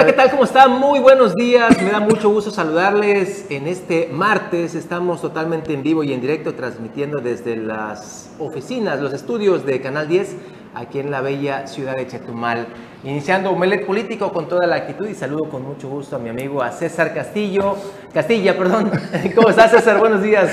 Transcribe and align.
Hola, 0.00 0.06
¿qué 0.06 0.16
tal? 0.16 0.30
¿Cómo 0.30 0.44
están? 0.44 0.80
Muy 0.80 0.98
buenos 0.98 1.34
días. 1.34 1.76
Me 1.82 1.90
da 1.90 2.00
mucho 2.00 2.30
gusto 2.30 2.50
saludarles 2.50 3.44
en 3.50 3.66
este 3.66 4.08
martes. 4.10 4.74
Estamos 4.74 5.20
totalmente 5.20 5.74
en 5.74 5.82
vivo 5.82 6.02
y 6.02 6.14
en 6.14 6.22
directo 6.22 6.54
transmitiendo 6.54 7.18
desde 7.18 7.54
las 7.54 8.30
oficinas, 8.38 8.98
los 8.98 9.12
estudios 9.12 9.66
de 9.66 9.78
Canal 9.82 10.08
10, 10.08 10.36
aquí 10.74 11.00
en 11.00 11.10
la 11.10 11.20
bella 11.20 11.66
ciudad 11.66 11.96
de 11.96 12.06
Chetumal. 12.06 12.66
Iniciando 13.04 13.50
Omelet 13.50 13.84
Político 13.84 14.32
con 14.32 14.48
toda 14.48 14.66
la 14.66 14.76
actitud 14.76 15.06
y 15.06 15.14
saludo 15.14 15.50
con 15.50 15.64
mucho 15.64 15.90
gusto 15.90 16.16
a 16.16 16.18
mi 16.18 16.30
amigo, 16.30 16.62
a 16.62 16.72
César 16.72 17.12
Castillo. 17.12 17.76
Castilla, 18.14 18.56
perdón. 18.56 18.90
¿Cómo 19.34 19.50
estás, 19.50 19.70
César? 19.70 19.98
Buenos 19.98 20.22
días. 20.22 20.50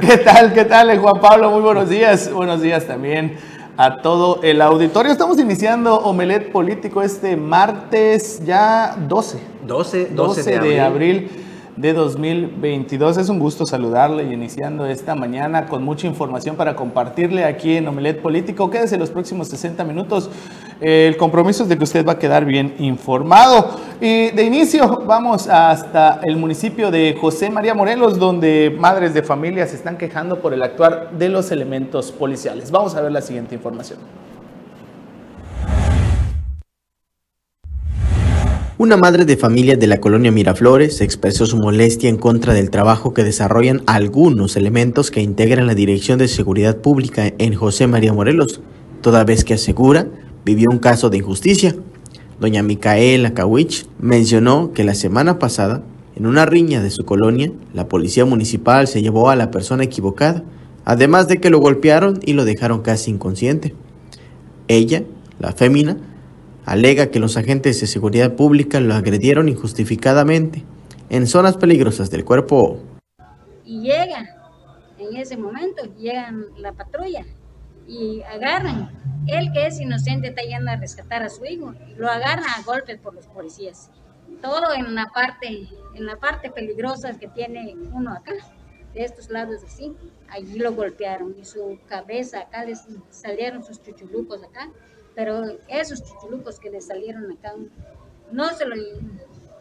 ¿Qué 0.00 0.16
tal? 0.16 0.52
¿Qué 0.52 0.64
tal, 0.64 0.98
Juan 0.98 1.20
Pablo? 1.20 1.48
Muy 1.52 1.60
buenos 1.60 1.88
días. 1.88 2.28
Buenos 2.32 2.60
días 2.60 2.84
también 2.84 3.38
a 3.76 3.98
todo 4.02 4.40
el 4.42 4.60
auditorio. 4.62 5.10
Estamos 5.10 5.38
iniciando 5.38 5.98
Omelet 5.98 6.52
Político 6.52 7.02
este 7.02 7.36
martes 7.36 8.40
ya 8.44 8.96
12. 9.08 9.38
12, 9.66 10.06
12, 10.14 10.60
de, 10.60 10.80
abril 10.80 11.30
de 11.76 11.92
2022. 11.92 13.16
Es 13.16 13.28
un 13.28 13.38
gusto 13.38 13.66
saludarle 13.66 14.24
y 14.24 14.32
iniciando 14.32 14.86
esta 14.86 15.14
mañana 15.14 15.66
con 15.66 15.82
mucha 15.82 16.06
información 16.06 16.56
para 16.56 16.76
compartirle 16.76 17.44
aquí 17.44 17.76
en 17.76 17.88
Omelet 17.88 18.20
Político. 18.22 18.70
Quédese 18.70 18.96
los 18.96 19.10
próximos 19.10 19.48
60 19.48 19.82
minutos. 19.84 20.30
El 20.80 21.16
compromiso 21.16 21.62
es 21.62 21.68
de 21.68 21.78
que 21.78 21.84
usted 21.84 22.04
va 22.04 22.12
a 22.12 22.18
quedar 22.18 22.44
bien 22.44 22.74
informado. 22.78 23.78
Y 24.00 24.30
de 24.30 24.44
inicio 24.44 25.02
vamos 25.06 25.48
hasta 25.48 26.20
el 26.24 26.36
municipio 26.36 26.90
de 26.90 27.16
José 27.20 27.50
María 27.50 27.74
Morelos, 27.74 28.18
donde 28.18 28.74
madres 28.78 29.14
de 29.14 29.22
familia 29.22 29.66
se 29.66 29.76
están 29.76 29.96
quejando 29.96 30.40
por 30.40 30.52
el 30.52 30.62
actuar 30.62 31.10
de 31.16 31.28
los 31.28 31.50
elementos 31.50 32.12
policiales. 32.12 32.70
Vamos 32.70 32.94
a 32.94 33.00
ver 33.00 33.12
la 33.12 33.22
siguiente 33.22 33.54
información. 33.54 33.98
Una 38.76 38.96
madre 38.96 39.24
de 39.24 39.36
familia 39.36 39.76
de 39.76 39.86
la 39.86 40.00
colonia 40.00 40.32
Miraflores 40.32 41.00
expresó 41.00 41.46
su 41.46 41.56
molestia 41.56 42.10
en 42.10 42.16
contra 42.16 42.52
del 42.52 42.70
trabajo 42.70 43.14
que 43.14 43.22
desarrollan 43.22 43.82
algunos 43.86 44.56
elementos 44.56 45.12
que 45.12 45.22
integran 45.22 45.68
la 45.68 45.76
Dirección 45.76 46.18
de 46.18 46.26
Seguridad 46.26 46.78
Pública 46.78 47.32
en 47.38 47.54
José 47.54 47.86
María 47.86 48.12
Morelos, 48.12 48.60
toda 49.00 49.22
vez 49.22 49.44
que 49.44 49.54
asegura 49.54 50.08
vivió 50.44 50.70
un 50.70 50.78
caso 50.78 51.10
de 51.10 51.18
injusticia. 51.18 51.74
Doña 52.38 52.62
Micaela 52.62 53.34
Kawich 53.34 53.86
mencionó 53.98 54.72
que 54.72 54.84
la 54.84 54.94
semana 54.94 55.38
pasada, 55.38 55.82
en 56.16 56.26
una 56.26 56.46
riña 56.46 56.82
de 56.82 56.90
su 56.90 57.04
colonia, 57.04 57.52
la 57.72 57.88
policía 57.88 58.24
municipal 58.24 58.86
se 58.86 59.02
llevó 59.02 59.30
a 59.30 59.36
la 59.36 59.50
persona 59.50 59.84
equivocada, 59.84 60.44
además 60.84 61.28
de 61.28 61.40
que 61.40 61.50
lo 61.50 61.58
golpearon 61.58 62.20
y 62.24 62.34
lo 62.34 62.44
dejaron 62.44 62.82
casi 62.82 63.10
inconsciente. 63.10 63.74
Ella, 64.68 65.04
la 65.38 65.52
fémina, 65.52 65.96
alega 66.64 67.10
que 67.10 67.20
los 67.20 67.36
agentes 67.36 67.80
de 67.80 67.86
seguridad 67.86 68.34
pública 68.34 68.80
lo 68.80 68.94
agredieron 68.94 69.48
injustificadamente 69.48 70.64
en 71.10 71.26
zonas 71.26 71.56
peligrosas 71.56 72.10
del 72.10 72.24
cuerpo. 72.24 72.78
Y 73.64 73.80
llega, 73.80 74.26
en 74.98 75.16
ese 75.16 75.36
momento, 75.36 75.82
llegan 75.98 76.46
la 76.58 76.72
patrulla 76.72 77.24
y 77.86 78.22
agarran. 78.22 78.90
Él 79.26 79.52
que 79.52 79.66
es 79.66 79.80
inocente 79.80 80.28
está 80.28 80.42
yendo 80.42 80.70
a 80.70 80.76
rescatar 80.76 81.22
a 81.22 81.30
su 81.30 81.44
hijo, 81.44 81.74
lo 81.96 82.10
agarran 82.10 82.44
a 82.44 82.62
golpes 82.62 82.98
por 82.98 83.14
los 83.14 83.26
policías. 83.26 83.90
Todo 84.42 84.74
en 84.74 84.94
la 84.94 85.06
parte, 85.14 85.68
en 85.94 86.06
la 86.06 86.16
parte 86.16 86.50
peligrosa 86.50 87.18
que 87.18 87.28
tiene 87.28 87.74
uno 87.92 88.12
acá, 88.12 88.32
de 88.92 89.02
estos 89.02 89.30
lados 89.30 89.62
así, 89.64 89.96
allí 90.28 90.58
lo 90.58 90.72
golpearon 90.72 91.34
y 91.38 91.44
su 91.44 91.78
cabeza 91.88 92.40
acá 92.40 92.64
les 92.64 92.86
salieron 93.10 93.64
sus 93.64 93.82
chuchulucos 93.82 94.42
acá 94.44 94.70
pero 95.14 95.44
esos 95.68 96.02
chuchulucos 96.04 96.58
que 96.58 96.70
le 96.70 96.80
salieron 96.80 97.30
acá, 97.30 97.54
no 98.32 98.48
se 98.50 98.66
lo, 98.66 98.74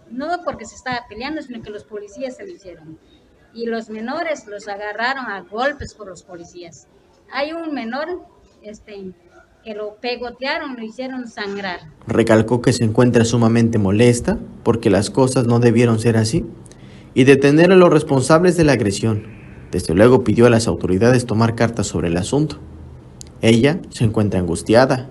no 0.09 0.43
porque 0.43 0.65
se 0.65 0.75
estaba 0.75 1.05
peleando, 1.07 1.41
sino 1.41 1.61
que 1.61 1.69
los 1.69 1.83
policías 1.83 2.35
se 2.35 2.45
lo 2.45 2.51
hicieron. 2.51 2.99
Y 3.53 3.67
los 3.67 3.89
menores 3.89 4.47
los 4.47 4.67
agarraron 4.67 5.25
a 5.27 5.41
golpes 5.41 5.93
por 5.93 6.07
los 6.07 6.23
policías. 6.23 6.87
Hay 7.33 7.51
un 7.51 7.73
menor 7.73 8.21
este, 8.61 9.11
que 9.63 9.73
lo 9.73 9.95
pegotearon, 9.95 10.75
lo 10.75 10.83
hicieron 10.83 11.27
sangrar. 11.27 11.79
Recalcó 12.07 12.61
que 12.61 12.73
se 12.73 12.83
encuentra 12.83 13.25
sumamente 13.25 13.77
molesta 13.77 14.37
porque 14.63 14.89
las 14.89 15.09
cosas 15.09 15.45
no 15.47 15.59
debieron 15.59 15.99
ser 15.99 16.15
así 16.15 16.45
y 17.13 17.25
detener 17.25 17.71
a 17.71 17.75
los 17.75 17.89
responsables 17.89 18.55
de 18.55 18.63
la 18.63 18.73
agresión. 18.73 19.25
Desde 19.71 19.93
luego 19.93 20.23
pidió 20.23 20.45
a 20.45 20.49
las 20.49 20.67
autoridades 20.67 21.25
tomar 21.25 21.55
cartas 21.55 21.87
sobre 21.87 22.07
el 22.07 22.17
asunto. 22.17 22.59
Ella 23.41 23.79
se 23.89 24.05
encuentra 24.05 24.39
angustiada 24.39 25.09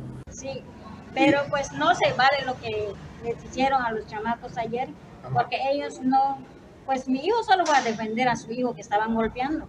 pero 1.14 1.40
pues 1.50 1.72
no 1.72 1.94
se 1.94 2.12
vale 2.14 2.44
lo 2.46 2.58
que 2.60 2.92
les 3.22 3.44
hicieron 3.44 3.82
a 3.82 3.92
los 3.92 4.06
chamacos 4.06 4.56
ayer, 4.56 4.88
porque 5.32 5.58
ellos 5.70 6.00
no, 6.02 6.38
pues 6.86 7.08
mi 7.08 7.24
hijo 7.24 7.42
solo 7.44 7.64
va 7.68 7.78
a 7.78 7.82
defender 7.82 8.28
a 8.28 8.36
su 8.36 8.50
hijo 8.50 8.74
que 8.74 8.80
estaban 8.80 9.14
golpeando. 9.14 9.66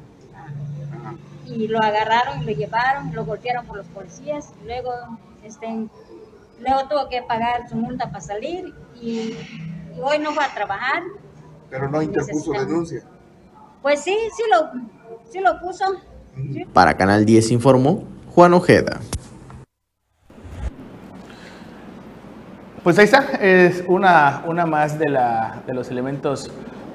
Y 1.46 1.68
lo 1.68 1.80
agarraron 1.80 2.42
y 2.42 2.46
lo 2.46 2.52
llevaron, 2.52 3.14
lo 3.14 3.26
golpearon 3.26 3.66
por 3.66 3.78
los 3.78 3.88
policías, 3.88 4.54
luego, 4.66 4.92
este, 5.44 5.68
luego 6.60 6.88
tuvo 6.90 7.10
que 7.10 7.22
pagar 7.22 7.70
su 7.70 7.76
multa 7.76 8.08
para 8.10 8.22
salir 8.22 8.74
y, 9.02 9.36
hoy 10.02 10.20
no 10.20 10.34
va 10.34 10.46
a 10.46 10.54
trabajar. 10.54 11.04
Pero 11.70 11.90
no 11.90 12.02
interpuso 12.02 12.52
denuncia. 12.52 13.04
Pues 13.82 14.02
sí, 14.02 14.18
sí 14.36 14.44
lo, 14.50 14.72
sí 15.30 15.40
lo 15.40 15.60
puso. 15.60 15.86
Para 16.74 16.96
Canal 16.96 17.26
10 17.26 17.52
informó 17.52 18.06
Juan 18.34 18.54
Ojeda. 18.54 19.00
Pues 22.84 23.00
ahí 23.00 23.06
está, 23.06 23.20
es 23.40 23.84
una, 23.88 24.44
una 24.46 24.66
más 24.66 25.00
de, 25.00 25.10
la, 25.10 25.64
de 25.66 25.74
los 25.74 25.90
elementos 25.90 26.52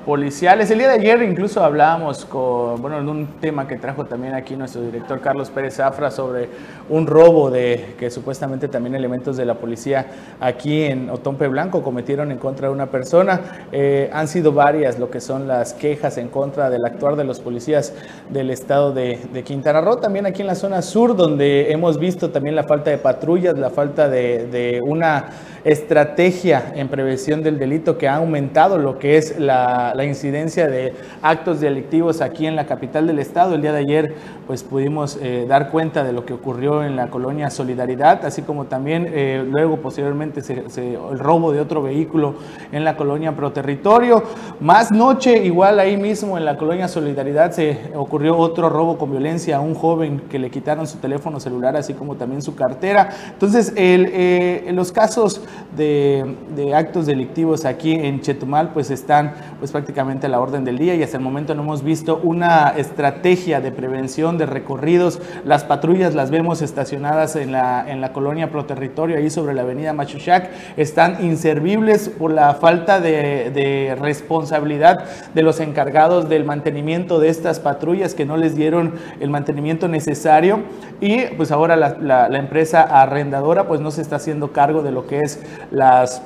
policiales. 0.09 0.71
El 0.71 0.79
día 0.79 0.89
de 0.89 0.95
ayer 0.95 1.23
incluso 1.23 1.63
hablábamos 1.63 2.25
con, 2.25 2.81
bueno, 2.81 2.99
en 2.99 3.11
un 3.11 3.27
tema 3.43 3.69
que 3.69 3.77
trajo 3.77 4.07
también 4.07 4.33
aquí 4.33 4.57
nuestro 4.57 4.81
director 4.81 5.21
Carlos 5.21 5.51
Pérez 5.51 5.75
Zafra 5.75 6.11
sobre 6.11 6.49
un 6.89 7.07
robo 7.07 7.51
de 7.51 7.95
que 7.99 8.11
supuestamente 8.11 8.69
también 8.69 8.95
elementos 8.95 9.37
de 9.37 9.45
la 9.45 9.57
policía 9.57 10.07
aquí 10.41 10.85
en 10.85 11.11
Otompe 11.11 11.47
Blanco 11.49 11.83
cometieron 11.83 12.33
en 12.33 12.39
contra 12.39 12.69
de 12.69 12.73
una 12.73 12.87
persona. 12.87 13.67
Eh, 13.71 14.09
han 14.11 14.29
sido 14.29 14.51
varias 14.53 14.99
lo 14.99 15.11
que 15.11 15.21
son 15.21 15.47
las 15.47 15.75
quejas 15.75 16.17
en 16.17 16.29
contra 16.29 16.71
del 16.71 16.87
actuar 16.87 17.15
de 17.15 17.25
los 17.25 17.41
policías 17.41 17.93
del 18.31 18.49
estado 18.49 18.95
de, 18.95 19.19
de 19.35 19.43
Quintana 19.43 19.83
Roo, 19.83 19.97
también 19.97 20.25
aquí 20.25 20.41
en 20.41 20.47
la 20.47 20.55
zona 20.55 20.81
sur, 20.81 21.17
donde 21.17 21.71
hemos 21.71 21.99
visto 21.99 22.31
también 22.31 22.57
la 22.57 22.65
falta 22.65 22.89
de 22.89 22.97
patrullas, 22.97 23.59
la 23.59 23.69
falta 23.69 24.09
de, 24.09 24.47
de 24.47 24.81
una 24.81 25.27
estrategia 25.69 26.73
en 26.75 26.89
prevención 26.89 27.43
del 27.43 27.59
delito 27.59 27.99
que 27.99 28.09
ha 28.09 28.17
aumentado 28.17 28.79
lo 28.79 28.99
que 28.99 29.19
es 29.19 29.39
la, 29.39 29.95
incidencia 30.03 30.67
de 30.67 30.95
actos 31.21 31.61
delictivos 31.61 32.23
aquí 32.23 32.47
en 32.47 32.57
la 32.57 32.65
capital 32.65 33.07
del 33.07 33.19
estado. 33.19 33.55
El 33.55 33.61
día 33.63 33.73
de 33.73 33.81
ayer 33.81 34.15
pues 34.47 34.63
pudimos 34.63 35.19
eh, 35.21 35.45
dar 35.47 35.71
cuenta 35.71 36.05
de 36.05 36.15
lo 36.15 36.25
que 36.25 36.33
ocurrió 36.33 36.83
en 36.83 36.97
la 36.97 37.09
colonia 37.09 37.51
Solidaridad, 37.51 38.25
así 38.25 38.41
como 38.41 38.65
también 38.65 39.11
eh, 39.13 39.45
luego 39.47 39.77
posteriormente 39.77 40.41
el 40.49 41.19
robo 41.19 41.53
de 41.53 41.61
otro 41.61 41.83
vehículo 41.83 42.37
en 42.73 42.85
la 42.85 42.97
colonia 42.97 43.37
Proterritorio. 43.37 44.23
Más 44.61 44.91
noche, 44.91 45.45
igual 45.45 45.79
ahí 45.81 45.99
mismo 45.99 46.39
en 46.39 46.47
la 46.47 46.57
colonia 46.57 46.89
Solidaridad 46.89 47.53
se 47.53 47.79
ocurrió 47.95 48.39
otro 48.39 48.71
robo 48.71 48.97
con 48.97 49.11
violencia 49.11 49.59
a 49.59 49.61
un 49.61 49.75
joven 49.75 50.23
que 50.31 50.39
le 50.39 50.51
quitaron 50.51 50.87
su 50.87 50.97
teléfono 50.97 51.41
celular, 51.41 51.77
así 51.77 51.93
como 51.93 52.15
también 52.15 52.41
su 52.41 52.55
cartera. 52.55 53.11
Entonces, 53.33 53.75
eh, 53.77 54.71
los 54.73 54.93
casos 54.93 55.43
de, 55.77 56.75
actos 56.75 57.07
delictivos 57.07 57.65
aquí 57.65 57.93
en 57.93 58.21
Chetumal 58.21 58.73
pues 58.73 58.91
están 58.91 59.33
pues 59.59 59.73
prácticamente 59.73 60.27
a 60.27 60.29
la 60.29 60.41
orden 60.41 60.65
del 60.65 60.79
día 60.79 60.95
y 60.95 61.03
hasta 61.03 61.17
el 61.17 61.23
momento 61.23 61.55
no 61.55 61.63
hemos 61.63 61.83
visto 61.83 62.21
una 62.23 62.75
estrategia 62.77 63.61
de 63.61 63.73
prevención 63.73 64.39
de 64.39 64.47
recorridos. 64.47 65.21
Las 65.45 65.65
patrullas 65.65 66.15
las 66.15 66.31
vemos 66.31 66.63
estacionadas 66.63 67.37
en 67.37 67.53
la, 67.53 67.85
en 67.89 68.01
la 68.01 68.13
colonia 68.13 68.51
Proterritorio, 68.51 69.17
ahí 69.17 69.31
sobre 69.31 69.55
la 69.55 69.63
avenida 69.63 69.93
Machuchac, 69.93 70.51
están 70.77 71.25
inservibles 71.25 72.09
por 72.09 72.33
la 72.33 72.55
falta 72.55 73.01
de, 73.01 73.97
responsabilidad 74.01 75.05
de 75.35 75.43
los 75.43 75.61
encargados 75.61 76.29
del 76.29 76.45
mantenimiento 76.45 77.19
de 77.19 77.29
estas 77.29 77.61
patrullas 77.61 78.15
que 78.15 78.25
no 78.25 78.37
les 78.37 78.55
dieron 78.55 78.95
el 79.21 79.31
mantenimiento 79.31 79.89
necesario 79.89 80.61
y 81.01 81.23
pues 81.37 81.51
ahora 81.51 81.77
la, 81.77 81.97
la, 82.01 82.29
la 82.29 82.39
empresa 82.39 82.83
arrendadora 82.83 83.67
pues 83.69 83.81
no 83.81 83.91
se 83.91 84.03
está 84.03 84.17
haciendo 84.17 84.53
cargo 84.53 84.83
de 84.83 84.93
lo 84.93 85.07
que 85.07 85.21
es 85.21 85.38
las 85.71 86.23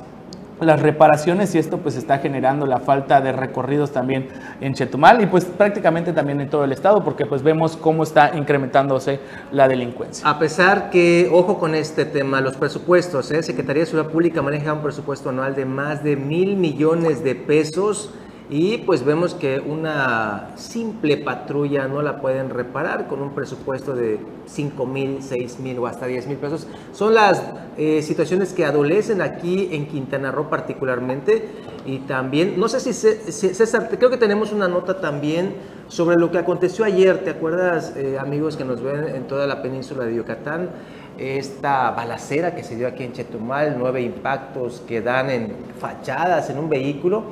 las 0.63 0.81
reparaciones 0.81 1.53
y 1.55 1.57
esto 1.57 1.77
pues 1.79 1.95
está 1.95 2.19
generando 2.19 2.65
la 2.65 2.79
falta 2.79 3.21
de 3.21 3.31
recorridos 3.31 3.91
también 3.91 4.29
en 4.61 4.73
Chetumal 4.73 5.21
y 5.21 5.25
pues 5.25 5.45
prácticamente 5.45 6.13
también 6.13 6.41
en 6.41 6.49
todo 6.49 6.63
el 6.63 6.71
estado 6.71 7.03
porque 7.03 7.25
pues 7.25 7.43
vemos 7.43 7.77
cómo 7.77 8.03
está 8.03 8.35
incrementándose 8.35 9.19
la 9.51 9.67
delincuencia. 9.67 10.27
A 10.27 10.39
pesar 10.39 10.89
que, 10.89 11.29
ojo 11.31 11.59
con 11.59 11.75
este 11.75 12.05
tema, 12.05 12.41
los 12.41 12.55
presupuestos, 12.55 13.31
¿eh? 13.31 13.43
Secretaría 13.43 13.81
de 13.81 13.87
Ciudad 13.87 14.07
Pública 14.07 14.41
maneja 14.41 14.73
un 14.73 14.81
presupuesto 14.81 15.29
anual 15.29 15.55
de 15.55 15.65
más 15.65 16.03
de 16.03 16.15
mil 16.15 16.55
millones 16.55 17.23
de 17.23 17.35
pesos 17.35 18.11
y 18.53 18.77
pues 18.77 19.03
vemos 19.03 19.33
que 19.33 19.59
una 19.59 20.51
simple 20.57 21.17
patrulla 21.17 21.87
no 21.87 22.03
la 22.03 22.21
pueden 22.21 22.51
reparar 22.51 23.07
con 23.07 23.19
un 23.19 23.33
presupuesto 23.33 23.95
de 23.95 24.19
5 24.45 24.85
mil, 24.85 25.23
6 25.23 25.59
mil 25.59 25.79
o 25.79 25.87
hasta 25.87 26.05
10 26.05 26.27
mil 26.27 26.37
pesos. 26.37 26.67
Son 26.91 27.15
las 27.15 27.41
eh, 27.77 28.03
situaciones 28.03 28.53
que 28.53 28.63
adolecen 28.63 29.23
aquí 29.23 29.69
en 29.71 29.87
Quintana 29.87 30.31
Roo 30.31 30.51
particularmente 30.51 31.49
y 31.87 31.97
también, 32.01 32.59
no 32.59 32.67
sé 32.67 32.79
si 32.79 32.93
César, 32.93 33.89
creo 33.89 34.11
que 34.11 34.17
tenemos 34.17 34.51
una 34.51 34.67
nota 34.67 35.01
también 35.01 35.55
sobre 35.87 36.17
lo 36.17 36.29
que 36.29 36.37
aconteció 36.37 36.85
ayer, 36.85 37.23
¿te 37.23 37.31
acuerdas 37.31 37.93
eh, 37.97 38.19
amigos 38.19 38.55
que 38.55 38.65
nos 38.65 38.83
ven 38.83 39.15
en 39.15 39.23
toda 39.25 39.47
la 39.47 39.63
península 39.63 40.05
de 40.05 40.13
Yucatán? 40.13 40.69
Esta 41.17 41.89
balacera 41.91 42.55
que 42.55 42.63
se 42.63 42.75
dio 42.75 42.87
aquí 42.87 43.03
en 43.03 43.13
Chetumal, 43.13 43.75
nueve 43.79 44.01
impactos 44.01 44.83
que 44.87 45.01
dan 45.01 45.31
en 45.31 45.53
fachadas 45.79 46.51
en 46.51 46.59
un 46.59 46.69
vehículo. 46.69 47.23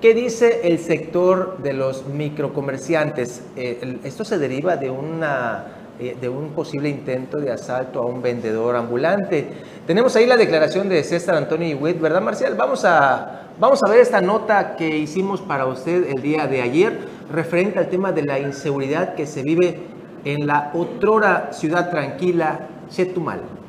¿Qué 0.00 0.14
dice 0.14 0.62
el 0.64 0.78
sector 0.78 1.58
de 1.58 1.74
los 1.74 2.06
microcomerciantes? 2.06 3.42
Eh, 3.54 3.98
esto 4.02 4.24
se 4.24 4.38
deriva 4.38 4.78
de, 4.78 4.88
una, 4.88 5.66
eh, 6.00 6.16
de 6.18 6.26
un 6.26 6.52
posible 6.52 6.88
intento 6.88 7.36
de 7.36 7.52
asalto 7.52 8.00
a 8.00 8.06
un 8.06 8.22
vendedor 8.22 8.76
ambulante. 8.76 9.46
Tenemos 9.86 10.16
ahí 10.16 10.24
la 10.24 10.38
declaración 10.38 10.88
de 10.88 11.04
César 11.04 11.34
Antonio 11.34 11.68
Iwit, 11.68 12.00
¿verdad, 12.00 12.22
Marcial? 12.22 12.54
Vamos 12.54 12.86
a, 12.86 13.48
vamos 13.60 13.82
a 13.86 13.90
ver 13.90 14.00
esta 14.00 14.22
nota 14.22 14.74
que 14.74 14.88
hicimos 14.88 15.42
para 15.42 15.66
usted 15.66 16.08
el 16.08 16.22
día 16.22 16.46
de 16.46 16.62
ayer, 16.62 16.98
referente 17.30 17.78
al 17.78 17.90
tema 17.90 18.10
de 18.10 18.22
la 18.22 18.38
inseguridad 18.38 19.14
que 19.14 19.26
se 19.26 19.42
vive 19.42 19.80
en 20.24 20.46
la 20.46 20.70
otrora 20.72 21.50
ciudad 21.52 21.90
tranquila, 21.90 22.68
Chetumal. 22.88 23.59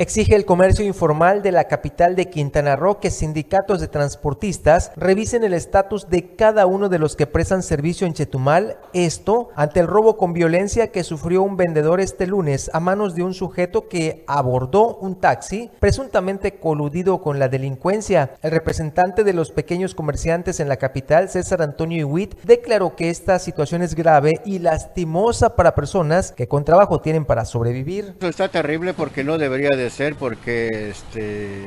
Exige 0.00 0.36
el 0.36 0.44
comercio 0.44 0.84
informal 0.84 1.42
de 1.42 1.50
la 1.50 1.64
capital 1.64 2.14
de 2.14 2.30
Quintana 2.30 2.76
Roo 2.76 3.00
que 3.00 3.10
sindicatos 3.10 3.80
de 3.80 3.88
transportistas 3.88 4.92
revisen 4.94 5.42
el 5.42 5.52
estatus 5.52 6.08
de 6.08 6.36
cada 6.36 6.66
uno 6.66 6.88
de 6.88 7.00
los 7.00 7.16
que 7.16 7.26
prestan 7.26 7.64
servicio 7.64 8.06
en 8.06 8.12
Chetumal, 8.12 8.78
esto 8.92 9.48
ante 9.56 9.80
el 9.80 9.88
robo 9.88 10.16
con 10.16 10.32
violencia 10.32 10.92
que 10.92 11.02
sufrió 11.02 11.42
un 11.42 11.56
vendedor 11.56 12.00
este 12.00 12.28
lunes 12.28 12.70
a 12.72 12.78
manos 12.78 13.16
de 13.16 13.24
un 13.24 13.34
sujeto 13.34 13.88
que 13.88 14.22
abordó 14.28 14.98
un 14.98 15.18
taxi 15.18 15.68
presuntamente 15.80 16.60
coludido 16.60 17.20
con 17.20 17.40
la 17.40 17.48
delincuencia. 17.48 18.34
El 18.40 18.52
representante 18.52 19.24
de 19.24 19.32
los 19.32 19.50
pequeños 19.50 19.96
comerciantes 19.96 20.60
en 20.60 20.68
la 20.68 20.76
capital, 20.76 21.28
César 21.28 21.60
Antonio 21.60 21.98
Iwit, 22.02 22.40
declaró 22.44 22.94
que 22.94 23.10
esta 23.10 23.40
situación 23.40 23.82
es 23.82 23.96
grave 23.96 24.42
y 24.44 24.60
lastimosa 24.60 25.56
para 25.56 25.74
personas 25.74 26.30
que 26.30 26.46
con 26.46 26.64
trabajo 26.64 27.00
tienen 27.00 27.24
para 27.24 27.44
sobrevivir. 27.44 28.04
Esto 28.04 28.28
está 28.28 28.48
terrible 28.48 28.94
porque 28.94 29.24
no 29.24 29.38
debería 29.38 29.70
de 29.70 29.87
ser 29.90 30.14
porque, 30.14 30.90
este, 30.90 31.66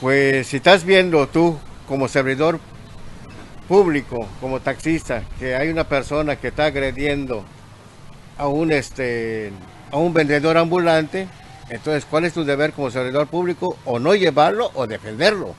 pues 0.00 0.46
si 0.46 0.56
estás 0.56 0.84
viendo 0.84 1.26
tú 1.28 1.58
como 1.88 2.08
servidor 2.08 2.60
público, 3.68 4.28
como 4.40 4.60
taxista, 4.60 5.22
que 5.38 5.54
hay 5.54 5.68
una 5.68 5.84
persona 5.84 6.36
que 6.36 6.48
está 6.48 6.66
agrediendo 6.66 7.44
a 8.38 8.48
un, 8.48 8.72
este, 8.72 9.52
a 9.90 9.96
un 9.96 10.12
vendedor 10.12 10.56
ambulante, 10.56 11.28
entonces, 11.72 12.04
¿cuál 12.04 12.26
es 12.26 12.34
tu 12.34 12.44
deber 12.44 12.72
como 12.72 12.90
servidor 12.90 13.28
público? 13.28 13.78
O 13.86 13.98
no 13.98 14.14
llevarlo 14.14 14.70
o 14.74 14.86
defenderlo. 14.86 15.54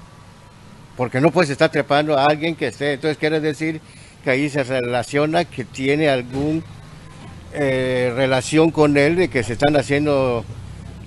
Porque 0.95 1.19
no 1.19 1.31
puedes 1.31 1.49
estar 1.49 1.71
trepando 1.71 2.17
a 2.17 2.25
alguien 2.25 2.55
que 2.55 2.67
esté. 2.67 2.93
Entonces, 2.93 3.17
quiere 3.17 3.39
decir 3.39 3.81
que 4.23 4.29
ahí 4.29 4.47
se 4.47 4.63
relaciona 4.63 5.43
que 5.45 5.65
tiene 5.65 6.09
algún 6.09 6.63
eh, 7.53 8.13
relación 8.15 8.69
con 8.69 8.95
él 8.95 9.15
de 9.15 9.27
que 9.27 9.43
se 9.43 9.53
están 9.53 9.75
haciendo 9.75 10.45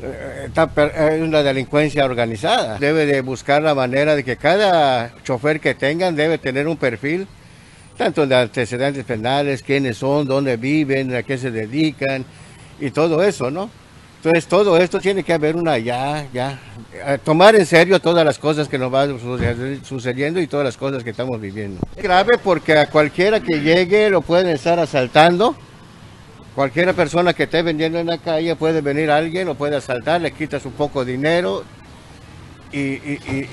es 0.02 1.22
una 1.22 1.42
delincuencia 1.42 2.04
organizada. 2.04 2.78
Debe 2.78 3.06
de 3.06 3.20
buscar 3.20 3.62
la 3.62 3.74
manera 3.74 4.14
de 4.14 4.24
que 4.24 4.36
cada 4.36 5.14
chofer 5.24 5.60
que 5.60 5.74
tengan 5.74 6.14
debe 6.16 6.38
tener 6.38 6.68
un 6.68 6.76
perfil, 6.76 7.26
tanto 7.96 8.26
de 8.26 8.36
antecedentes 8.36 9.04
penales, 9.04 9.62
quiénes 9.62 9.96
son, 9.96 10.26
dónde 10.26 10.56
viven, 10.56 11.14
a 11.14 11.22
qué 11.22 11.38
se 11.38 11.50
dedican 11.50 12.24
y 12.80 12.90
todo 12.90 13.22
eso, 13.22 13.50
¿no? 13.50 13.70
Entonces 14.16 14.46
todo 14.46 14.76
esto 14.76 14.98
tiene 14.98 15.22
que 15.22 15.32
haber 15.32 15.54
una 15.56 15.78
ya, 15.78 16.26
ya, 16.32 16.58
tomar 17.22 17.54
en 17.54 17.64
serio 17.64 18.00
todas 18.00 18.24
las 18.24 18.38
cosas 18.38 18.68
que 18.68 18.76
nos 18.76 18.90
van 18.90 19.18
sucediendo 19.84 20.40
y 20.40 20.46
todas 20.46 20.64
las 20.64 20.76
cosas 20.76 21.04
que 21.04 21.10
estamos 21.10 21.40
viviendo. 21.40 21.80
Es 21.94 22.02
grave 22.02 22.36
porque 22.42 22.76
a 22.76 22.90
cualquiera 22.90 23.40
que 23.40 23.60
llegue 23.60 24.10
lo 24.10 24.22
pueden 24.22 24.48
estar 24.48 24.80
asaltando 24.80 25.54
Cualquier 26.56 26.94
persona 26.94 27.34
que 27.34 27.42
esté 27.42 27.60
vendiendo 27.60 27.98
en 27.98 28.06
la 28.06 28.16
calle 28.16 28.56
puede 28.56 28.80
venir 28.80 29.10
alguien, 29.10 29.46
lo 29.46 29.56
puede 29.56 29.76
asaltar, 29.76 30.22
le 30.22 30.32
quitas 30.32 30.64
un 30.64 30.72
poco 30.72 31.04
de 31.04 31.12
dinero 31.12 31.64
y, 32.72 32.98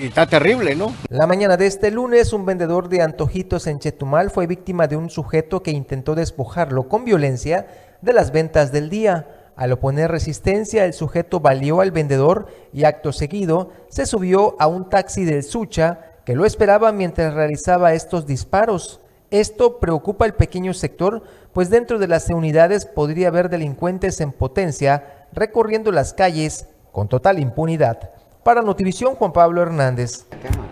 está 0.05 0.25
terrible, 0.25 0.73
¿no? 0.73 0.95
La 1.09 1.27
mañana 1.27 1.57
de 1.57 1.67
este 1.67 1.91
lunes, 1.91 2.31
un 2.31 2.45
vendedor 2.45 2.88
de 2.88 3.01
antojitos 3.01 3.67
en 3.67 3.79
Chetumal 3.79 4.31
fue 4.31 4.47
víctima 4.47 4.88
de 4.88 4.95
un 4.95 5.09
sujeto 5.09 5.61
que 5.61 5.71
intentó 5.71 6.15
despojarlo 6.15 6.88
con 6.88 7.03
violencia 7.03 7.67
de 8.01 8.13
las 8.13 8.31
ventas 8.31 8.71
del 8.71 8.89
día. 8.89 9.27
Al 9.57 9.73
oponer 9.73 10.09
resistencia, 10.09 10.85
el 10.85 10.94
sujeto 10.94 11.41
valió 11.41 11.81
al 11.81 11.91
vendedor 11.91 12.47
y 12.71 12.85
acto 12.85 13.11
seguido 13.11 13.71
se 13.89 14.06
subió 14.06 14.56
a 14.59 14.67
un 14.67 14.88
taxi 14.88 15.25
del 15.25 15.44
Sucha 15.44 15.99
que 16.23 16.35
lo 16.35 16.45
esperaba 16.45 16.94
mientras 16.94 17.33
realizaba 17.33 17.94
estos 17.94 18.25
disparos. 18.25 19.01
Esto 19.33 19.80
preocupa 19.80 20.25
al 20.25 20.35
pequeño 20.35 20.75
sector, 20.75 21.24
pues 21.53 21.71
dentro 21.71 21.97
de 21.97 22.07
las 22.07 22.30
unidades 22.30 22.85
podría 22.85 23.30
haber 23.30 23.50
delincuentes 23.50 24.21
en 24.21 24.31
potencia 24.31 25.25
recorriendo 25.33 25.91
las 25.91 26.13
calles 26.13 26.68
con 26.91 27.07
total 27.07 27.39
impunidad. 27.39 28.12
Para 28.44 28.62
Notivisión, 28.62 29.15
Juan 29.15 29.33
Pablo 29.33 29.63
Hernández. 29.63 30.27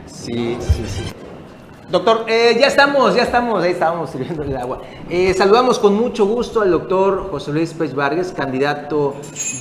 Sí, 0.05 0.59
sí, 0.61 0.85
sí. 0.87 1.20
Doctor, 1.91 2.23
eh, 2.29 2.55
ya 2.57 2.67
estamos, 2.67 3.15
ya 3.15 3.23
estamos, 3.23 3.61
ahí 3.61 3.71
estábamos 3.71 4.11
sirviendo 4.11 4.43
el 4.43 4.55
agua. 4.55 4.79
Eh, 5.09 5.33
saludamos 5.33 5.77
con 5.77 5.93
mucho 5.93 6.25
gusto 6.25 6.61
al 6.61 6.71
doctor 6.71 7.29
José 7.29 7.51
Luis 7.51 7.73
Pérez 7.73 7.93
Vargas, 7.93 8.31
candidato 8.31 9.15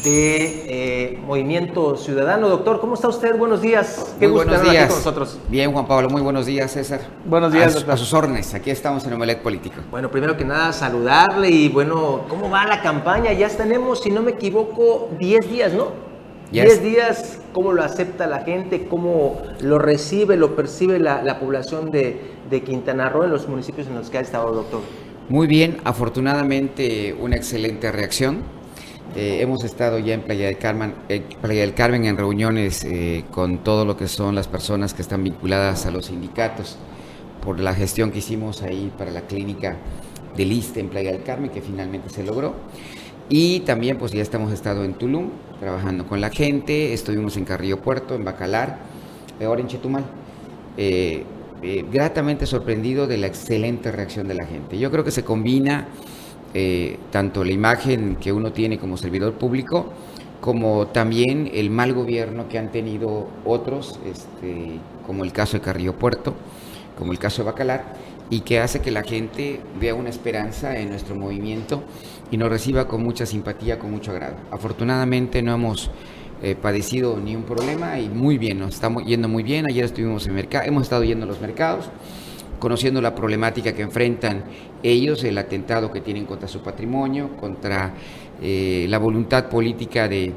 de 0.05 0.65
eh, 0.69 1.19
Movimiento 1.27 1.97
Ciudadano. 1.97 2.49
Doctor, 2.49 2.79
¿cómo 2.79 2.95
está 2.95 3.09
usted? 3.09 3.37
Buenos 3.37 3.61
días. 3.61 4.15
Qué 4.21 4.29
muy 4.29 4.45
buenos 4.45 4.63
días. 4.63 4.87
con 4.87 4.99
nosotros. 4.99 5.39
Bien, 5.49 5.73
Juan 5.73 5.89
Pablo, 5.89 6.09
muy 6.09 6.23
buenos 6.23 6.47
días, 6.47 6.71
César. 6.71 7.01
Buenos 7.25 7.53
días, 7.53 7.73
a, 7.73 7.79
doctor. 7.79 7.95
A 7.95 7.97
sus 7.97 8.15
órdenes, 8.15 8.55
aquí 8.55 8.71
estamos 8.71 9.05
en 9.05 9.13
Omelet 9.13 9.43
Político. 9.43 9.81
Bueno, 9.91 10.09
primero 10.09 10.37
que 10.37 10.45
nada, 10.45 10.73
saludarle 10.73 11.51
y 11.51 11.69
bueno, 11.69 12.27
¿cómo 12.29 12.49
va 12.49 12.65
la 12.65 12.81
campaña? 12.81 13.33
Ya 13.33 13.49
tenemos, 13.49 14.03
si 14.03 14.11
no 14.13 14.23
me 14.23 14.31
equivoco, 14.31 15.09
10 15.19 15.51
días, 15.51 15.73
¿no? 15.73 15.89
10 16.53 16.81
días, 16.81 17.40
¿cómo 17.53 17.73
lo 17.73 17.83
acepta 17.83 18.27
la 18.27 18.41
gente? 18.41 18.87
¿Cómo 18.89 19.41
lo 19.61 19.79
recibe, 19.79 20.37
lo 20.37 20.57
percibe 20.57 20.99
la, 20.99 21.39
población 21.39 21.91
de, 21.91 22.39
Quintana 22.65 23.09
Roo 23.09 23.25
en 23.25 23.31
los 23.31 23.49
municipios 23.49 23.87
en 23.87 23.95
los 23.95 24.11
que 24.11 24.19
ha 24.19 24.21
estado, 24.21 24.53
doctor? 24.53 24.81
Muy 25.29 25.47
bien, 25.47 25.79
afortunadamente 25.85 27.17
una 27.19 27.37
excelente 27.37 27.93
reacción. 27.93 28.43
Eh, 29.17 29.39
hemos 29.41 29.65
estado 29.65 29.99
ya 29.99 30.15
en 30.15 30.23
Playa 30.23 30.47
del 30.47 30.59
Carmen, 30.59 30.95
eh, 31.09 31.23
Playa 31.41 31.63
del 31.63 31.75
Carmen 31.75 32.05
en 32.05 32.17
reuniones 32.17 32.85
eh, 32.85 33.25
con 33.33 33.59
todo 33.59 33.85
lo 33.85 33.97
que 33.97 34.07
son 34.07 34.37
las 34.37 34.47
personas 34.47 34.95
que 34.95 35.03
están 35.03 35.25
vinculadas 35.25 35.85
a 35.87 35.91
los 35.91 36.07
sindicatos 36.07 36.77
por 37.45 37.59
la 37.59 37.75
gestión 37.75 38.13
que 38.13 38.19
hicimos 38.19 38.63
ahí 38.63 38.93
para 38.97 39.11
la 39.11 39.23
clínica 39.23 39.77
de 40.37 40.45
Liste 40.45 40.79
en 40.79 40.89
Playa 40.89 41.11
del 41.11 41.25
Carmen, 41.25 41.51
que 41.51 41.61
finalmente 41.61 42.09
se 42.11 42.23
logró. 42.23 42.55
Y 43.33 43.61
también 43.61 43.97
pues 43.97 44.11
ya 44.11 44.23
estamos 44.23 44.53
estado 44.53 44.83
en 44.83 44.95
Tulum, 44.95 45.29
trabajando 45.61 46.05
con 46.05 46.21
la 46.21 46.31
gente, 46.31 46.93
estuvimos 46.93 47.37
en 47.37 47.45
Carrillo 47.45 47.81
Puerto, 47.81 48.17
en 48.17 48.25
Bacalar, 48.25 48.81
ahora 49.41 49.61
en 49.61 49.69
Chetumal. 49.69 50.05
Eh, 50.77 51.23
eh, 51.63 51.85
gratamente 51.93 52.45
sorprendido 52.45 53.07
de 53.07 53.19
la 53.19 53.29
excelente 53.29 53.93
reacción 53.93 54.27
de 54.27 54.35
la 54.35 54.47
gente. 54.47 54.79
Yo 54.81 54.91
creo 54.91 55.05
que 55.05 55.13
se 55.13 55.23
combina 55.23 55.87
eh, 56.55 56.99
tanto 57.13 57.45
la 57.45 57.53
imagen 57.53 58.17
que 58.17 58.33
uno 58.33 58.53
tiene 58.53 58.79
como 58.79 58.97
servidor 58.97 59.35
público, 59.35 59.93
como 60.41 60.89
también 60.89 61.49
el 61.55 61.71
mal 61.71 61.93
gobierno 61.93 62.49
que 62.49 62.59
han 62.59 62.73
tenido 62.73 63.29
otros, 63.45 64.01
este, 64.11 64.73
como 65.07 65.23
el 65.23 65.33
caso 65.33 65.59
de 65.59 65.61
Carrillo 65.61 65.95
Puerto, 65.95 66.35
como 66.99 67.13
el 67.13 67.21
caso 67.21 67.43
de 67.43 67.47
Bacalar, 67.47 67.95
y 68.31 68.41
que 68.41 68.61
hace 68.61 68.81
que 68.81 68.93
la 68.93 69.03
gente 69.03 69.61
vea 69.79 69.95
una 69.95 70.09
esperanza 70.09 70.79
en 70.79 70.89
nuestro 70.89 71.17
movimiento 71.17 71.83
y 72.31 72.37
nos 72.37 72.49
reciba 72.49 72.87
con 72.87 73.03
mucha 73.03 73.27
simpatía, 73.27 73.79
con 73.79 73.91
mucho 73.91 74.13
agrado. 74.13 74.37
Afortunadamente 74.53 75.43
no 75.43 75.53
hemos 75.53 75.91
eh, 76.43 76.55
padecido 76.55 77.19
ni 77.19 77.35
un 77.35 77.43
problema 77.43 77.99
y 77.99 78.09
muy 78.09 78.39
bien, 78.39 78.61
nos 78.61 78.75
estamos 78.75 79.05
yendo 79.05 79.29
muy 79.29 79.43
bien. 79.43 79.67
Ayer 79.69 79.85
estuvimos 79.85 80.27
en 80.29 80.35
mercado, 80.35 80.65
hemos 80.67 80.85
estado 80.85 81.03
yendo 81.03 81.25
a 81.25 81.29
los 81.29 81.41
mercados, 81.41 81.91
conociendo 82.61 83.03
la 83.03 83.17
problemática 83.17 83.75
que 83.75 83.83
enfrentan 83.83 84.45
ellos, 84.85 85.25
el 85.25 85.37
atentado 85.37 85.91
que 85.93 86.01
tienen 86.01 86.25
contra 86.25 86.47
su 86.47 86.61
patrimonio, 86.61 87.37
contra 87.37 87.95
eh, 88.41 88.87
la 88.89 88.99
voluntad 88.99 89.49
política 89.49 90.07
de, 90.07 90.33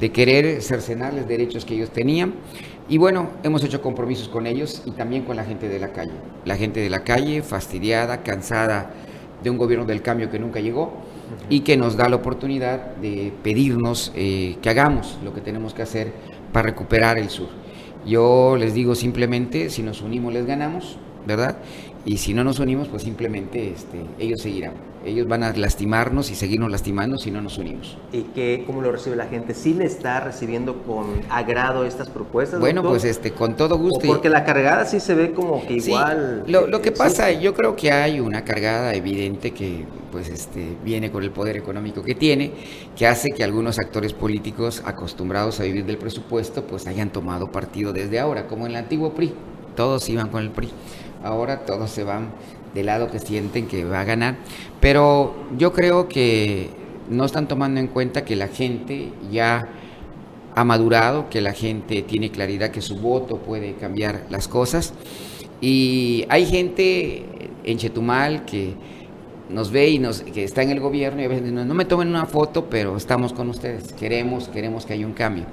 de 0.00 0.10
querer 0.12 0.62
cercenarles 0.62 1.28
derechos 1.28 1.66
que 1.66 1.74
ellos 1.74 1.90
tenían. 1.90 2.34
Y 2.90 2.96
bueno, 2.96 3.28
hemos 3.42 3.62
hecho 3.64 3.82
compromisos 3.82 4.28
con 4.28 4.46
ellos 4.46 4.82
y 4.86 4.92
también 4.92 5.24
con 5.24 5.36
la 5.36 5.44
gente 5.44 5.68
de 5.68 5.78
la 5.78 5.92
calle. 5.92 6.12
La 6.46 6.56
gente 6.56 6.80
de 6.80 6.88
la 6.88 7.04
calle, 7.04 7.42
fastidiada, 7.42 8.22
cansada 8.22 8.90
de 9.42 9.50
un 9.50 9.58
gobierno 9.58 9.84
del 9.84 10.00
cambio 10.00 10.30
que 10.30 10.38
nunca 10.38 10.60
llegó 10.60 10.92
y 11.50 11.60
que 11.60 11.76
nos 11.76 11.96
da 11.96 12.08
la 12.08 12.16
oportunidad 12.16 12.96
de 12.96 13.32
pedirnos 13.42 14.10
eh, 14.14 14.56
que 14.62 14.70
hagamos 14.70 15.18
lo 15.22 15.34
que 15.34 15.42
tenemos 15.42 15.74
que 15.74 15.82
hacer 15.82 16.12
para 16.50 16.68
recuperar 16.68 17.18
el 17.18 17.28
sur. 17.28 17.48
Yo 18.06 18.56
les 18.56 18.72
digo 18.72 18.94
simplemente, 18.94 19.68
si 19.68 19.82
nos 19.82 20.00
unimos 20.00 20.32
les 20.32 20.46
ganamos, 20.46 20.98
¿verdad? 21.26 21.58
Y 22.08 22.16
si 22.16 22.32
no 22.32 22.42
nos 22.42 22.58
unimos, 22.58 22.88
pues 22.88 23.02
simplemente 23.02 23.68
este, 23.68 23.98
ellos 24.18 24.40
seguirán. 24.40 24.72
Ellos 25.04 25.28
van 25.28 25.42
a 25.42 25.52
lastimarnos 25.52 26.30
y 26.30 26.34
seguirnos 26.34 26.70
lastimando 26.70 27.18
si 27.18 27.30
no 27.30 27.42
nos 27.42 27.58
unimos. 27.58 27.98
¿Y 28.12 28.22
qué, 28.34 28.64
cómo 28.66 28.80
lo 28.80 28.90
recibe 28.90 29.14
la 29.14 29.26
gente? 29.26 29.52
¿Sí 29.52 29.74
le 29.74 29.84
está 29.84 30.18
recibiendo 30.20 30.82
con 30.84 31.04
agrado 31.28 31.84
estas 31.84 32.08
propuestas? 32.08 32.60
Bueno, 32.60 32.80
doctor? 32.80 32.92
pues 32.98 33.04
este, 33.04 33.32
con 33.32 33.56
todo 33.56 33.76
gusto. 33.76 34.08
O 34.08 34.12
porque 34.14 34.30
la 34.30 34.42
cargada 34.46 34.86
sí 34.86 35.00
se 35.00 35.14
ve 35.14 35.32
como 35.32 35.60
que 35.66 35.80
Sí, 35.82 35.90
igual. 35.90 36.44
lo, 36.46 36.66
lo 36.66 36.80
que 36.80 36.92
pasa, 36.92 37.30
yo 37.30 37.52
creo 37.52 37.76
que 37.76 37.92
hay 37.92 38.20
una 38.20 38.42
cargada 38.42 38.94
evidente 38.94 39.50
que 39.50 39.84
pues 40.10 40.30
este 40.30 40.78
viene 40.82 41.10
con 41.10 41.22
el 41.22 41.30
poder 41.30 41.58
económico 41.58 42.02
que 42.02 42.14
tiene, 42.14 42.52
que 42.96 43.06
hace 43.06 43.28
que 43.36 43.44
algunos 43.44 43.78
actores 43.78 44.14
políticos 44.14 44.82
acostumbrados 44.86 45.60
a 45.60 45.64
vivir 45.64 45.84
del 45.84 45.98
presupuesto 45.98 46.62
pues 46.64 46.86
hayan 46.86 47.12
tomado 47.12 47.52
partido 47.52 47.92
desde 47.92 48.18
ahora, 48.18 48.46
como 48.46 48.64
en 48.64 48.70
el 48.70 48.76
antiguo 48.78 49.12
PRI. 49.12 49.34
Todos 49.76 50.08
iban 50.08 50.30
con 50.30 50.42
el 50.42 50.50
PRI. 50.50 50.70
Ahora 51.22 51.64
todos 51.64 51.90
se 51.90 52.04
van 52.04 52.30
del 52.74 52.86
lado 52.86 53.10
que 53.10 53.18
sienten 53.18 53.66
que 53.66 53.84
va 53.84 54.00
a 54.00 54.04
ganar, 54.04 54.36
pero 54.80 55.34
yo 55.56 55.72
creo 55.72 56.08
que 56.08 56.68
no 57.08 57.24
están 57.24 57.48
tomando 57.48 57.80
en 57.80 57.86
cuenta 57.88 58.24
que 58.24 58.36
la 58.36 58.48
gente 58.48 59.10
ya 59.30 59.68
ha 60.54 60.64
madurado, 60.64 61.28
que 61.30 61.40
la 61.40 61.52
gente 61.52 62.02
tiene 62.02 62.30
claridad 62.30 62.70
que 62.70 62.82
su 62.82 62.96
voto 62.96 63.38
puede 63.38 63.74
cambiar 63.74 64.26
las 64.30 64.48
cosas. 64.48 64.92
Y 65.60 66.24
hay 66.28 66.46
gente 66.46 67.24
en 67.64 67.78
Chetumal 67.78 68.44
que 68.44 68.74
nos 69.48 69.70
ve 69.70 69.88
y 69.88 69.98
nos, 69.98 70.20
que 70.20 70.44
está 70.44 70.62
en 70.62 70.70
el 70.70 70.80
gobierno 70.80 71.22
y 71.22 71.24
a 71.24 71.28
veces 71.28 71.50
no, 71.50 71.64
no 71.64 71.74
me 71.74 71.84
tomen 71.84 72.08
una 72.08 72.26
foto, 72.26 72.68
pero 72.68 72.96
estamos 72.96 73.32
con 73.32 73.48
ustedes, 73.48 73.92
queremos, 73.92 74.48
queremos 74.48 74.84
que 74.84 74.92
haya 74.92 75.06
un 75.06 75.12
cambio. 75.12 75.46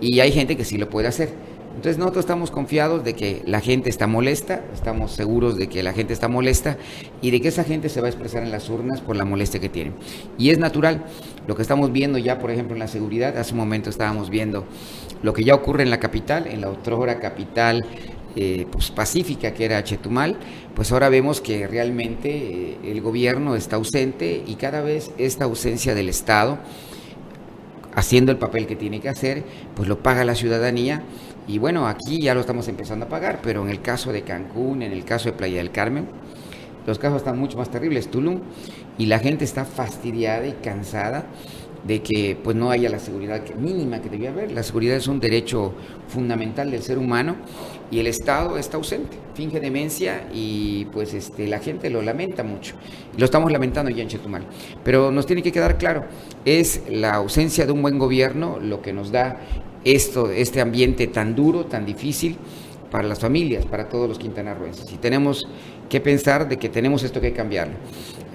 Y 0.00 0.20
hay 0.20 0.32
gente 0.32 0.56
que 0.56 0.64
sí 0.64 0.78
lo 0.78 0.88
puede 0.88 1.08
hacer. 1.08 1.30
Entonces 1.74 1.98
nosotros 1.98 2.24
estamos 2.24 2.50
confiados 2.50 3.02
de 3.02 3.14
que 3.14 3.42
la 3.46 3.60
gente 3.60 3.88
está 3.90 4.06
molesta, 4.06 4.62
estamos 4.74 5.12
seguros 5.12 5.56
de 5.56 5.68
que 5.68 5.82
la 5.82 5.92
gente 5.92 6.12
está 6.12 6.28
molesta 6.28 6.76
y 7.20 7.30
de 7.30 7.40
que 7.40 7.48
esa 7.48 7.64
gente 7.64 7.88
se 7.88 8.00
va 8.00 8.06
a 8.06 8.10
expresar 8.10 8.42
en 8.42 8.50
las 8.50 8.68
urnas 8.68 9.00
por 9.00 9.16
la 9.16 9.24
molestia 9.24 9.60
que 9.60 9.68
tienen. 9.68 9.94
Y 10.38 10.50
es 10.50 10.58
natural, 10.58 11.04
lo 11.46 11.56
que 11.56 11.62
estamos 11.62 11.90
viendo 11.90 12.18
ya, 12.18 12.38
por 12.38 12.50
ejemplo, 12.50 12.74
en 12.74 12.80
la 12.80 12.88
seguridad, 12.88 13.36
hace 13.38 13.52
un 13.52 13.58
momento 13.58 13.90
estábamos 13.90 14.30
viendo 14.30 14.64
lo 15.22 15.32
que 15.32 15.44
ya 15.44 15.54
ocurre 15.54 15.82
en 15.82 15.90
la 15.90 15.98
capital, 15.98 16.46
en 16.46 16.60
la 16.60 16.70
otrora 16.70 17.18
capital 17.18 17.84
eh, 18.36 18.66
pues, 18.70 18.90
pacífica 18.90 19.52
que 19.52 19.64
era 19.64 19.82
Chetumal, 19.82 20.36
pues 20.74 20.92
ahora 20.92 21.08
vemos 21.08 21.40
que 21.40 21.66
realmente 21.66 22.30
eh, 22.30 22.78
el 22.84 23.00
gobierno 23.00 23.56
está 23.56 23.76
ausente 23.76 24.42
y 24.46 24.54
cada 24.54 24.82
vez 24.82 25.10
esta 25.18 25.44
ausencia 25.44 25.94
del 25.94 26.08
Estado 26.08 26.58
haciendo 27.94 28.32
el 28.32 28.38
papel 28.38 28.66
que 28.66 28.76
tiene 28.76 29.00
que 29.00 29.08
hacer, 29.08 29.44
pues 29.74 29.88
lo 29.88 30.02
paga 30.02 30.24
la 30.24 30.34
ciudadanía. 30.34 31.02
Y 31.48 31.58
bueno, 31.58 31.86
aquí 31.88 32.20
ya 32.20 32.34
lo 32.34 32.40
estamos 32.40 32.68
empezando 32.68 33.06
a 33.06 33.08
pagar, 33.08 33.40
pero 33.42 33.62
en 33.62 33.68
el 33.68 33.82
caso 33.82 34.12
de 34.12 34.22
Cancún, 34.22 34.82
en 34.82 34.92
el 34.92 35.04
caso 35.04 35.30
de 35.30 35.36
Playa 35.36 35.58
del 35.58 35.72
Carmen, 35.72 36.06
los 36.86 36.98
casos 36.98 37.18
están 37.18 37.38
mucho 37.38 37.58
más 37.58 37.70
terribles, 37.70 38.10
Tulum, 38.10 38.40
y 38.98 39.06
la 39.06 39.18
gente 39.18 39.44
está 39.44 39.64
fastidiada 39.64 40.46
y 40.46 40.52
cansada 40.52 41.26
de 41.84 42.00
que 42.00 42.36
pues 42.42 42.56
no 42.56 42.70
haya 42.70 42.88
la 42.88 42.98
seguridad 42.98 43.42
mínima 43.56 44.00
que 44.00 44.08
debía 44.08 44.30
haber. 44.30 44.52
La 44.52 44.62
seguridad 44.62 44.96
es 44.96 45.08
un 45.08 45.20
derecho 45.20 45.72
fundamental 46.08 46.70
del 46.70 46.82
ser 46.82 46.98
humano 46.98 47.36
y 47.90 47.98
el 47.98 48.06
Estado 48.06 48.56
está 48.56 48.76
ausente, 48.76 49.16
finge 49.34 49.58
demencia 49.60 50.28
y 50.32 50.86
pues 50.86 51.14
este, 51.14 51.48
la 51.48 51.58
gente 51.58 51.90
lo 51.90 52.02
lamenta 52.02 52.42
mucho. 52.42 52.74
Lo 53.16 53.24
estamos 53.24 53.50
lamentando 53.50 53.90
ya 53.90 54.02
en 54.02 54.08
Chetumal. 54.08 54.46
Pero 54.84 55.10
nos 55.10 55.26
tiene 55.26 55.42
que 55.42 55.52
quedar 55.52 55.78
claro, 55.78 56.04
es 56.44 56.82
la 56.88 57.14
ausencia 57.14 57.66
de 57.66 57.72
un 57.72 57.82
buen 57.82 57.98
gobierno 57.98 58.58
lo 58.60 58.80
que 58.80 58.92
nos 58.92 59.10
da 59.10 59.40
esto, 59.84 60.30
este 60.30 60.60
ambiente 60.60 61.06
tan 61.06 61.34
duro, 61.34 61.66
tan 61.66 61.84
difícil 61.84 62.36
para 62.90 63.08
las 63.08 63.18
familias, 63.18 63.64
para 63.64 63.88
todos 63.88 64.08
los 64.08 64.18
quintanarroenses. 64.18 64.92
Y 64.92 64.96
tenemos 64.96 65.46
que 65.88 66.00
pensar 66.00 66.48
de 66.48 66.58
que 66.58 66.68
tenemos 66.68 67.02
esto 67.02 67.20
que 67.20 67.32
cambiarlo. 67.32 67.74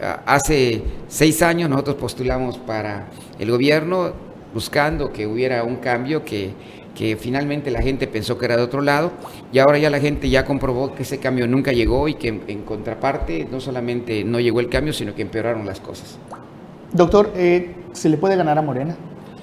Ah, 0.01 0.23
Hace 0.25 0.81
seis 1.07 1.41
años 1.41 1.69
nosotros 1.69 1.95
postulamos 1.97 2.57
para 2.57 3.07
el 3.39 3.51
gobierno 3.51 4.11
buscando 4.53 5.11
que 5.11 5.27
hubiera 5.27 5.63
un 5.63 5.77
cambio 5.77 6.25
que, 6.25 6.51
que 6.95 7.15
finalmente 7.15 7.69
la 7.69 7.81
gente 7.81 8.07
pensó 8.07 8.37
que 8.37 8.45
era 8.45 8.57
de 8.57 8.63
otro 8.63 8.81
lado 8.81 9.11
y 9.53 9.59
ahora 9.59 9.77
ya 9.77 9.89
la 9.89 9.99
gente 9.99 10.29
ya 10.29 10.45
comprobó 10.45 10.95
que 10.95 11.03
ese 11.03 11.19
cambio 11.19 11.47
nunca 11.47 11.71
llegó 11.71 12.07
y 12.07 12.15
que 12.15 12.29
en, 12.29 12.43
en 12.47 12.63
contraparte 12.63 13.47
no 13.51 13.59
solamente 13.59 14.23
no 14.23 14.39
llegó 14.39 14.59
el 14.59 14.69
cambio, 14.69 14.93
sino 14.93 15.13
que 15.13 15.21
empeoraron 15.21 15.65
las 15.65 15.79
cosas. 15.79 16.17
Doctor, 16.93 17.31
eh, 17.35 17.75
¿se 17.91 18.09
le 18.09 18.17
puede 18.17 18.35
ganar 18.35 18.57
a 18.57 18.61
Morena? 18.61 18.95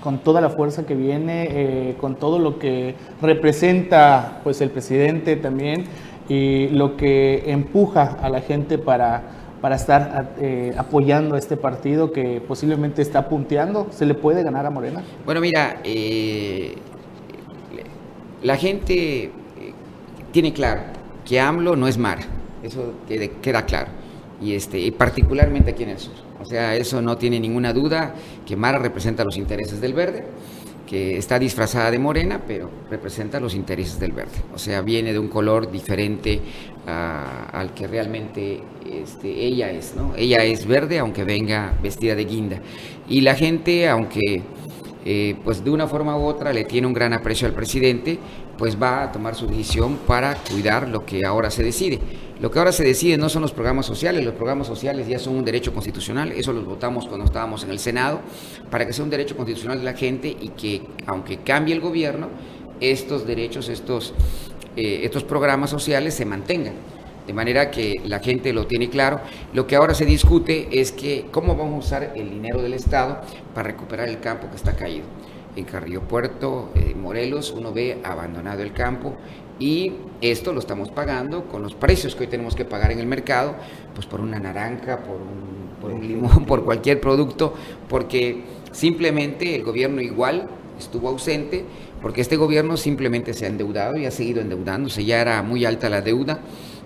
Con 0.05 0.19
toda 0.19 0.43
la 0.43 0.51
fuerza 0.51 0.85
que 0.85 0.95
viene, 0.95 1.49
eh, 1.51 1.97
con 1.99 2.17
todo 2.17 2.39
lo 2.39 2.59
que 2.59 2.95
representa 3.23 4.41
pues, 4.45 4.61
el 4.61 4.71
presidente 4.71 5.35
también 5.37 5.85
y 6.29 6.69
lo 6.69 6.97
que 6.99 7.51
empuja 7.51 8.19
a 8.21 8.29
la 8.29 8.43
gente 8.43 8.77
para, 8.77 9.23
para 9.63 9.77
estar 9.77 10.35
eh, 10.39 10.75
apoyando 10.77 11.37
a 11.37 11.39
este 11.39 11.57
partido 11.57 12.13
que 12.13 12.43
posiblemente 12.47 13.01
está 13.01 13.31
punteando, 13.31 13.87
¿se 13.91 14.05
le 14.05 14.13
puede 14.13 14.43
ganar 14.43 14.67
a 14.67 14.71
Morena? 14.71 15.03
Bueno, 15.25 15.41
mira, 15.41 15.81
eh, 15.85 16.75
la 18.43 18.59
gente 18.59 19.33
tiene 20.33 20.53
claro 20.53 20.83
que 21.25 21.41
AMLO 21.41 21.77
no 21.77 21.89
es 21.89 21.97
Mara, 21.97 22.25
eso 22.63 22.93
queda 23.41 23.65
claro, 23.65 23.89
y, 24.39 24.53
este, 24.53 24.79
y 24.79 24.91
particularmente 24.91 25.71
aquí 25.71 25.85
en 25.85 25.91
el 25.91 25.99
sur. 25.99 26.24
O 26.45 26.47
sea, 26.47 26.77
eso 26.77 27.01
no 27.01 27.17
tiene 27.17 27.41
ninguna 27.41 27.73
duda 27.73 28.15
que 28.47 28.55
Mara 28.55 28.79
representa 28.79 29.25
los 29.25 29.39
intereses 29.39 29.81
del 29.81 29.95
verde, 29.95 30.27
que 30.87 31.17
está 31.17 31.39
disfrazada 31.39 31.91
de 31.91 31.99
morena, 31.99 32.43
pero 32.47 32.71
representa 32.91 33.41
los 33.41 33.55
intereses 33.55 33.99
del 33.99 34.13
verde. 34.13 34.37
O 34.55 34.59
sea, 34.59 34.83
viene 34.83 35.15
de 35.15 35.19
un 35.19 35.29
color 35.29 35.71
diferente 35.71 36.41
a- 36.87 37.47
al 37.51 37.73
que 37.73 37.87
realmente 37.87 38.61
este, 38.93 39.29
ella 39.31 39.71
es, 39.71 39.95
¿no? 39.97 40.13
Ella 40.17 40.45
es 40.45 40.67
verde, 40.67 40.99
aunque 40.99 41.25
venga 41.25 41.73
vestida 41.83 42.15
de 42.15 42.25
guinda. 42.27 42.61
Y 43.09 43.23
la 43.23 43.35
gente, 43.35 43.89
aunque 43.89 44.43
eh, 45.07 45.37
pues 45.45 45.65
de 45.65 45.71
una 45.71 45.87
forma 45.87 46.17
u 46.19 46.25
otra 46.25 46.53
le 46.53 46.65
tiene 46.65 46.87
un 46.87 46.93
gran 46.95 47.13
aprecio 47.15 47.47
al 47.49 47.55
presidente, 47.55 48.19
pues 48.57 48.81
va 48.81 49.03
a 49.03 49.13
tomar 49.13 49.35
su 49.35 49.47
decisión 49.47 49.97
para 50.07 50.35
cuidar 50.37 50.89
lo 50.89 51.05
que 51.05 51.25
ahora 51.27 51.51
se 51.51 51.63
decide. 51.63 51.99
Lo 52.41 52.51
que 52.51 52.59
ahora 52.59 52.73
se 52.73 52.85
decide 52.85 53.17
no 53.17 53.29
son 53.29 53.43
los 53.43 53.53
programas 53.53 53.87
sociales, 53.87 54.25
los 54.25 54.35
programas 54.35 54.67
sociales 54.67 55.07
ya 55.07 55.19
son 55.19 55.37
un 55.37 55.45
derecho 55.45 55.73
constitucional, 55.73 56.33
eso 56.33 56.53
los 56.53 56.65
votamos 56.65 57.07
cuando 57.07 57.25
estábamos 57.25 57.63
en 57.65 57.71
el 57.71 57.79
Senado, 57.79 58.21
para 58.71 58.87
que 58.87 58.93
sea 58.93 59.05
un 59.05 59.11
derecho 59.11 59.37
constitucional 59.37 59.79
de 59.79 59.85
la 59.85 59.95
gente 59.95 60.29
y 60.29 60.49
que 60.49 60.83
aunque 61.07 61.39
cambie 61.39 61.75
el 61.75 61.81
gobierno, 61.81 62.29
estos 62.81 63.27
derechos, 63.27 63.69
estos, 63.69 64.15
eh, 64.77 65.01
estos 65.05 65.25
programas 65.25 65.71
sociales 65.71 66.15
se 66.15 66.25
mantengan. 66.25 66.75
De 67.27 67.33
manera 67.33 67.71
que 67.71 67.95
la 68.05 68.19
gente 68.19 68.53
lo 68.53 68.67
tiene 68.67 68.91
claro. 68.91 69.21
Lo 69.55 69.67
que 69.67 69.77
ahora 69.77 69.95
se 69.95 70.05
discute 70.05 70.69
es 70.79 70.93
que 70.93 71.27
cómo 71.31 71.57
vamos 71.57 71.75
a 71.77 71.79
usar 71.79 72.13
el 72.17 72.29
dinero 72.29 72.61
del 72.61 72.75
Estado 72.75 73.23
para 73.55 73.69
recuperar 73.69 74.09
el 74.09 74.21
campo 74.21 74.51
que 74.51 74.57
está 74.57 74.77
caído. 74.77 75.07
En 75.57 75.65
Carrillo 75.65 76.03
Puerto, 76.03 76.71
eh, 76.75 76.95
Morelos, 76.95 77.53
uno 77.53 77.73
ve 77.73 77.99
abandonado 78.03 78.63
el 78.63 78.73
campo 78.73 79.15
y 79.59 79.93
esto 80.21 80.53
lo 80.53 80.59
estamos 80.59 80.91
pagando 80.91 81.45
con 81.45 81.63
los 81.63 81.75
precios 81.75 82.15
que 82.15 82.25
hoy 82.25 82.27
tenemos 82.27 82.57
que 82.57 82.65
pagar 82.65 82.91
en 82.91 82.99
el 82.99 83.07
mercado, 83.07 83.55
pues 83.95 84.07
por 84.07 84.21
una 84.21 84.41
naranja, 84.41 84.99
por 84.99 85.17
un, 85.17 85.81
por 85.81 85.93
un 85.93 86.07
limón, 86.07 86.45
por 86.47 86.65
cualquier 86.65 87.01
producto, 87.01 87.55
porque 87.89 88.43
simplemente 88.73 89.55
el 89.55 89.63
gobierno 89.63 90.01
igual 90.01 90.49
estuvo 90.79 91.09
ausente, 91.09 91.65
porque 92.03 92.21
este 92.21 92.37
gobierno 92.37 92.77
simplemente 92.77 93.33
se 93.33 93.47
ha 93.47 93.49
endeudado 93.49 93.97
y 93.97 94.07
ha 94.07 94.11
seguido 94.11 94.41
endeudándose, 94.41 95.05
ya 95.05 95.21
era 95.21 95.41
muy 95.43 95.65
alta 95.65 95.89
la 95.89 96.01
deuda 96.01 96.41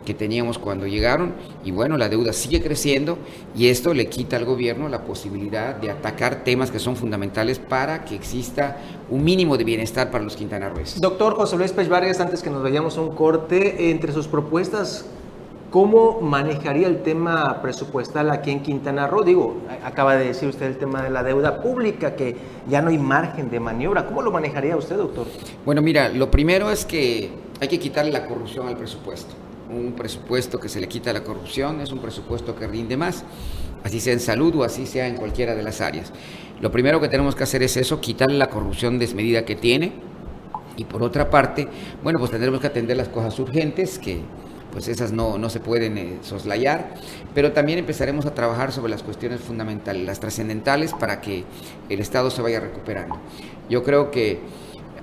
que 0.05 0.14
teníamos 0.14 0.59
cuando 0.59 0.87
llegaron 0.87 1.35
y 1.64 1.71
bueno, 1.71 1.97
la 1.97 2.09
deuda 2.09 2.33
sigue 2.33 2.62
creciendo 2.62 3.19
y 3.57 3.69
esto 3.69 3.95
le 3.95 4.09
quita 4.09 4.37
al 4.37 4.45
gobierno 4.45 4.88
la 4.88 5.02
posibilidad 5.02 5.75
de 5.75 5.90
atacar 5.90 6.45
temas 6.45 6.71
que 6.71 6.78
son 6.78 6.97
fundamentales 6.97 7.59
para 7.59 8.05
que 8.05 8.14
exista 8.14 8.78
un 9.11 9.25
mínimo 9.25 9.57
de 9.57 9.64
bienestar 9.64 10.11
para 10.11 10.25
los 10.25 10.37
quintanarroenses. 10.37 11.00
Doctor 11.00 11.35
José 11.35 11.57
Luis 11.57 11.73
Pech 11.73 11.88
Vargas, 11.88 12.21
antes 12.21 12.43
que 12.43 12.50
nos 12.50 12.62
vayamos 12.62 12.97
a 12.97 13.00
un 13.00 13.14
corte, 13.14 13.90
entre 13.90 14.12
sus 14.12 14.28
propuestas, 14.28 15.05
¿cómo 15.71 16.21
manejaría 16.21 16.87
el 16.87 17.02
tema 17.02 17.61
presupuestal 17.61 18.31
aquí 18.31 18.50
en 18.50 18.62
Quintana 18.62 19.07
Roo? 19.07 19.23
Digo, 19.23 19.57
acaba 19.85 20.17
de 20.17 20.26
decir 20.26 20.49
usted 20.49 20.67
el 20.67 20.78
tema 20.78 21.02
de 21.02 21.11
la 21.11 21.23
deuda 21.23 21.61
pública, 21.61 22.17
que 22.17 22.37
ya 22.69 22.81
no 22.81 22.90
hay 22.90 22.99
margen 22.99 23.50
de 23.50 23.61
maniobra. 23.61 24.07
¿Cómo 24.07 24.23
lo 24.23 24.31
manejaría 24.31 24.76
usted, 24.76 24.97
doctor? 24.97 25.26
Bueno, 25.64 25.83
mira, 25.83 26.09
lo 26.09 26.31
primero 26.31 26.71
es 26.71 26.85
que 26.85 27.31
hay 27.61 27.69
que 27.69 27.78
quitarle 27.78 28.12
la 28.12 28.26
corrupción 28.26 28.69
al 28.69 28.76
presupuesto. 28.76 29.35
Un 29.70 29.92
presupuesto 29.92 30.58
que 30.58 30.68
se 30.68 30.80
le 30.80 30.88
quita 30.88 31.12
la 31.12 31.25
corrupción 31.25 31.80
es 31.80 31.92
un 31.92 31.98
presupuesto 31.98 32.56
que 32.56 32.66
rinde 32.66 32.96
más, 32.96 33.25
así 33.84 34.00
sea 34.00 34.14
en 34.14 34.20
salud 34.20 34.54
o 34.56 34.64
así 34.64 34.87
sea 34.87 35.06
en 35.06 35.16
cualquiera 35.16 35.54
de 35.54 35.62
las 35.62 35.80
áreas. 35.80 36.12
Lo 36.60 36.72
primero 36.72 37.00
que 37.00 37.08
tenemos 37.08 37.34
que 37.34 37.44
hacer 37.44 37.62
es 37.62 37.76
eso, 37.76 38.00
quitarle 38.00 38.38
la 38.38 38.48
corrupción 38.48 38.98
desmedida 38.98 39.44
que 39.44 39.56
tiene. 39.56 39.92
Y 40.76 40.84
por 40.84 41.02
otra 41.02 41.28
parte, 41.28 41.68
bueno, 42.02 42.18
pues 42.18 42.30
tendremos 42.30 42.60
que 42.60 42.68
atender 42.68 42.96
las 42.96 43.08
cosas 43.08 43.38
urgentes, 43.40 43.98
que 43.98 44.20
pues 44.72 44.88
esas 44.88 45.12
no, 45.12 45.38
no 45.38 45.50
se 45.50 45.60
pueden 45.60 45.98
eh, 45.98 46.18
soslayar, 46.22 46.94
pero 47.34 47.52
también 47.52 47.78
empezaremos 47.78 48.26
a 48.26 48.34
trabajar 48.34 48.70
sobre 48.70 48.90
las 48.90 49.02
cuestiones 49.02 49.40
fundamentales, 49.40 50.06
las 50.06 50.20
trascendentales, 50.20 50.92
para 50.92 51.20
que 51.20 51.44
el 51.88 52.00
Estado 52.00 52.30
se 52.30 52.42
vaya 52.42 52.60
recuperando. 52.60 53.18
Yo 53.68 53.82
creo 53.82 54.10
que 54.10 54.40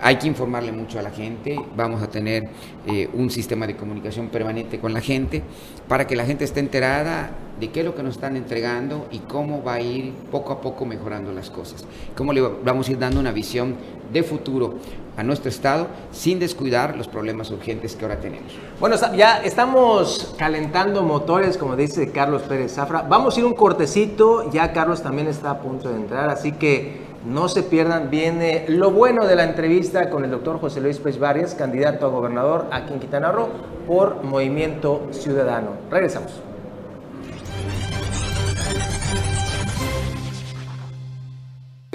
Hay 0.06 0.18
que 0.18 0.28
informarle 0.28 0.72
mucho 0.72 1.00
a 1.00 1.02
la 1.02 1.10
gente, 1.10 1.60
vamos 1.76 2.04
a 2.04 2.08
tener 2.08 2.44
eh, 2.86 3.10
un 3.12 3.32
sistema 3.32 3.66
de 3.66 3.76
comunicación 3.76 4.28
permanente 4.28 4.80
con 4.80 4.94
la 4.94 5.02
gente 5.02 5.42
para 5.88 6.06
que 6.06 6.16
la 6.16 6.26
gente 6.26 6.44
esté 6.44 6.60
enterada 6.60 7.32
de 7.60 7.72
qué 7.72 7.80
es 7.80 7.86
lo 7.88 7.96
que 7.96 8.04
nos 8.04 8.14
están 8.14 8.38
entregando 8.38 9.08
y 9.10 9.18
cómo 9.18 9.64
va 9.64 9.74
a 9.74 9.82
ir 9.82 10.14
poco 10.30 10.54
a 10.54 10.62
poco 10.62 10.86
mejorando 10.86 11.32
las 11.32 11.50
cosas. 11.50 11.86
Cómo 12.16 12.34
le 12.34 12.42
vamos 12.42 12.88
a 12.88 12.92
ir 12.92 13.00
dando 13.00 13.20
una 13.20 13.32
visión 13.32 13.78
de 14.14 14.22
futuro 14.22 14.76
a 15.18 15.24
nuestro 15.24 15.50
Estado 15.50 15.88
sin 16.12 16.38
descuidar 16.38 16.96
los 16.96 17.08
problemas 17.08 17.50
urgentes 17.50 17.96
que 17.96 18.06
ahora 18.06 18.20
tenemos. 18.20 18.52
Bueno, 18.80 18.98
ya 19.18 19.42
estamos 19.44 20.36
calentando 20.38 21.02
motores, 21.02 21.58
como 21.58 21.76
dice 21.76 22.12
Carlos 22.12 22.44
Pérez 22.44 22.76
Zafra. 22.76 23.02
Vamos 23.02 23.36
a 23.36 23.40
ir 23.40 23.46
un 23.48 23.56
cortecito, 23.56 24.52
ya 24.52 24.72
Carlos 24.72 25.02
también 25.02 25.28
está 25.28 25.50
a 25.50 25.60
punto 25.62 25.90
de 25.90 25.96
entrar, 25.96 26.30
así 26.30 26.52
que 26.52 27.05
no 27.26 27.50
se 27.50 27.64
pierdan, 27.64 28.10
viene 28.10 28.66
lo 28.68 28.92
bueno 28.92 29.26
de 29.26 29.36
la 29.36 29.44
entrevista 29.44 30.10
con 30.10 30.24
el 30.24 30.32
doctor 30.32 30.60
José 30.60 30.80
Luis 30.80 31.00
Pérez 31.00 31.20
Barrias, 31.20 31.56
candidato 31.56 32.06
a 32.06 32.10
gobernador 32.10 32.68
aquí 32.72 32.94
en 32.94 33.00
Quintana 33.00 33.32
Roo 33.32 33.50
por 33.88 34.24
Movimiento 34.24 35.08
Ciudadano. 35.12 35.72
Regresamos. 35.90 36.55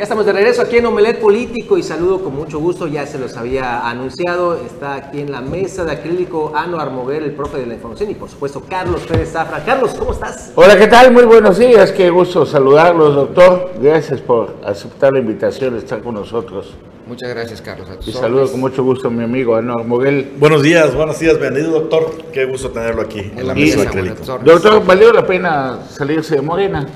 Ya 0.01 0.05
estamos 0.05 0.25
de 0.25 0.33
regreso 0.33 0.63
aquí 0.63 0.79
en 0.79 0.87
Omelet 0.87 1.21
Político 1.21 1.77
y 1.77 1.83
saludo 1.83 2.25
con 2.25 2.35
mucho 2.35 2.59
gusto, 2.59 2.87
ya 2.87 3.05
se 3.05 3.19
los 3.19 3.37
había 3.37 3.87
anunciado, 3.87 4.57
está 4.57 4.95
aquí 4.95 5.21
en 5.21 5.31
la 5.31 5.43
mesa 5.43 5.85
de 5.85 5.93
acrílico 5.93 6.53
Ano 6.57 6.81
Armoguer, 6.81 7.23
el 7.23 7.33
profe 7.33 7.59
de 7.59 7.67
la 7.67 7.75
información 7.75 8.11
y 8.11 8.15
por 8.15 8.31
supuesto 8.31 8.63
Carlos 8.67 9.03
Pérez 9.03 9.33
Zafra. 9.33 9.63
Carlos, 9.63 9.91
¿cómo 9.99 10.13
estás? 10.13 10.53
Hola, 10.55 10.79
¿qué 10.79 10.87
tal? 10.87 11.13
Muy 11.13 11.25
buenos 11.25 11.59
días, 11.59 11.93
qué 11.93 12.09
gusto 12.09 12.47
saludarlos, 12.47 13.15
doctor. 13.15 13.73
Gracias 13.79 14.23
por 14.23 14.57
aceptar 14.65 15.13
la 15.13 15.19
invitación 15.19 15.75
de 15.75 15.81
estar 15.81 16.01
con 16.01 16.15
nosotros. 16.15 16.73
Muchas 17.07 17.29
gracias, 17.29 17.61
Carlos. 17.61 17.87
y 18.07 18.13
saludo 18.13 18.51
con 18.51 18.61
mucho 18.61 18.83
gusto 18.83 19.09
a 19.09 19.11
mi 19.11 19.23
amigo 19.23 19.55
Ano 19.55 19.75
Armoguel. 19.75 20.33
Buenos 20.39 20.63
días, 20.63 20.95
buenos 20.95 21.19
días, 21.19 21.39
bienvenido 21.39 21.73
doctor. 21.73 22.11
Qué 22.33 22.47
gusto 22.47 22.71
tenerlo 22.71 23.03
aquí 23.03 23.31
en 23.37 23.47
la 23.47 23.53
mesa 23.53 23.83
de 23.83 23.89
acrílico. 23.89 24.39
Doctor, 24.43 24.83
¿valió 24.83 25.13
la 25.13 25.27
pena 25.27 25.81
salirse 25.91 26.37
de 26.37 26.41
Morena? 26.41 26.89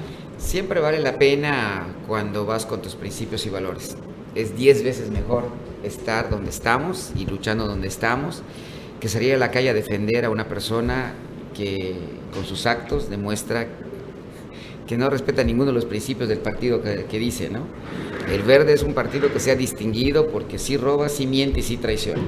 Siempre 0.45 0.79
vale 0.79 1.01
la 1.01 1.19
pena 1.19 1.87
cuando 2.07 2.45
vas 2.45 2.67
con 2.67 2.83
tus 2.83 2.95
principios 2.95 3.47
y 3.47 3.49
valores. 3.49 3.97
Es 4.35 4.55
diez 4.55 4.85
veces 4.85 5.11
mejor 5.11 5.45
estar 5.83 6.29
donde 6.29 6.51
estamos 6.51 7.13
y 7.17 7.25
luchando 7.25 7.67
donde 7.67 7.89
estamos 7.89 8.43
que 9.01 9.09
salir 9.09 9.35
a 9.35 9.39
la 9.39 9.51
calle 9.51 9.71
a 9.71 9.75
defender 9.75 10.25
a 10.25 10.31
una 10.31 10.47
persona 10.47 11.15
que 11.57 11.97
con 12.35 12.45
sus 12.45 12.67
actos 12.67 13.09
demuestra 13.09 13.67
que 14.87 14.99
no 14.99 15.09
respeta 15.09 15.43
ninguno 15.43 15.69
de 15.69 15.73
los 15.73 15.87
principios 15.87 16.29
del 16.29 16.39
partido 16.39 16.83
que, 16.83 17.19
dice, 17.19 17.49
¿no? 17.49 17.67
El 18.31 18.43
verde 18.43 18.75
es 18.75 18.83
un 18.83 18.93
partido 18.93 19.33
que 19.33 19.41
se 19.41 19.51
ha 19.51 19.57
distinguido 19.57 20.29
porque 20.29 20.59
sí 20.59 20.77
roba, 20.77 21.09
sí 21.09 21.27
miente 21.27 21.61
y 21.61 21.63
sí 21.63 21.79
traiciona. 21.79 22.23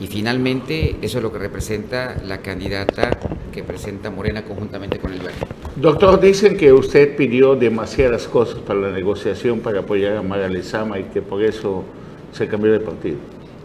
Y 0.00 0.08
finalmente 0.08 0.96
eso 1.00 1.18
es 1.18 1.22
lo 1.22 1.32
que 1.32 1.38
representa 1.38 2.16
la 2.24 2.38
candidata 2.38 3.10
que 3.52 3.62
presenta 3.62 4.10
Morena 4.10 4.44
conjuntamente 4.44 4.98
con 4.98 5.12
el 5.12 5.20
Verde. 5.20 5.38
Doctor, 5.76 6.20
dicen 6.20 6.56
que 6.56 6.72
usted 6.72 7.14
pidió 7.16 7.54
demasiadas 7.54 8.26
cosas 8.26 8.58
para 8.60 8.80
la 8.80 8.90
negociación 8.90 9.60
para 9.60 9.80
apoyar 9.80 10.16
a 10.16 10.22
Mara 10.22 10.48
Lezama 10.48 10.98
y 10.98 11.04
que 11.04 11.22
por 11.22 11.42
eso 11.42 11.84
se 12.32 12.48
cambió 12.48 12.72
de 12.72 12.80
partido. 12.80 13.16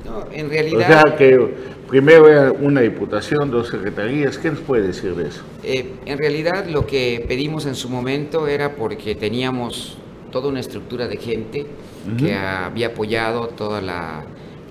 No, 0.06 0.26
en 0.32 0.50
realidad... 0.50 0.90
O 0.90 1.08
sea 1.08 1.16
que 1.16 1.54
primero 1.90 2.30
era 2.30 2.52
una 2.52 2.82
diputación, 2.82 3.50
dos 3.50 3.70
secretarías. 3.70 4.38
¿Qué 4.38 4.52
nos 4.52 4.60
puede 4.60 4.88
decir 4.88 5.16
de 5.16 5.30
eso? 5.30 5.42
Eh, 5.64 5.94
en 6.06 6.18
realidad 6.18 6.68
lo 6.68 6.86
que 6.86 7.26
pedimos 7.28 7.66
en 7.66 7.76
su 7.76 7.90
momento 7.90 8.48
era 8.48 8.76
porque 8.76 9.16
teníamos 9.16 9.98
toda 10.32 10.50
una 10.50 10.60
estructura 10.60 11.08
de 11.08 11.18
gente 11.18 11.66
que 12.18 12.34
había 12.36 12.88
apoyado 12.88 13.48
toda 13.48 13.82
la 13.82 14.24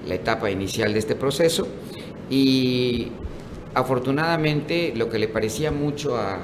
la 0.06 0.14
etapa 0.14 0.50
inicial 0.50 0.92
de 0.92 0.98
este 0.98 1.14
proceso 1.14 1.66
y 2.30 3.08
afortunadamente 3.76 4.94
lo 4.96 5.10
que 5.10 5.18
le 5.18 5.28
parecía 5.28 5.70
mucho 5.70 6.16
a, 6.16 6.38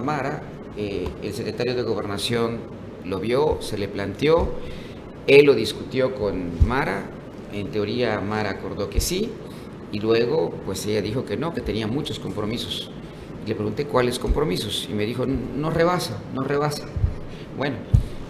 Mara, 0.00 0.42
eh, 0.76 1.08
el 1.22 1.32
secretario 1.32 1.74
de 1.74 1.82
gobernación 1.82 2.58
lo 3.04 3.18
vio, 3.18 3.58
se 3.60 3.76
le 3.76 3.88
planteó, 3.88 4.52
él 5.26 5.46
lo 5.46 5.54
discutió 5.54 6.14
con 6.14 6.68
Mara, 6.68 7.10
en 7.52 7.68
teoría 7.72 8.20
Mara 8.20 8.50
acordó 8.50 8.88
que 8.88 9.00
sí, 9.00 9.30
y 9.90 9.98
luego 9.98 10.50
pues 10.64 10.86
ella 10.86 11.02
dijo 11.02 11.24
que 11.24 11.36
no, 11.36 11.52
que 11.52 11.60
tenía 11.60 11.88
muchos 11.88 12.20
compromisos. 12.20 12.92
Le 13.44 13.54
pregunté 13.56 13.86
cuáles 13.86 14.20
compromisos 14.20 14.86
y 14.88 14.94
me 14.94 15.06
dijo, 15.06 15.26
no 15.26 15.70
rebasa, 15.70 16.22
no 16.34 16.44
rebasa. 16.44 16.86
Bueno, 17.56 17.76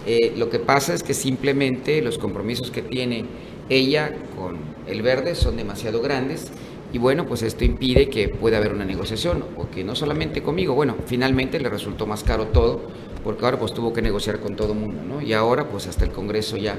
eh, 0.06 0.32
lo 0.36 0.48
que 0.48 0.60
pasa 0.60 0.94
es 0.94 1.02
que 1.02 1.12
simplemente 1.12 2.00
los 2.00 2.16
compromisos 2.16 2.70
que 2.70 2.80
tiene 2.80 3.26
ella 3.68 4.14
con 4.34 4.56
el 4.86 5.02
verde 5.02 5.34
son 5.34 5.58
demasiado 5.58 6.00
grandes 6.00 6.50
y 6.92 6.98
bueno, 6.98 7.26
pues 7.26 7.42
esto 7.42 7.64
impide 7.64 8.08
que 8.08 8.28
pueda 8.28 8.58
haber 8.58 8.72
una 8.72 8.84
negociación 8.84 9.44
o 9.56 9.68
que 9.70 9.84
no 9.84 9.94
solamente 9.94 10.42
conmigo, 10.42 10.74
bueno, 10.74 10.96
finalmente 11.06 11.60
le 11.60 11.68
resultó 11.68 12.06
más 12.06 12.24
caro 12.24 12.46
todo 12.46 12.82
porque 13.22 13.44
ahora 13.44 13.58
pues 13.58 13.74
tuvo 13.74 13.92
que 13.92 14.00
negociar 14.00 14.40
con 14.40 14.56
todo 14.56 14.72
el 14.72 14.78
mundo, 14.78 15.02
¿no? 15.06 15.20
Y 15.20 15.32
ahora 15.32 15.68
pues 15.68 15.86
hasta 15.86 16.04
el 16.04 16.12
Congreso 16.12 16.56
ya 16.56 16.78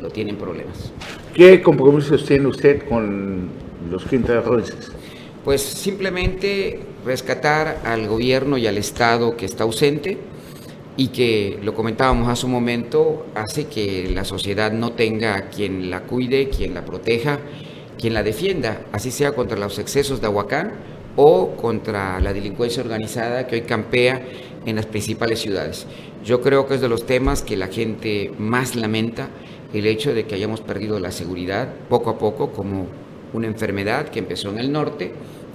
lo 0.00 0.08
tienen 0.10 0.36
problemas. 0.36 0.92
¿Qué 1.34 1.60
compromisos 1.60 2.24
tiene 2.24 2.46
usted 2.46 2.88
con 2.88 3.48
los 3.90 4.04
quintarroenses? 4.06 4.92
Pues 5.44 5.60
simplemente 5.62 6.80
rescatar 7.04 7.80
al 7.84 8.08
gobierno 8.08 8.56
y 8.56 8.66
al 8.66 8.78
Estado 8.78 9.36
que 9.36 9.46
está 9.46 9.64
ausente, 9.64 10.18
y 11.00 11.08
que, 11.08 11.58
lo 11.62 11.74
comentábamos 11.74 12.28
hace 12.28 12.44
un 12.44 12.52
momento, 12.52 13.24
hace 13.34 13.68
que 13.68 14.10
la 14.12 14.22
sociedad 14.24 14.70
no 14.70 14.92
tenga 14.92 15.48
quien 15.48 15.88
la 15.88 16.02
cuide, 16.02 16.50
quien 16.50 16.74
la 16.74 16.84
proteja, 16.84 17.38
quien 18.00 18.14
la 18.14 18.22
defienda, 18.22 18.80
así 18.92 19.10
sea 19.10 19.32
contra 19.32 19.58
los 19.58 19.78
excesos 19.78 20.20
de 20.20 20.26
Aguacán 20.26 20.72
o 21.16 21.54
contra 21.56 22.18
la 22.20 22.32
delincuencia 22.32 22.82
organizada 22.82 23.46
que 23.46 23.56
hoy 23.56 23.62
campea 23.62 24.22
en 24.64 24.76
las 24.76 24.86
principales 24.86 25.40
ciudades. 25.40 25.86
Yo 26.24 26.40
creo 26.40 26.66
que 26.66 26.74
es 26.74 26.80
de 26.80 26.88
los 26.88 27.04
temas 27.04 27.42
que 27.42 27.56
la 27.56 27.68
gente 27.68 28.32
más 28.38 28.74
lamenta 28.74 29.28
el 29.74 29.86
hecho 29.86 30.14
de 30.14 30.24
que 30.24 30.34
hayamos 30.34 30.60
perdido 30.62 30.98
la 30.98 31.12
seguridad 31.12 31.68
poco 31.88 32.10
a 32.10 32.18
poco 32.18 32.52
como 32.52 32.86
una 33.32 33.46
enfermedad 33.46 34.08
que 34.08 34.18
empezó 34.18 34.50
en 34.50 34.58
el 34.58 34.72
norte 34.72 35.12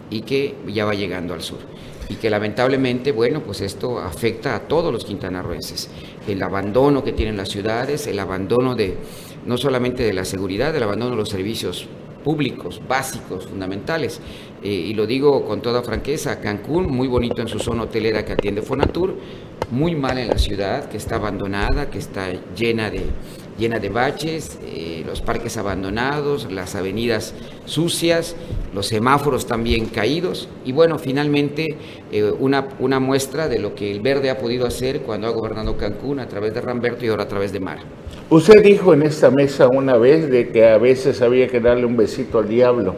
y 0.09 0.21
que 0.21 0.55
ya 0.67 0.85
va 0.85 0.93
llegando 0.93 1.33
al 1.33 1.41
sur 1.41 1.59
y 2.07 2.15
que 2.15 2.29
lamentablemente, 2.29 3.11
bueno, 3.11 3.41
pues 3.41 3.61
esto 3.61 3.97
afecta 3.97 4.55
a 4.55 4.59
todos 4.67 4.93
los 4.93 5.05
quintanarroenses. 5.05 5.89
El 6.27 6.43
abandono 6.43 7.03
que 7.03 7.13
tienen 7.13 7.35
las 7.35 7.49
ciudades, 7.49 8.05
el 8.05 8.19
abandono 8.19 8.75
de 8.75 8.95
no 9.45 9.57
solamente 9.57 10.03
de 10.03 10.13
la 10.13 10.25
seguridad, 10.25 10.75
el 10.75 10.83
abandono 10.83 11.11
de 11.11 11.17
los 11.17 11.29
servicios 11.29 11.87
públicos, 12.25 12.81
básicos, 12.89 13.45
fundamentales. 13.45 14.19
Eh, 14.63 14.67
y 14.67 14.95
lo 14.95 15.05
digo 15.05 15.45
con 15.45 15.61
toda 15.61 15.83
franqueza, 15.83 16.41
Cancún, 16.41 16.91
muy 16.91 17.07
bonito 17.07 17.39
en 17.43 17.47
su 17.47 17.59
zona 17.59 17.83
hotelera 17.83 18.25
que 18.25 18.33
atiende 18.33 18.63
Fonatur, 18.63 19.15
muy 19.69 19.93
mal 19.93 20.17
en 20.17 20.29
la 20.29 20.39
ciudad, 20.39 20.89
que 20.89 20.97
está 20.97 21.17
abandonada, 21.17 21.91
que 21.91 21.99
está 21.99 22.31
llena 22.55 22.89
de, 22.89 23.03
llena 23.59 23.77
de 23.77 23.89
baches, 23.89 24.57
eh, 24.63 25.03
los 25.05 25.21
parques 25.21 25.55
abandonados, 25.57 26.51
las 26.51 26.73
avenidas 26.73 27.35
sucias, 27.65 28.35
los 28.73 28.87
semáforos 28.87 29.45
también 29.45 29.85
caídos 29.85 30.49
y 30.65 30.71
bueno, 30.71 30.97
finalmente 30.97 31.77
eh, 32.11 32.23
una, 32.23 32.69
una 32.79 32.99
muestra 32.99 33.47
de 33.47 33.59
lo 33.59 33.75
que 33.75 33.91
el 33.91 34.01
verde 34.01 34.31
ha 34.31 34.39
podido 34.39 34.65
hacer 34.65 35.01
cuando 35.01 35.27
ha 35.27 35.29
gobernado 35.29 35.77
Cancún 35.77 36.19
a 36.19 36.27
través 36.27 36.55
de 36.55 36.61
Ramberto 36.61 37.05
y 37.05 37.09
ahora 37.09 37.23
a 37.23 37.27
través 37.27 37.53
de 37.53 37.59
Mar. 37.59 37.79
Usted 38.27 38.63
dijo 38.63 38.91
en 38.95 39.03
esta 39.03 39.29
mesa 39.29 39.67
una 39.67 39.97
vez 39.97 40.31
de 40.31 40.49
que 40.49 40.67
a 40.67 40.79
veces 40.79 41.21
había 41.21 41.47
que 41.47 41.59
darle 41.59 41.85
un 41.85 41.95
besito 41.95 42.39
al 42.39 42.47
diablo 42.47 42.95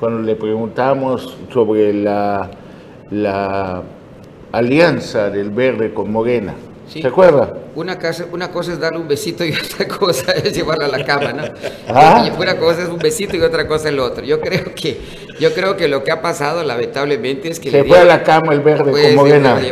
cuando 0.00 0.20
le 0.20 0.34
preguntamos 0.34 1.38
sobre 1.52 1.94
la, 1.94 2.50
la 3.12 3.84
alianza 4.50 5.30
del 5.30 5.50
verde 5.50 5.94
con 5.94 6.10
Morena. 6.10 6.54
¿Se 6.88 7.06
acuerda? 7.06 7.52
Una 7.74 7.98
cosa, 7.98 8.26
una 8.30 8.50
cosa 8.50 8.72
es 8.72 8.80
darle 8.80 8.98
un 8.98 9.08
besito 9.08 9.44
y 9.44 9.52
otra 9.74 9.88
cosa 9.88 10.32
es 10.32 10.54
llevarla 10.54 10.86
a 10.86 10.88
la 10.88 11.04
cama, 11.04 11.32
¿no? 11.32 11.42
¿Ah? 11.88 12.30
Una 12.38 12.56
cosa 12.56 12.82
es 12.82 12.88
un 12.88 12.98
besito 12.98 13.36
y 13.36 13.40
otra 13.40 13.66
cosa 13.66 13.88
es 13.88 13.94
lo 13.94 14.04
otro. 14.04 14.24
Yo 14.24 14.40
creo 14.40 14.74
que, 14.74 15.00
yo 15.40 15.52
creo 15.54 15.76
que 15.76 15.88
lo 15.88 16.04
que 16.04 16.12
ha 16.12 16.22
pasado, 16.22 16.62
lamentablemente, 16.62 17.48
es 17.48 17.58
que... 17.58 17.70
Se 17.70 17.84
fue 17.84 17.98
a 17.98 18.04
la 18.04 18.22
cama 18.22 18.52
el 18.52 18.60
verde 18.60 18.90
pues, 18.90 19.14
como 19.14 19.26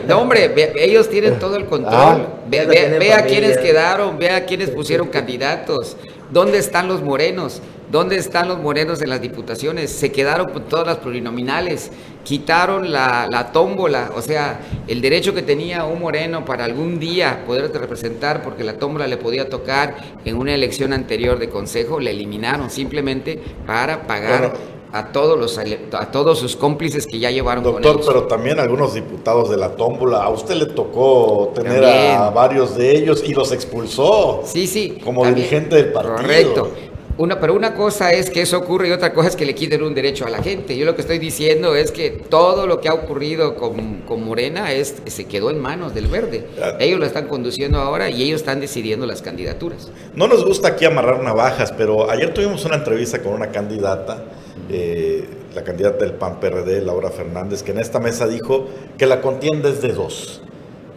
No, 0.08 0.20
hombre, 0.20 0.52
ellos 0.76 1.08
tienen 1.08 1.38
todo 1.38 1.56
el 1.56 1.66
control. 1.66 1.92
Ah. 1.94 2.26
ve, 2.48 2.66
ve 2.66 3.12
a 3.12 3.24
quienes 3.24 3.58
quedaron, 3.58 4.18
ve 4.18 4.30
a 4.30 4.44
quienes 4.44 4.70
pusieron 4.70 5.08
candidatos. 5.08 5.96
¿Dónde 6.30 6.58
están 6.58 6.88
los 6.88 7.02
morenos? 7.02 7.60
¿Dónde 7.92 8.16
están 8.16 8.48
los 8.48 8.58
morenos 8.58 9.02
en 9.02 9.10
las 9.10 9.20
diputaciones? 9.20 9.92
Se 9.92 10.10
quedaron 10.10 10.48
con 10.48 10.62
todas 10.62 10.86
las 10.86 10.96
plurinominales, 10.96 11.90
quitaron 12.24 12.90
la, 12.90 13.50
tómbola, 13.52 14.12
o 14.16 14.22
sea, 14.22 14.60
el 14.88 15.02
derecho 15.02 15.34
que 15.34 15.42
tenía 15.42 15.84
un 15.84 16.00
moreno 16.00 16.42
para 16.42 16.64
algún 16.64 16.98
día 16.98 17.44
poderte 17.46 17.78
representar 17.78 18.42
porque 18.42 18.64
la 18.64 18.78
tómbola 18.78 19.06
le 19.06 19.18
podía 19.18 19.50
tocar 19.50 19.98
en 20.24 20.38
una 20.38 20.54
elección 20.54 20.94
anterior 20.94 21.38
de 21.38 21.50
consejo, 21.50 22.00
le 22.00 22.12
eliminaron 22.12 22.70
simplemente 22.70 23.38
para 23.66 24.06
pagar 24.06 24.54
a 24.90 25.12
todos 25.12 25.38
los 25.38 25.58
a 25.58 26.10
todos 26.10 26.38
sus 26.38 26.56
cómplices 26.56 27.06
que 27.06 27.18
ya 27.18 27.30
llevaron 27.30 27.62
Doctor, 27.62 28.00
pero 28.06 28.22
también 28.22 28.58
algunos 28.58 28.94
diputados 28.94 29.50
de 29.50 29.58
la 29.58 29.76
tómbola, 29.76 30.22
a 30.22 30.30
usted 30.30 30.54
le 30.54 30.66
tocó 30.66 31.52
tener 31.54 31.84
a 31.84 32.30
varios 32.30 32.74
de 32.74 32.96
ellos 32.96 33.22
y 33.26 33.34
los 33.34 33.52
expulsó. 33.52 34.40
Sí, 34.46 34.66
sí. 34.66 34.98
Como 35.04 35.26
dirigente 35.26 35.76
del 35.76 35.92
partido. 35.92 36.16
Correcto. 36.16 36.70
Una, 37.18 37.38
pero 37.38 37.54
una 37.54 37.74
cosa 37.74 38.12
es 38.12 38.30
que 38.30 38.40
eso 38.40 38.56
ocurre 38.58 38.88
y 38.88 38.90
otra 38.92 39.12
cosa 39.12 39.28
es 39.28 39.36
que 39.36 39.44
le 39.44 39.54
quiten 39.54 39.82
un 39.82 39.94
derecho 39.94 40.26
a 40.26 40.30
la 40.30 40.42
gente. 40.42 40.76
Yo 40.76 40.86
lo 40.86 40.94
que 40.94 41.02
estoy 41.02 41.18
diciendo 41.18 41.74
es 41.76 41.92
que 41.92 42.10
todo 42.10 42.66
lo 42.66 42.80
que 42.80 42.88
ha 42.88 42.94
ocurrido 42.94 43.54
con, 43.54 43.98
con 44.02 44.24
Morena 44.24 44.72
es, 44.72 45.02
se 45.04 45.26
quedó 45.26 45.50
en 45.50 45.60
manos 45.60 45.94
del 45.94 46.06
verde. 46.06 46.46
Ah. 46.60 46.76
Ellos 46.80 46.98
lo 46.98 47.06
están 47.06 47.28
conduciendo 47.28 47.78
ahora 47.78 48.08
y 48.08 48.22
ellos 48.22 48.40
están 48.40 48.60
decidiendo 48.60 49.04
las 49.04 49.20
candidaturas. 49.20 49.90
No 50.14 50.26
nos 50.26 50.44
gusta 50.44 50.68
aquí 50.68 50.86
amarrar 50.86 51.22
navajas, 51.22 51.72
pero 51.72 52.10
ayer 52.10 52.32
tuvimos 52.32 52.64
una 52.64 52.76
entrevista 52.76 53.20
con 53.22 53.34
una 53.34 53.50
candidata, 53.50 54.24
eh, 54.70 55.28
la 55.54 55.62
candidata 55.62 56.04
del 56.04 56.14
PAN 56.14 56.40
PRD, 56.40 56.80
Laura 56.80 57.10
Fernández, 57.10 57.62
que 57.62 57.72
en 57.72 57.78
esta 57.78 58.00
mesa 58.00 58.26
dijo 58.26 58.68
que 58.96 59.06
la 59.06 59.20
contienda 59.20 59.68
es 59.68 59.82
de 59.82 59.92
dos, 59.92 60.42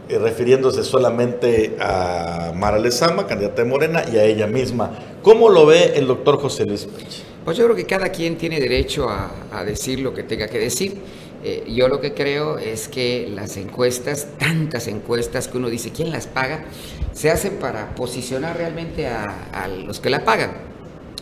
eh, 0.08 0.20
refiriéndose 0.20 0.84
solamente 0.84 1.76
a 1.80 2.52
Mara 2.56 2.78
Lezama, 2.78 3.26
candidata 3.26 3.64
de 3.64 3.70
Morena, 3.70 4.04
y 4.12 4.18
a 4.18 4.24
ella 4.24 4.48
misma. 4.48 4.92
¿Cómo 5.22 5.50
lo 5.50 5.66
ve 5.66 5.94
el 5.96 6.06
doctor 6.06 6.40
José 6.40 6.66
Luis 6.66 6.86
Pech? 6.86 7.24
Pues 7.44 7.58
yo 7.58 7.66
creo 7.66 7.76
que 7.76 7.86
cada 7.86 8.10
quien 8.10 8.38
tiene 8.38 8.60
derecho 8.60 9.08
a, 9.10 9.64
decir 9.64 10.00
lo 10.00 10.14
que 10.14 10.24
tenga 10.24 10.48
que 10.48 10.60
decir. 10.60 10.98
Eh, 11.44 11.64
yo 11.68 11.88
lo 11.88 12.02
que 12.02 12.14
creo 12.14 12.58
es 12.58 12.88
que 12.88 13.30
las 13.34 13.58
encuestas, 13.58 14.28
tantas 14.38 14.88
encuestas 14.88 15.48
que 15.48 15.58
uno 15.58 15.70
dice, 15.70 15.92
¿quién 15.92 16.12
las 16.12 16.28
paga? 16.28 16.66
Se 17.14 17.32
hacen 17.32 17.58
para 17.58 17.96
posicionar 17.96 18.58
realmente 18.58 19.08
a, 19.08 19.50
a 19.54 19.68
los 19.68 20.00
que 20.00 20.10
la 20.10 20.24
pagan. 20.24 20.52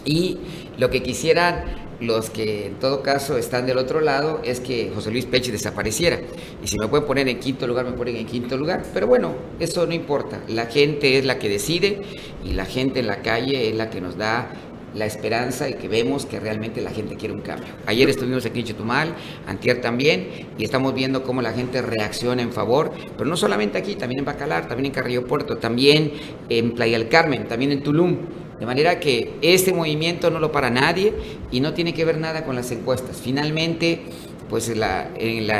Y 0.05 0.39
lo 0.77 0.89
que 0.89 1.03
quisieran 1.03 1.82
los 1.99 2.29
que 2.29 2.67
en 2.67 2.75
todo 2.75 3.01
caso 3.01 3.37
están 3.37 3.65
del 3.65 3.77
otro 3.77 4.01
lado 4.01 4.41
es 4.43 4.59
que 4.59 4.91
José 4.93 5.11
Luis 5.11 5.25
Pech 5.25 5.51
desapareciera. 5.51 6.19
Y 6.63 6.67
si 6.67 6.77
me 6.77 6.87
pueden 6.87 7.05
poner 7.05 7.27
en 7.27 7.39
quinto 7.39 7.67
lugar, 7.67 7.85
me 7.85 7.93
ponen 7.93 8.15
en 8.15 8.25
quinto 8.25 8.57
lugar. 8.57 8.83
Pero 8.93 9.07
bueno, 9.07 9.33
eso 9.59 9.85
no 9.85 9.93
importa. 9.93 10.41
La 10.47 10.65
gente 10.65 11.17
es 11.17 11.25
la 11.25 11.39
que 11.39 11.49
decide 11.49 12.01
y 12.43 12.53
la 12.53 12.65
gente 12.65 12.99
en 12.99 13.07
la 13.07 13.21
calle 13.21 13.69
es 13.69 13.75
la 13.75 13.89
que 13.89 14.01
nos 14.01 14.17
da 14.17 14.51
la 14.95 15.05
esperanza 15.05 15.69
y 15.69 15.73
que 15.73 15.87
vemos 15.87 16.25
que 16.25 16.39
realmente 16.39 16.81
la 16.81 16.91
gente 16.91 17.15
quiere 17.15 17.33
un 17.33 17.41
cambio. 17.41 17.67
Ayer 17.85 18.09
estuvimos 18.09 18.45
aquí 18.45 18.59
en 18.59 18.65
Chetumal, 18.65 19.15
antier 19.47 19.81
también, 19.81 20.29
y 20.57 20.63
estamos 20.63 20.93
viendo 20.93 21.23
cómo 21.23 21.41
la 21.41 21.51
gente 21.51 21.81
reacciona 21.81 22.41
en 22.41 22.51
favor, 22.51 22.91
pero 23.17 23.29
no 23.29 23.35
solamente 23.35 23.77
aquí, 23.77 23.95
también 23.95 24.19
en 24.19 24.25
Bacalar, 24.25 24.67
también 24.67 24.87
en 24.87 24.91
Carrillo 24.91 25.25
Puerto, 25.25 25.57
también 25.57 26.13
en 26.49 26.73
Playa 26.73 26.97
del 26.97 27.09
Carmen, 27.09 27.47
también 27.47 27.71
en 27.71 27.83
Tulum. 27.83 28.17
De 28.59 28.65
manera 28.65 28.99
que 28.99 29.33
este 29.41 29.73
movimiento 29.73 30.29
no 30.29 30.39
lo 30.39 30.51
para 30.51 30.69
nadie 30.69 31.13
y 31.51 31.59
no 31.59 31.73
tiene 31.73 31.93
que 31.93 32.05
ver 32.05 32.17
nada 32.17 32.45
con 32.45 32.55
las 32.55 32.71
encuestas. 32.71 33.17
Finalmente, 33.21 34.03
pues 34.49 34.69
en 34.69 34.79
la, 34.79 35.09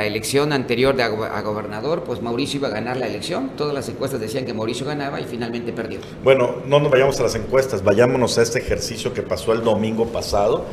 elección 0.06 0.54
anterior 0.54 0.96
de 0.96 1.04
a, 1.04 1.08
go- 1.08 1.24
a 1.24 1.42
gobernador, 1.42 2.04
pues 2.04 2.22
Mauricio 2.22 2.60
iba 2.60 2.68
a 2.68 2.72
ganar 2.72 2.98
la 2.98 3.08
elección. 3.08 3.52
Todas 3.58 3.74
las 3.74 3.90
encuestas 3.90 4.20
decían 4.22 4.46
que 4.46 4.54
Mauricio 4.54 4.86
ganaba 4.86 5.20
y 5.20 5.24
finalmente 5.26 5.74
perdió. 5.74 6.00
Bueno, 6.24 6.58
no 6.68 6.80
nos 6.80 6.92
vayamos 6.92 7.20
a 7.20 7.24
las 7.24 7.36
encuestas, 7.36 7.84
vayámonos 7.84 8.38
a 8.38 8.44
este 8.44 8.60
ejercicio 8.60 9.14
que 9.14 9.24
pasó 9.24 9.52
el 9.54 9.64
domingo 9.64 10.06
pasado. 10.08 10.66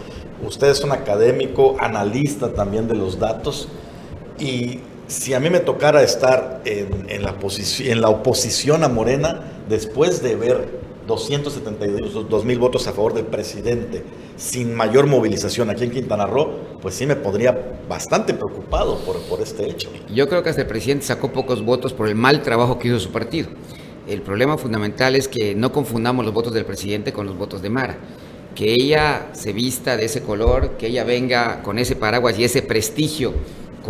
Usted 0.46 0.68
es 0.68 0.82
un 0.84 0.92
académico, 0.92 1.76
analista 1.80 2.52
también 2.52 2.88
de 2.88 2.94
los 2.94 3.18
datos, 3.18 3.68
y 4.38 4.80
si 5.06 5.34
a 5.34 5.40
mí 5.40 5.50
me 5.50 5.60
tocara 5.60 6.02
estar 6.02 6.60
en, 6.64 7.22
la, 7.22 7.34
en 7.80 8.00
la 8.00 8.08
oposición 8.08 8.84
a 8.84 8.88
Morena, 8.88 9.40
después 9.68 10.22
de 10.22 10.36
ver 10.36 10.80
272 11.10 12.44
mil 12.44 12.58
votos 12.58 12.86
a 12.86 12.92
favor 12.92 13.14
del 13.14 13.26
presidente, 13.26 14.04
sin 14.36 14.74
mayor 14.74 15.06
movilización 15.06 15.68
aquí 15.68 15.84
en 15.84 15.90
Quintana 15.90 16.24
Roo, 16.26 16.78
pues 16.80 16.94
sí 16.94 17.04
me 17.04 17.16
pondría 17.16 17.78
bastante 17.88 18.32
preocupado 18.32 18.98
por, 19.00 19.18
por 19.22 19.40
este 19.40 19.68
hecho. 19.68 19.90
Yo 20.14 20.28
creo 20.28 20.42
que 20.42 20.50
hasta 20.50 20.62
el 20.62 20.68
presidente 20.68 21.04
sacó 21.04 21.32
pocos 21.32 21.64
votos 21.64 21.92
por 21.92 22.08
el 22.08 22.14
mal 22.14 22.42
trabajo 22.42 22.78
que 22.78 22.88
hizo 22.88 23.00
su 23.00 23.10
partido. 23.10 23.48
El 24.06 24.22
problema 24.22 24.56
fundamental 24.56 25.16
es 25.16 25.28
que 25.28 25.54
no 25.54 25.72
confundamos 25.72 26.24
los 26.24 26.32
votos 26.32 26.54
del 26.54 26.64
presidente 26.64 27.12
con 27.12 27.26
los 27.26 27.36
votos 27.36 27.60
de 27.60 27.70
Mara. 27.70 27.98
Que 28.54 28.72
ella 28.72 29.28
se 29.32 29.52
vista 29.52 29.96
de 29.96 30.04
ese 30.06 30.22
color, 30.22 30.76
que 30.78 30.88
ella 30.88 31.04
venga 31.04 31.62
con 31.62 31.78
ese 31.78 31.96
paraguas 31.96 32.38
y 32.38 32.44
ese 32.44 32.62
prestigio 32.62 33.34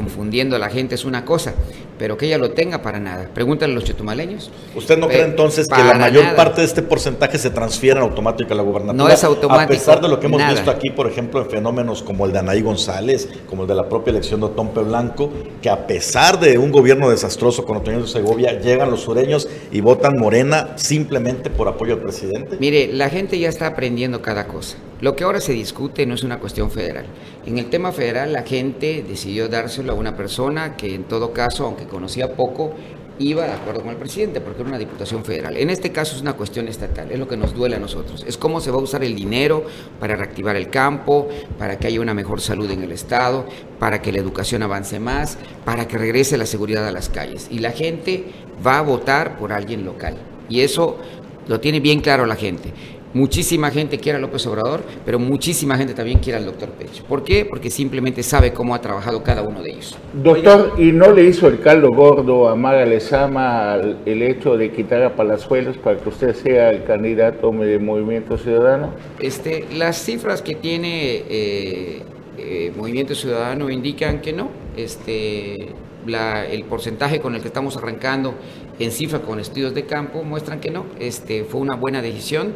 confundiendo 0.01 0.57
a 0.57 0.59
la 0.59 0.71
gente 0.71 0.95
es 0.95 1.05
una 1.05 1.27
cosa, 1.27 1.53
pero 1.99 2.17
que 2.17 2.25
ella 2.25 2.39
lo 2.39 2.53
tenga 2.53 2.81
para 2.81 2.99
nada. 2.99 3.29
Pregúntale 3.35 3.73
a 3.73 3.75
los 3.75 3.85
chetumaleños. 3.85 4.51
¿Usted 4.75 4.97
no 4.97 5.09
cree 5.09 5.25
entonces 5.25 5.69
que 5.69 5.85
la 5.85 5.93
mayor 5.93 6.25
nada. 6.25 6.37
parte 6.37 6.63
de 6.63 6.67
este 6.69 6.81
porcentaje 6.81 7.37
se 7.37 7.51
transfiere 7.51 8.01
en 8.01 8.07
automático 8.07 8.51
a 8.55 8.57
la 8.57 8.63
gubernatura? 8.63 9.05
No 9.05 9.11
es 9.11 9.23
automático, 9.25 9.65
A 9.65 9.67
pesar 9.67 10.01
de 10.01 10.09
lo 10.09 10.19
que 10.19 10.25
hemos 10.25 10.39
nada. 10.41 10.55
visto 10.55 10.71
aquí, 10.71 10.89
por 10.89 11.07
ejemplo, 11.07 11.43
en 11.43 11.51
fenómenos 11.51 12.03
como 12.03 12.25
el 12.25 12.33
de 12.33 12.39
Anaí 12.39 12.63
González, 12.63 13.29
como 13.47 13.65
el 13.65 13.69
de 13.69 13.75
la 13.75 13.91
propia 13.91 14.13
elección 14.13 14.41
de 14.41 14.49
Tompe 14.49 14.81
Blanco, 14.81 15.31
que 15.61 15.69
a 15.69 15.87
pesar 15.87 16.41
de 16.41 16.57
un 16.57 16.73
gobierno 16.73 17.11
desastroso 17.11 17.67
con 17.67 17.77
Antonio 17.77 18.01
de 18.01 18.09
Segovia, 18.09 18.59
llegan 18.59 18.91
los 18.91 19.03
sureños 19.03 19.49
y 19.71 19.83
votan 19.83 20.17
Morena 20.19 20.71
simplemente 20.77 21.51
por 21.51 21.69
apoyo 21.69 21.93
al 21.93 22.01
presidente. 22.01 22.57
Mire, 22.59 22.89
la 22.95 23.11
gente 23.11 23.39
ya 23.39 23.51
está 23.51 23.67
aprendiendo 23.67 24.23
cada 24.23 24.47
cosa. 24.47 24.79
Lo 25.01 25.17
que 25.17 25.25
ahora 25.25 25.41
se 25.41 25.53
discute 25.53 26.05
no 26.05 26.15
es 26.15 26.23
una 26.23 26.39
cuestión 26.39 26.71
federal. 26.71 27.07
En 27.47 27.59
el 27.59 27.71
tema 27.71 27.91
federal 27.91 28.33
la 28.33 28.43
gente 28.43 29.03
decidió 29.07 29.49
dárselo 29.49 29.93
a 29.93 29.95
una 29.95 30.17
persona 30.17 30.77
que 30.77 30.95
en 30.95 31.05
todo 31.05 31.33
caso, 31.33 31.65
aunque 31.65 31.87
conocía 31.87 32.35
poco, 32.35 32.75
iba 33.19 33.45
de 33.45 33.53
acuerdo 33.53 33.83
con 33.83 33.91
el 33.91 33.97
presidente 33.97 34.41
porque 34.41 34.61
era 34.61 34.69
una 34.69 34.79
diputación 34.79 35.25
federal. 35.25 35.57
En 35.57 35.71
este 35.71 35.93
caso 35.93 36.17
es 36.17 36.23
una 36.23 36.35
cuestión 36.35 36.69
estatal, 36.69 37.11
es 37.11 37.19
lo 37.19 37.29
que 37.29 37.37
nos 37.37 37.55
duele 37.55 37.77
a 37.77 37.79
nosotros. 37.79 38.25
Es 38.27 38.37
cómo 38.37 38.61
se 38.61 38.71
va 38.71 38.79
a 38.79 38.83
usar 38.83 39.05
el 39.05 39.15
dinero 39.15 39.65
para 39.99 40.17
reactivar 40.17 40.57
el 40.57 40.69
campo, 40.69 41.29
para 41.59 41.79
que 41.79 41.87
haya 41.87 42.01
una 42.01 42.15
mejor 42.15 42.41
salud 42.41 42.71
en 42.71 42.83
el 42.83 42.93
Estado, 42.93 43.47
para 43.79 44.03
que 44.03 44.13
la 44.13 44.19
educación 44.19 44.63
avance 44.63 44.99
más, 45.01 45.39
para 45.65 45.87
que 45.87 45.99
regrese 45.99 46.37
la 46.37 46.47
seguridad 46.47 46.87
a 46.87 46.93
las 46.93 47.09
calles. 47.09 47.49
Y 47.51 47.61
la 47.61 47.73
gente 47.73 48.25
va 48.67 48.79
a 48.79 48.83
votar 48.83 49.39
por 49.39 49.53
alguien 49.53 49.85
local. 49.85 50.17
Y 50.49 50.61
eso 50.61 50.99
lo 51.47 51.61
tiene 51.61 51.81
bien 51.81 52.01
claro 52.01 52.27
la 52.27 52.37
gente. 52.37 52.73
Muchísima 53.13 53.71
gente 53.73 53.99
quiere 53.99 54.19
a 54.19 54.21
López 54.21 54.47
Obrador, 54.47 54.83
pero 55.05 55.19
muchísima 55.19 55.77
gente 55.77 55.95
también 55.95 56.21
quiere 56.21 56.39
al 56.39 56.45
doctor 56.45 56.69
Pech. 56.71 57.03
¿Por 57.03 57.25
qué? 57.25 57.45
Porque 57.45 57.69
simplemente 57.69 58.23
sabe 58.23 58.53
cómo 58.53 58.73
ha 58.75 58.81
trabajado 58.81 59.23
cada 59.25 59.43
uno 59.43 59.63
de 59.63 59.71
ellos. 59.73 59.97
Doctor, 60.13 60.75
¿y 60.79 60.93
no 60.93 61.11
le 61.11 61.25
hizo 61.25 61.49
el 61.49 61.61
caldo 61.61 61.89
gordo 61.91 62.49
a 62.49 62.55
Mara 62.55 62.87
Lezama 62.87 63.77
el 64.07 64.23
hecho 64.23 64.57
de 64.57 64.71
quitar 64.71 65.03
a 65.03 65.17
Palazuelos 65.17 65.77
para 65.77 65.99
que 65.99 66.09
usted 66.09 66.35
sea 66.35 66.71
el 66.71 66.85
candidato 66.85 67.51
de 67.51 67.79
Movimiento 67.81 68.39
Ciudadano? 68.39 68.95
Este, 69.19 69.65
las 69.77 69.97
cifras 70.05 70.41
que 70.41 70.55
tiene 70.55 71.25
eh, 71.29 72.03
eh, 72.39 72.73
Movimiento 72.77 73.17
Ciudadano 73.17 73.71
indican 73.71 74.21
que 74.21 74.33
no. 74.33 74.51
Este, 74.77 75.71
la- 76.07 76.47
el 76.47 76.63
porcentaje 76.65 77.21
con 77.21 77.35
el 77.35 77.41
que 77.43 77.49
estamos 77.49 77.77
arrancando 77.77 78.35
en 78.79 78.91
cifra 78.93 79.19
con 79.21 79.41
estudios 79.41 79.75
de 79.75 79.85
campo 79.85 80.23
muestran 80.23 80.61
que 80.61 80.71
no. 80.71 80.87
Este, 80.99 81.45
fue 81.45 81.61
una 81.61 81.77
buena 81.77 82.01
decisión, 82.01 82.53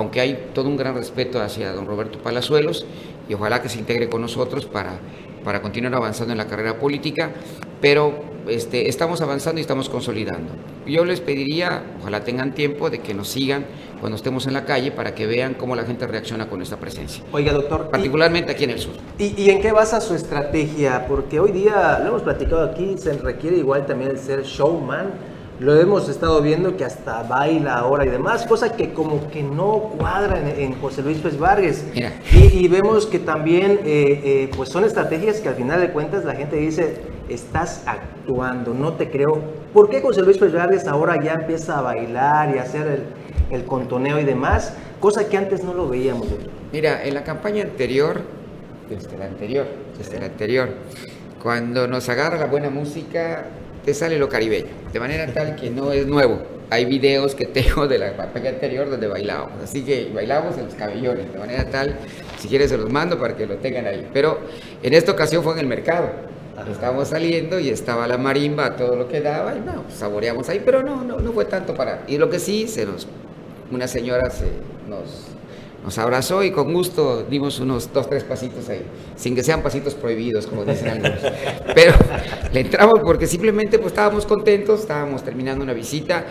aunque 0.00 0.20
hay 0.20 0.48
todo 0.54 0.68
un 0.68 0.76
gran 0.76 0.94
respeto 0.94 1.40
hacia 1.40 1.72
don 1.72 1.86
Roberto 1.86 2.18
Palazuelos 2.18 2.86
y 3.28 3.34
ojalá 3.34 3.60
que 3.62 3.68
se 3.68 3.78
integre 3.78 4.08
con 4.08 4.22
nosotros 4.22 4.64
para, 4.66 4.98
para 5.44 5.60
continuar 5.62 5.94
avanzando 5.94 6.32
en 6.32 6.38
la 6.38 6.46
carrera 6.46 6.78
política, 6.78 7.30
pero 7.82 8.24
este, 8.48 8.88
estamos 8.88 9.20
avanzando 9.20 9.58
y 9.58 9.62
estamos 9.62 9.88
consolidando. 9.90 10.52
Yo 10.86 11.04
les 11.04 11.20
pediría, 11.20 11.82
ojalá 12.00 12.24
tengan 12.24 12.54
tiempo 12.54 12.88
de 12.90 13.00
que 13.00 13.12
nos 13.14 13.28
sigan 13.28 13.66
cuando 14.00 14.16
estemos 14.16 14.46
en 14.46 14.54
la 14.54 14.64
calle 14.64 14.90
para 14.90 15.14
que 15.14 15.26
vean 15.26 15.52
cómo 15.54 15.76
la 15.76 15.84
gente 15.84 16.06
reacciona 16.06 16.48
con 16.48 16.62
esta 16.62 16.78
presencia, 16.78 17.22
Oiga, 17.32 17.52
doctor. 17.52 17.84
y- 17.88 17.90
particularmente 17.92 18.52
aquí 18.52 18.64
en 18.64 18.70
el 18.70 18.78
sur. 18.78 18.94
¿Y, 19.18 19.40
y 19.40 19.50
en 19.50 19.60
qué 19.60 19.70
basa 19.72 20.00
su 20.00 20.14
estrategia? 20.14 21.06
Porque 21.06 21.38
hoy 21.38 21.52
día, 21.52 21.98
lo 22.02 22.08
hemos 22.08 22.22
platicado 22.22 22.62
aquí, 22.64 22.96
se 22.96 23.12
requiere 23.12 23.58
igual 23.58 23.84
también 23.86 24.12
el 24.12 24.18
ser 24.18 24.42
showman. 24.44 25.12
Lo 25.60 25.78
hemos 25.78 26.08
estado 26.08 26.40
viendo 26.40 26.74
que 26.78 26.86
hasta 26.86 27.22
baila 27.22 27.74
ahora 27.74 28.06
y 28.06 28.08
demás, 28.08 28.46
cosa 28.46 28.72
que 28.72 28.94
como 28.94 29.28
que 29.28 29.42
no 29.42 29.92
cuadra 29.98 30.40
en, 30.40 30.58
en 30.58 30.80
José 30.80 31.02
Luis 31.02 31.18
Pérez 31.18 31.38
Vargas. 31.38 31.84
Y, 32.32 32.64
y 32.64 32.66
vemos 32.66 33.04
que 33.04 33.18
también 33.18 33.72
eh, 33.84 34.22
eh, 34.24 34.50
pues 34.56 34.70
son 34.70 34.84
estrategias 34.84 35.38
que 35.40 35.50
al 35.50 35.56
final 35.56 35.78
de 35.78 35.90
cuentas 35.90 36.24
la 36.24 36.34
gente 36.34 36.56
dice, 36.56 37.02
estás 37.28 37.82
actuando, 37.84 38.72
no 38.72 38.94
te 38.94 39.10
creo. 39.10 39.42
¿Por 39.74 39.90
qué 39.90 40.00
José 40.00 40.22
Luis 40.22 40.38
Pérez 40.38 40.54
Vargas 40.54 40.86
ahora 40.86 41.22
ya 41.22 41.34
empieza 41.34 41.78
a 41.78 41.82
bailar 41.82 42.54
y 42.54 42.58
a 42.58 42.62
hacer 42.62 42.86
el, 42.86 43.54
el 43.54 43.66
contoneo 43.66 44.18
y 44.18 44.24
demás? 44.24 44.74
Cosa 44.98 45.28
que 45.28 45.36
antes 45.36 45.62
no 45.62 45.74
lo 45.74 45.90
veíamos. 45.90 46.26
Mira, 46.72 47.04
en 47.04 47.12
la 47.12 47.22
campaña 47.22 47.64
anterior, 47.64 48.22
desde 48.88 49.18
la 49.18 49.26
anterior, 49.26 49.66
desde 49.98 50.20
la 50.20 50.24
anterior, 50.24 50.70
cuando 51.42 51.86
nos 51.86 52.08
agarra 52.08 52.38
la 52.38 52.46
buena 52.46 52.70
música, 52.70 53.44
te 53.84 53.94
sale 53.94 54.18
lo 54.18 54.28
caribeño, 54.28 54.68
de 54.92 55.00
manera 55.00 55.26
tal 55.32 55.56
que 55.56 55.70
no 55.70 55.92
es 55.92 56.06
nuevo. 56.06 56.40
Hay 56.70 56.84
videos 56.84 57.34
que 57.34 57.46
tengo 57.46 57.88
de 57.88 57.98
la 57.98 58.14
campaña 58.14 58.50
anterior 58.50 58.88
donde 58.88 59.08
bailábamos, 59.08 59.62
así 59.62 59.82
que 59.82 60.10
bailamos 60.14 60.56
en 60.58 60.66
los 60.66 60.74
cabellones, 60.74 61.32
de 61.32 61.38
manera 61.38 61.68
tal, 61.68 61.96
si 62.38 62.48
quieres 62.48 62.70
se 62.70 62.76
los 62.76 62.90
mando 62.90 63.18
para 63.18 63.36
que 63.36 63.46
lo 63.46 63.56
tengan 63.56 63.86
ahí. 63.86 64.08
Pero 64.12 64.38
en 64.82 64.94
esta 64.94 65.12
ocasión 65.12 65.42
fue 65.42 65.54
en 65.54 65.60
el 65.60 65.66
mercado. 65.66 66.10
Estábamos 66.70 67.08
saliendo 67.08 67.58
y 67.58 67.70
estaba 67.70 68.06
la 68.06 68.18
marimba, 68.18 68.76
todo 68.76 68.94
lo 68.94 69.08
que 69.08 69.20
daba, 69.22 69.56
y 69.56 69.60
no, 69.60 69.84
saboreamos 69.88 70.48
ahí, 70.50 70.60
pero 70.62 70.82
no, 70.82 71.02
no, 71.02 71.18
no 71.18 71.32
fue 71.32 71.46
tanto 71.46 71.74
para. 71.74 72.02
Y 72.06 72.18
lo 72.18 72.28
que 72.28 72.38
sí, 72.38 72.68
se 72.68 72.84
nos, 72.84 73.08
una 73.70 73.88
señora 73.88 74.28
se 74.28 74.46
nos 74.86 75.29
nos 75.84 75.96
abrazó 75.98 76.42
y 76.42 76.50
con 76.50 76.72
gusto 76.72 77.24
dimos 77.28 77.58
unos 77.60 77.92
dos, 77.92 78.08
tres 78.08 78.24
pasitos 78.24 78.68
ahí, 78.68 78.82
sin 79.16 79.34
que 79.34 79.42
sean 79.42 79.62
pasitos 79.62 79.94
prohibidos, 79.94 80.46
como 80.46 80.64
dicen 80.64 80.88
algunos. 80.88 81.20
Pero 81.74 81.94
le 82.52 82.60
entramos 82.60 83.00
porque 83.00 83.26
simplemente 83.26 83.78
pues 83.78 83.92
estábamos 83.92 84.26
contentos, 84.26 84.80
estábamos 84.80 85.24
terminando 85.24 85.64
una 85.64 85.72
visita, 85.72 86.24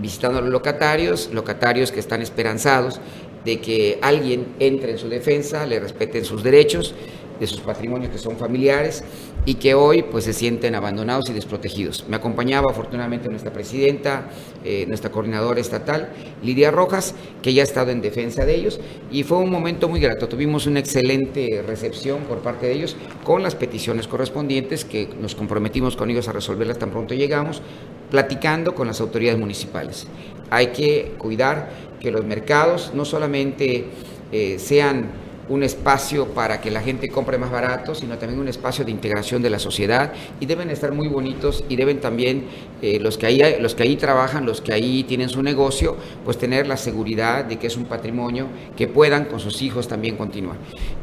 visitando 0.00 0.38
a 0.38 0.40
los 0.42 0.50
locatarios, 0.50 1.30
locatarios 1.32 1.90
que 1.90 2.00
están 2.00 2.22
esperanzados 2.22 3.00
de 3.44 3.60
que 3.60 3.98
alguien 4.02 4.54
entre 4.60 4.92
en 4.92 4.98
su 4.98 5.08
defensa, 5.08 5.66
le 5.66 5.80
respeten 5.80 6.24
sus 6.24 6.42
derechos, 6.42 6.94
de 7.40 7.46
sus 7.48 7.60
patrimonios 7.60 8.12
que 8.12 8.18
son 8.18 8.36
familiares 8.36 9.02
y 9.44 9.54
que 9.54 9.74
hoy 9.74 10.02
pues 10.02 10.24
se 10.24 10.32
sienten 10.32 10.74
abandonados 10.74 11.28
y 11.28 11.32
desprotegidos. 11.32 12.04
Me 12.08 12.16
acompañaba 12.16 12.70
afortunadamente 12.70 13.28
nuestra 13.28 13.52
presidenta, 13.52 14.28
eh, 14.64 14.84
nuestra 14.86 15.10
coordinadora 15.10 15.60
estatal, 15.60 16.10
Lidia 16.42 16.70
Rojas, 16.70 17.14
que 17.42 17.52
ya 17.52 17.62
ha 17.62 17.64
estado 17.64 17.90
en 17.90 18.00
defensa 18.00 18.44
de 18.44 18.54
ellos 18.54 18.80
y 19.10 19.24
fue 19.24 19.38
un 19.38 19.50
momento 19.50 19.88
muy 19.88 20.00
grato. 20.00 20.28
Tuvimos 20.28 20.66
una 20.66 20.78
excelente 20.78 21.64
recepción 21.66 22.20
por 22.22 22.38
parte 22.38 22.66
de 22.66 22.74
ellos 22.74 22.96
con 23.24 23.42
las 23.42 23.56
peticiones 23.56 24.06
correspondientes 24.06 24.84
que 24.84 25.08
nos 25.20 25.34
comprometimos 25.34 25.96
con 25.96 26.10
ellos 26.10 26.28
a 26.28 26.32
resolverlas 26.32 26.78
tan 26.78 26.90
pronto 26.90 27.14
llegamos, 27.14 27.62
platicando 28.10 28.74
con 28.74 28.86
las 28.86 29.00
autoridades 29.00 29.40
municipales. 29.40 30.06
Hay 30.50 30.68
que 30.68 31.14
cuidar 31.18 31.70
que 31.98 32.10
los 32.10 32.24
mercados 32.24 32.92
no 32.94 33.04
solamente 33.04 33.86
eh, 34.30 34.58
sean 34.58 35.21
un 35.52 35.62
espacio 35.62 36.28
para 36.28 36.62
que 36.62 36.70
la 36.70 36.80
gente 36.80 37.10
compre 37.10 37.36
más 37.36 37.50
barato, 37.50 37.94
sino 37.94 38.16
también 38.16 38.40
un 38.40 38.48
espacio 38.48 38.86
de 38.86 38.90
integración 38.90 39.42
de 39.42 39.50
la 39.50 39.58
sociedad 39.58 40.12
y 40.40 40.46
deben 40.46 40.70
estar 40.70 40.92
muy 40.92 41.08
bonitos 41.08 41.62
y 41.68 41.76
deben 41.76 42.00
también 42.00 42.46
eh, 42.80 42.98
los, 42.98 43.18
que 43.18 43.26
ahí, 43.26 43.42
los 43.60 43.74
que 43.74 43.82
ahí 43.82 43.96
trabajan, 43.96 44.46
los 44.46 44.62
que 44.62 44.72
ahí 44.72 45.04
tienen 45.04 45.28
su 45.28 45.42
negocio, 45.42 45.96
pues 46.24 46.38
tener 46.38 46.66
la 46.66 46.78
seguridad 46.78 47.44
de 47.44 47.58
que 47.58 47.66
es 47.66 47.76
un 47.76 47.84
patrimonio 47.84 48.46
que 48.76 48.88
puedan 48.88 49.26
con 49.26 49.40
sus 49.40 49.60
hijos 49.60 49.88
también 49.88 50.16
continuar. 50.16 50.56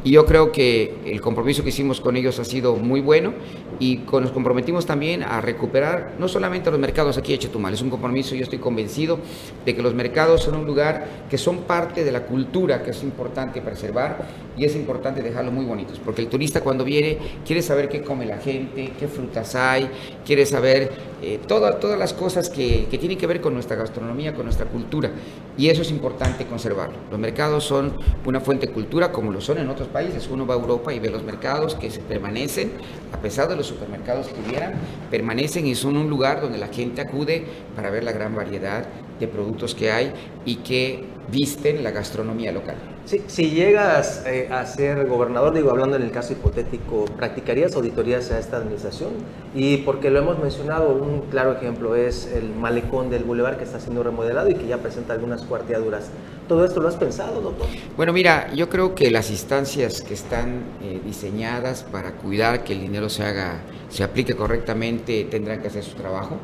Y 0.04 0.12
yo 0.12 0.26
creo 0.26 0.52
que 0.52 0.96
el 1.06 1.22
compromiso 1.22 1.62
que 1.62 1.70
hicimos 1.70 2.02
con 2.02 2.16
ellos 2.16 2.40
ha 2.40 2.46
sido 2.46 2.76
muy 2.76 3.02
bueno 3.02 3.34
y 3.80 3.98
con, 3.98 4.24
nos 4.24 4.32
comprometimos 4.32 4.88
también 4.88 5.22
a 5.22 5.42
recuperar 5.42 6.16
no 6.18 6.28
solamente 6.28 6.72
los 6.72 6.80
mercados 6.80 7.20
aquí 7.20 7.34
de 7.34 7.40
Chetumal, 7.40 7.76
es 7.76 7.82
un 7.84 7.92
compromiso, 7.92 8.34
yo 8.34 8.44
estoy 8.44 8.60
convencido 8.60 9.20
de 9.64 9.76
que 9.76 9.82
los 9.84 9.94
mercados 9.94 10.42
son 10.42 10.56
un 10.56 10.66
lugar 10.66 11.08
que 11.30 11.38
son 11.38 11.60
parte 11.60 12.04
de 12.04 12.12
la 12.12 12.26
cultura 12.26 12.82
que 12.82 12.92
es 12.92 13.04
importante 13.04 13.62
preservar 13.62 14.39
y 14.58 14.66
es 14.66 14.76
importante 14.76 15.22
dejarlo 15.22 15.52
muy 15.52 15.66
bonitos, 15.66 16.00
porque 16.04 16.22
el 16.22 16.28
turista 16.28 16.62
cuando 16.62 16.84
viene 16.84 17.18
quiere 17.46 17.62
saber 17.62 17.88
qué 17.88 18.02
come 18.02 18.26
la 18.26 18.38
gente, 18.38 18.92
qué 19.00 19.08
frutas 19.08 19.56
hay, 19.56 19.90
quiere 20.26 20.46
saber 20.46 20.92
eh, 21.22 21.40
todas 21.48 21.98
las 21.98 22.14
cosas 22.14 22.50
que, 22.50 22.88
que, 22.92 22.98
tienen 22.98 23.18
que 23.18 23.26
ver 23.26 23.40
con 23.40 23.54
nuestra 23.54 23.78
gastronomía, 23.78 24.34
con 24.34 24.46
nuestra 24.46 24.66
cultura, 24.66 25.12
y 25.58 25.70
eso 25.70 25.82
es 25.82 25.92
importante 25.92 26.46
conservarlo. 26.46 26.96
Los 27.10 27.20
mercados 27.20 27.64
son 27.64 27.94
una 28.26 28.40
fuente 28.42 28.68
de 28.68 28.74
cultura 28.74 29.12
como 29.12 29.32
lo 29.32 29.42
son 29.42 29.58
en 29.58 29.70
otros 29.70 29.88
países. 29.88 30.30
Uno 30.30 30.46
va 30.46 30.56
a 30.56 30.58
Europa 30.58 30.94
y 30.94 31.00
ve 31.00 31.10
los 31.10 31.24
mercados 31.24 31.76
que 31.76 31.90
se 31.90 32.00
permanecen, 32.00 32.72
a 33.14 33.18
pesar 33.18 33.48
de 33.50 33.56
los 33.56 33.68
supermercados 33.68 34.28
que 34.28 34.40
hubieran, 34.48 34.74
permanecen 35.10 35.68
y 35.68 35.76
son 35.76 35.98
un 35.98 36.10
lugar 36.10 36.42
donde 36.42 36.58
la 36.58 36.68
gente 36.68 37.02
acude 37.02 37.46
para 37.76 37.90
ver 37.90 38.04
la 38.04 38.12
gran 38.12 38.36
variedad 38.36 38.86
de 39.20 39.28
productos 39.28 39.76
que 39.76 39.92
hay 39.92 40.14
y 40.46 40.58
que 40.58 41.04
visten 41.32 41.84
la 41.84 41.92
gastronomía 41.92 42.52
local. 42.52 42.76
si 43.06 43.50
llegas 43.50 44.24
eh, 44.26 44.50
a 44.52 44.66
ser 44.66 45.08
gobernador, 45.08 45.54
digo, 45.54 45.72
hablando 45.72 45.96
en 45.96 46.04
el 46.04 46.12
caso 46.12 46.34
hipotético, 46.34 47.06
¿practicarías 47.18 47.76
auditorías 47.76 48.32
a 48.32 48.40
esta 48.40 48.58
administración? 48.58 49.10
Y 49.56 49.78
porque 49.78 50.10
lo 50.10 50.20
hemos 50.20 50.40
mencionado, 50.40 50.94
un 50.94 51.22
claro 51.30 51.54
ejemplo 51.54 51.96
es 51.96 52.32
el 52.34 52.54
malecón 52.54 53.10
del 53.10 53.24
Boulevard 53.24 53.58
que 53.58 53.64
está 53.64 53.80
siendo 53.80 54.04
remodelado 54.04 54.50
y 54.50 54.56
que 54.56 54.68
ya 54.68 54.78
presenta 54.78 55.14
algunas 55.14 55.44
cuarteaduras. 55.44 56.10
¿Todo 56.48 56.66
esto 56.66 56.80
lo 56.80 56.88
has 56.88 56.96
pensado, 56.96 57.42
doctor? 57.42 57.68
Bueno, 57.96 58.12
mira, 58.14 58.52
yo 58.54 58.70
creo 58.70 58.96
que 58.96 59.12
las 59.12 59.30
instancias 59.30 60.02
que 60.02 60.16
están 60.16 60.64
eh, 60.82 61.00
diseñadas 61.06 61.84
para 61.84 62.14
cuidar 62.14 62.64
que 62.64 62.74
el 62.74 62.82
dinero 62.82 63.10
se 63.10 63.24
haga, 63.24 63.62
se 63.90 64.04
aplique 64.04 64.36
correctamente, 64.36 65.26
tendrán 65.26 65.62
que 65.62 65.68
hacer 65.68 65.84
su 65.84 65.96
trabajo. 65.96 66.38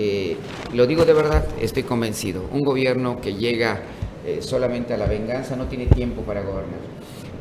Eh, 0.00 0.36
lo 0.74 0.86
digo 0.86 1.04
de 1.04 1.12
verdad, 1.12 1.44
estoy 1.60 1.82
convencido. 1.82 2.44
Un 2.52 2.62
gobierno 2.62 3.20
que 3.20 3.34
llega 3.34 3.80
eh, 4.24 4.38
solamente 4.42 4.94
a 4.94 4.96
la 4.96 5.06
venganza 5.06 5.56
no 5.56 5.64
tiene 5.64 5.86
tiempo 5.86 6.22
para 6.22 6.40
gobernar. 6.42 6.78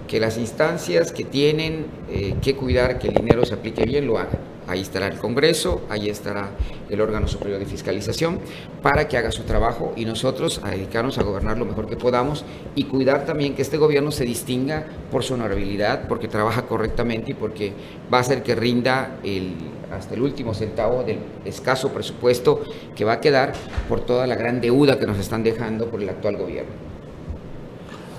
Que 0.07 0.19
las 0.19 0.39
instancias 0.39 1.11
que 1.11 1.23
tienen 1.23 1.85
eh, 2.09 2.33
que 2.41 2.55
cuidar 2.55 2.97
que 2.97 3.09
el 3.09 3.13
dinero 3.13 3.45
se 3.45 3.53
aplique 3.53 3.83
bien 3.83 4.07
lo 4.07 4.17
hagan. 4.17 4.39
Ahí 4.65 4.81
estará 4.81 5.05
el 5.05 5.19
Congreso, 5.19 5.83
ahí 5.87 6.09
estará 6.09 6.49
el 6.89 6.99
órgano 6.99 7.27
superior 7.27 7.59
de 7.59 7.67
fiscalización 7.67 8.39
para 8.81 9.07
que 9.07 9.17
haga 9.17 9.31
su 9.31 9.43
trabajo 9.43 9.93
y 9.95 10.05
nosotros 10.05 10.59
a 10.63 10.71
dedicarnos 10.71 11.19
a 11.19 11.23
gobernar 11.23 11.59
lo 11.59 11.65
mejor 11.65 11.87
que 11.87 11.95
podamos 11.95 12.43
y 12.73 12.85
cuidar 12.85 13.27
también 13.27 13.53
que 13.53 13.61
este 13.61 13.77
gobierno 13.77 14.11
se 14.11 14.25
distinga 14.25 14.87
por 15.11 15.23
su 15.23 15.35
honorabilidad, 15.35 16.07
porque 16.07 16.27
trabaja 16.27 16.63
correctamente 16.63 17.31
y 17.31 17.33
porque 17.35 17.71
va 18.11 18.17
a 18.17 18.21
hacer 18.21 18.41
que 18.41 18.55
rinda 18.55 19.19
el, 19.23 19.53
hasta 19.91 20.15
el 20.15 20.21
último 20.21 20.53
centavo 20.53 21.03
del 21.03 21.19
escaso 21.45 21.89
presupuesto 21.89 22.61
que 22.95 23.05
va 23.05 23.13
a 23.13 23.19
quedar 23.21 23.53
por 23.87 24.01
toda 24.01 24.27
la 24.27 24.35
gran 24.35 24.61
deuda 24.61 24.99
que 24.99 25.05
nos 25.05 25.17
están 25.17 25.43
dejando 25.43 25.87
por 25.87 26.01
el 26.01 26.09
actual 26.09 26.37
gobierno. 26.37 26.71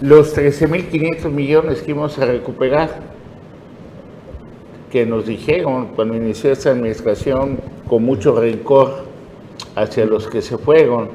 Los 0.00 0.36
13.500 0.36 1.30
millones 1.30 1.82
que 1.82 1.90
íbamos 1.90 2.18
a 2.18 2.24
recuperar 2.24 3.18
que 4.90 5.04
nos 5.04 5.26
dijeron 5.26 5.88
cuando 5.94 6.14
inició 6.14 6.52
esta 6.52 6.70
administración 6.70 7.58
con 7.88 8.04
mucho 8.04 8.38
rencor 8.38 9.04
hacia 9.74 10.04
los 10.06 10.26
que 10.26 10.42
se 10.42 10.56
fueron. 10.58 11.10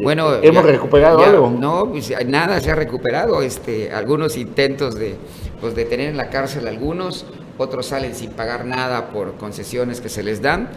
Bueno, 0.00 0.34
hemos 0.42 0.64
recuperado 0.64 1.20
algo. 1.20 1.50
No, 1.50 1.88
pues, 1.90 2.12
nada 2.26 2.60
se 2.60 2.70
ha 2.70 2.74
recuperado. 2.74 3.42
Este, 3.42 3.92
algunos 3.92 4.36
intentos 4.36 4.94
de, 4.96 5.14
pues, 5.60 5.74
de 5.74 5.84
tener 5.84 6.10
en 6.10 6.16
la 6.16 6.28
cárcel 6.28 6.66
algunos, 6.66 7.26
otros 7.58 7.86
salen 7.86 8.14
sin 8.14 8.30
pagar 8.30 8.64
nada 8.64 9.10
por 9.10 9.36
concesiones 9.36 10.00
que 10.00 10.08
se 10.08 10.22
les 10.22 10.42
dan. 10.42 10.68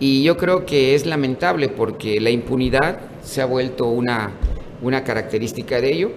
Y 0.00 0.22
yo 0.22 0.36
creo 0.36 0.66
que 0.66 0.94
es 0.94 1.06
lamentable 1.06 1.68
porque 1.68 2.20
la 2.20 2.30
impunidad 2.30 2.98
se 3.22 3.40
ha 3.42 3.46
vuelto 3.46 3.86
una, 3.86 4.32
una 4.82 5.04
característica 5.04 5.80
de 5.80 5.92
ello 5.92 6.10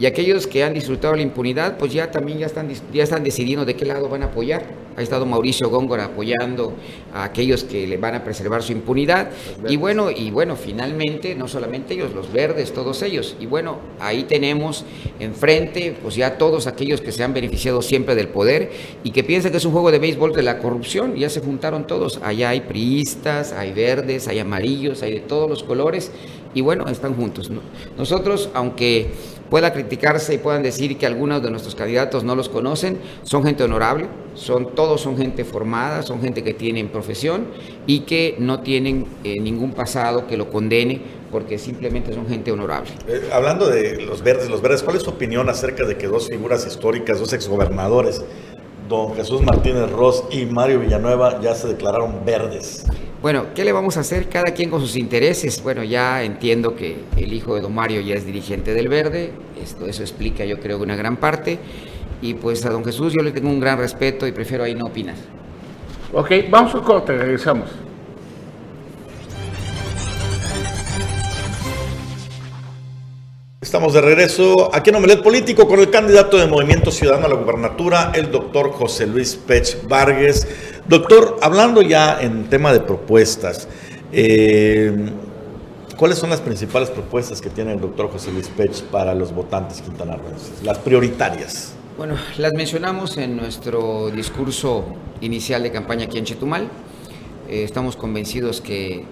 y 0.00 0.06
aquellos 0.06 0.46
que 0.46 0.64
han 0.64 0.72
disfrutado 0.72 1.14
la 1.14 1.20
impunidad, 1.20 1.76
pues 1.76 1.92
ya 1.92 2.10
también 2.10 2.38
ya 2.38 2.46
están, 2.46 2.70
ya 2.90 3.02
están 3.02 3.22
decidiendo 3.22 3.66
de 3.66 3.76
qué 3.76 3.84
lado 3.84 4.08
van 4.08 4.22
a 4.22 4.26
apoyar. 4.26 4.64
Ha 4.96 5.02
estado 5.02 5.26
Mauricio 5.26 5.68
Góngora 5.68 6.06
apoyando 6.06 6.72
a 7.12 7.24
aquellos 7.24 7.64
que 7.64 7.86
le 7.86 7.98
van 7.98 8.14
a 8.14 8.24
preservar 8.24 8.62
su 8.62 8.72
impunidad. 8.72 9.30
Y 9.68 9.76
bueno, 9.76 10.10
y 10.10 10.30
bueno, 10.30 10.56
finalmente, 10.56 11.34
no 11.34 11.48
solamente 11.48 11.92
ellos, 11.92 12.14
los 12.14 12.32
verdes, 12.32 12.72
todos 12.72 13.02
ellos. 13.02 13.36
Y 13.40 13.44
bueno, 13.44 13.76
ahí 14.00 14.22
tenemos 14.22 14.86
enfrente, 15.18 15.94
pues 16.02 16.14
ya 16.16 16.38
todos 16.38 16.66
aquellos 16.66 17.02
que 17.02 17.12
se 17.12 17.22
han 17.22 17.34
beneficiado 17.34 17.82
siempre 17.82 18.14
del 18.14 18.28
poder 18.28 18.72
y 19.04 19.10
que 19.10 19.22
piensan 19.22 19.50
que 19.50 19.58
es 19.58 19.64
un 19.66 19.72
juego 19.72 19.92
de 19.92 19.98
béisbol 19.98 20.32
de 20.32 20.42
la 20.42 20.60
corrupción. 20.60 21.14
Ya 21.14 21.28
se 21.28 21.40
juntaron 21.40 21.86
todos. 21.86 22.20
Allá 22.22 22.48
hay 22.48 22.62
priistas, 22.62 23.52
hay 23.52 23.72
verdes, 23.72 24.28
hay 24.28 24.38
amarillos, 24.38 25.02
hay 25.02 25.12
de 25.12 25.20
todos 25.20 25.48
los 25.48 25.62
colores. 25.62 26.10
Y 26.54 26.62
bueno, 26.62 26.88
están 26.88 27.14
juntos. 27.14 27.50
Nosotros, 27.96 28.48
aunque 28.54 29.10
pueda 29.50 29.72
criticarse 29.72 30.32
y 30.34 30.38
puedan 30.38 30.62
decir 30.62 30.96
que 30.96 31.06
algunos 31.06 31.42
de 31.42 31.50
nuestros 31.50 31.74
candidatos 31.74 32.24
no 32.24 32.34
los 32.36 32.48
conocen, 32.48 32.98
son 33.24 33.44
gente 33.44 33.64
honorable, 33.64 34.06
son, 34.34 34.74
todos 34.74 35.00
son 35.00 35.18
gente 35.18 35.44
formada, 35.44 36.02
son 36.02 36.22
gente 36.22 36.42
que 36.42 36.54
tienen 36.54 36.88
profesión 36.88 37.48
y 37.86 38.00
que 38.00 38.36
no 38.38 38.60
tienen 38.60 39.06
eh, 39.24 39.40
ningún 39.40 39.72
pasado 39.72 40.26
que 40.26 40.36
lo 40.36 40.48
condene 40.48 41.20
porque 41.30 41.58
simplemente 41.58 42.12
son 42.12 42.26
gente 42.26 42.50
honorable. 42.50 42.90
Eh, 43.06 43.28
hablando 43.32 43.68
de 43.68 44.02
los 44.02 44.22
verdes, 44.22 44.48
los 44.48 44.62
verdes, 44.62 44.82
¿cuál 44.82 44.96
es 44.96 45.02
su 45.02 45.10
opinión 45.10 45.48
acerca 45.48 45.84
de 45.84 45.96
que 45.96 46.06
dos 46.06 46.28
figuras 46.28 46.66
históricas, 46.66 47.18
dos 47.18 47.32
exgobernadores, 47.32 48.22
don 48.90 49.14
Jesús 49.14 49.40
Martínez 49.40 49.88
Ross 49.92 50.24
y 50.32 50.44
Mario 50.46 50.80
Villanueva, 50.80 51.40
ya 51.40 51.54
se 51.54 51.68
declararon 51.68 52.24
verdes? 52.26 52.84
Bueno, 53.22 53.46
¿qué 53.54 53.64
le 53.64 53.70
vamos 53.70 53.96
a 53.96 54.00
hacer? 54.00 54.28
Cada 54.28 54.52
quien 54.52 54.68
con 54.68 54.80
sus 54.80 54.96
intereses. 54.96 55.62
Bueno, 55.62 55.84
ya 55.84 56.24
entiendo 56.24 56.74
que 56.74 57.04
el 57.16 57.32
hijo 57.32 57.54
de 57.54 57.60
Don 57.60 57.72
Mario 57.72 58.00
ya 58.00 58.16
es 58.16 58.26
dirigente 58.26 58.74
del 58.74 58.88
Verde, 58.88 59.32
esto, 59.62 59.86
eso 59.86 60.02
explica 60.02 60.44
yo 60.44 60.58
creo 60.58 60.78
una 60.78 60.96
gran 60.96 61.18
parte. 61.18 61.58
Y 62.20 62.34
pues 62.34 62.66
a 62.66 62.70
Don 62.70 62.84
Jesús 62.84 63.14
yo 63.14 63.22
le 63.22 63.30
tengo 63.30 63.48
un 63.48 63.60
gran 63.60 63.78
respeto 63.78 64.26
y 64.26 64.32
prefiero 64.32 64.64
ahí 64.64 64.74
no 64.74 64.86
opinar. 64.86 65.14
Ok, 66.12 66.32
vamos 66.50 66.74
a 66.74 66.80
corte, 66.80 67.16
regresamos. 67.16 67.70
Estamos 73.70 73.94
de 73.94 74.00
regreso 74.00 74.74
aquí 74.74 74.90
en 74.90 74.96
Omelet 74.96 75.22
Político 75.22 75.68
con 75.68 75.78
el 75.78 75.90
candidato 75.90 76.36
de 76.36 76.48
Movimiento 76.48 76.90
Ciudadano 76.90 77.26
a 77.26 77.28
la 77.28 77.36
gubernatura, 77.36 78.10
el 78.16 78.32
doctor 78.32 78.72
José 78.72 79.06
Luis 79.06 79.36
Pech 79.36 79.86
Vargas. 79.86 80.44
Doctor, 80.88 81.36
hablando 81.40 81.80
ya 81.80 82.20
en 82.20 82.50
tema 82.50 82.72
de 82.72 82.80
propuestas, 82.80 83.68
eh, 84.10 85.12
¿cuáles 85.96 86.18
son 86.18 86.30
las 86.30 86.40
principales 86.40 86.90
propuestas 86.90 87.40
que 87.40 87.48
tiene 87.48 87.74
el 87.74 87.80
doctor 87.80 88.10
José 88.10 88.32
Luis 88.32 88.48
Pech 88.48 88.82
para 88.86 89.14
los 89.14 89.32
votantes 89.32 89.80
quintanarroenses? 89.82 90.64
Las 90.64 90.78
prioritarias. 90.78 91.74
Bueno, 91.96 92.16
las 92.38 92.52
mencionamos 92.54 93.18
en 93.18 93.36
nuestro 93.36 94.10
discurso 94.10 94.84
inicial 95.20 95.62
de 95.62 95.70
campaña 95.70 96.06
aquí 96.06 96.18
en 96.18 96.24
Chetumal. 96.24 96.68
Eh, 97.48 97.62
estamos 97.62 97.94
convencidos 97.94 98.60
que 98.60 99.04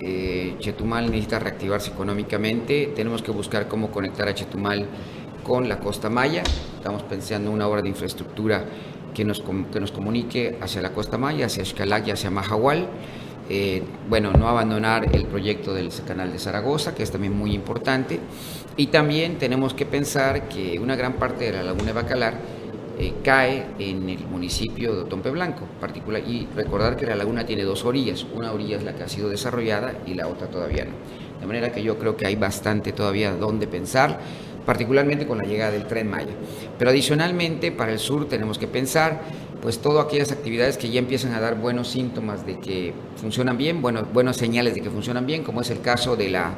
eh, 0.00 0.56
Chetumal 0.58 1.10
necesita 1.10 1.38
reactivarse 1.38 1.90
económicamente. 1.90 2.92
Tenemos 2.94 3.22
que 3.22 3.30
buscar 3.30 3.68
cómo 3.68 3.90
conectar 3.90 4.28
a 4.28 4.34
Chetumal 4.34 4.86
con 5.42 5.68
la 5.68 5.78
costa 5.78 6.10
maya. 6.10 6.42
Estamos 6.76 7.02
pensando 7.02 7.48
en 7.48 7.54
una 7.54 7.68
obra 7.68 7.82
de 7.82 7.88
infraestructura 7.88 8.64
que 9.14 9.24
nos, 9.24 9.42
que 9.72 9.80
nos 9.80 9.92
comunique 9.92 10.58
hacia 10.60 10.82
la 10.82 10.90
costa 10.90 11.16
maya, 11.18 11.46
hacia 11.46 11.64
Xcalac 11.64 12.08
y 12.08 12.10
hacia 12.10 12.30
Mahahual. 12.30 12.88
Eh, 13.48 13.82
bueno, 14.08 14.32
no 14.32 14.48
abandonar 14.48 15.14
el 15.14 15.26
proyecto 15.26 15.74
del 15.74 15.90
canal 16.06 16.32
de 16.32 16.38
Zaragoza, 16.38 16.94
que 16.94 17.02
es 17.02 17.10
también 17.10 17.36
muy 17.36 17.52
importante. 17.52 18.18
Y 18.76 18.88
también 18.88 19.38
tenemos 19.38 19.74
que 19.74 19.86
pensar 19.86 20.48
que 20.48 20.78
una 20.80 20.96
gran 20.96 21.14
parte 21.14 21.44
de 21.44 21.52
la 21.52 21.62
laguna 21.62 21.86
de 21.86 21.92
Bacalar 21.92 22.63
eh, 22.98 23.14
cae 23.22 23.66
en 23.78 24.08
el 24.08 24.26
municipio 24.26 24.94
de 24.94 25.04
Tompe 25.04 25.30
Blanco, 25.30 25.66
particular, 25.80 26.22
y 26.26 26.46
recordar 26.54 26.96
que 26.96 27.06
la 27.06 27.16
laguna 27.16 27.44
tiene 27.44 27.64
dos 27.64 27.84
orillas, 27.84 28.26
una 28.34 28.52
orilla 28.52 28.76
es 28.76 28.84
la 28.84 28.94
que 28.94 29.02
ha 29.02 29.08
sido 29.08 29.28
desarrollada 29.28 29.94
y 30.06 30.14
la 30.14 30.28
otra 30.28 30.48
todavía 30.48 30.84
no. 30.84 30.92
De 31.40 31.46
manera 31.46 31.72
que 31.72 31.82
yo 31.82 31.98
creo 31.98 32.16
que 32.16 32.26
hay 32.26 32.36
bastante 32.36 32.92
todavía 32.92 33.32
donde 33.32 33.66
pensar, 33.66 34.18
particularmente 34.64 35.26
con 35.26 35.38
la 35.38 35.44
llegada 35.44 35.72
del 35.72 35.86
tren 35.86 36.08
Maya. 36.08 36.32
Pero 36.78 36.90
adicionalmente 36.90 37.72
para 37.72 37.92
el 37.92 37.98
sur 37.98 38.28
tenemos 38.28 38.58
que 38.58 38.66
pensar 38.66 39.20
pues 39.60 39.78
todas 39.78 40.04
aquellas 40.06 40.30
actividades 40.30 40.76
que 40.76 40.90
ya 40.90 40.98
empiezan 40.98 41.32
a 41.32 41.40
dar 41.40 41.58
buenos 41.58 41.88
síntomas 41.88 42.46
de 42.46 42.58
que 42.58 42.92
funcionan 43.16 43.56
bien, 43.56 43.80
bueno, 43.80 44.06
buenas 44.12 44.36
señales 44.36 44.74
de 44.74 44.82
que 44.82 44.90
funcionan 44.90 45.26
bien, 45.26 45.42
como 45.42 45.62
es 45.62 45.70
el 45.70 45.80
caso 45.80 46.16
de 46.16 46.28
la 46.28 46.52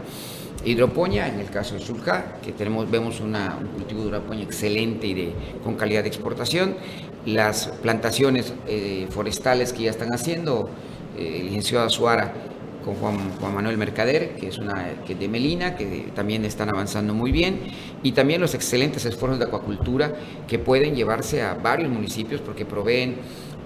hidroponía, 0.64 1.28
en 1.28 1.40
el 1.40 1.50
caso 1.50 1.74
de 1.74 1.80
Sulca, 1.80 2.38
que 2.42 2.52
tenemos, 2.52 2.90
vemos 2.90 3.20
una, 3.20 3.56
un 3.60 3.68
cultivo 3.68 4.02
de 4.02 4.08
hidroponía 4.08 4.44
excelente 4.44 5.06
y 5.06 5.14
de, 5.14 5.32
con 5.62 5.74
calidad 5.74 6.02
de 6.02 6.08
exportación, 6.08 6.76
las 7.24 7.68
plantaciones 7.82 8.52
eh, 8.66 9.06
forestales 9.10 9.72
que 9.72 9.84
ya 9.84 9.90
están 9.90 10.12
haciendo, 10.12 10.68
eh, 11.18 11.38
el 11.40 11.46
licenciado 11.46 11.86
Azuara 11.86 12.32
con 12.84 12.94
Juan, 12.94 13.16
Manuel 13.52 13.76
Mercader, 13.78 14.36
que 14.36 14.46
es 14.46 14.58
una 14.58 15.02
que 15.04 15.16
de 15.16 15.26
Melina, 15.26 15.74
que 15.74 16.12
también 16.14 16.44
están 16.44 16.68
avanzando 16.68 17.14
muy 17.14 17.32
bien, 17.32 17.58
y 18.04 18.12
también 18.12 18.40
los 18.40 18.54
excelentes 18.54 19.04
esfuerzos 19.04 19.40
de 19.40 19.46
acuacultura 19.46 20.14
que 20.46 20.60
pueden 20.60 20.94
llevarse 20.94 21.42
a 21.42 21.54
varios 21.54 21.90
municipios 21.90 22.40
porque 22.40 22.64
proveen 22.64 23.16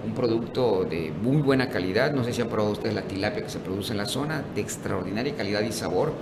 un 0.03 0.15
producto 0.15 0.85
de 0.89 1.13
muy 1.21 1.41
buena 1.43 1.69
calidad. 1.69 2.11
No 2.13 2.23
sé 2.23 2.33
si 2.33 2.41
han 2.41 2.49
probado 2.49 2.71
ustedes 2.71 2.95
la 2.95 3.03
tilapia 3.03 3.43
que 3.43 3.49
se 3.49 3.59
produce 3.59 3.91
en 3.91 3.99
la 3.99 4.07
zona, 4.07 4.43
de 4.55 4.61
extraordinaria 4.61 5.35
calidad 5.35 5.61
y 5.61 5.71
sabor, 5.71 6.13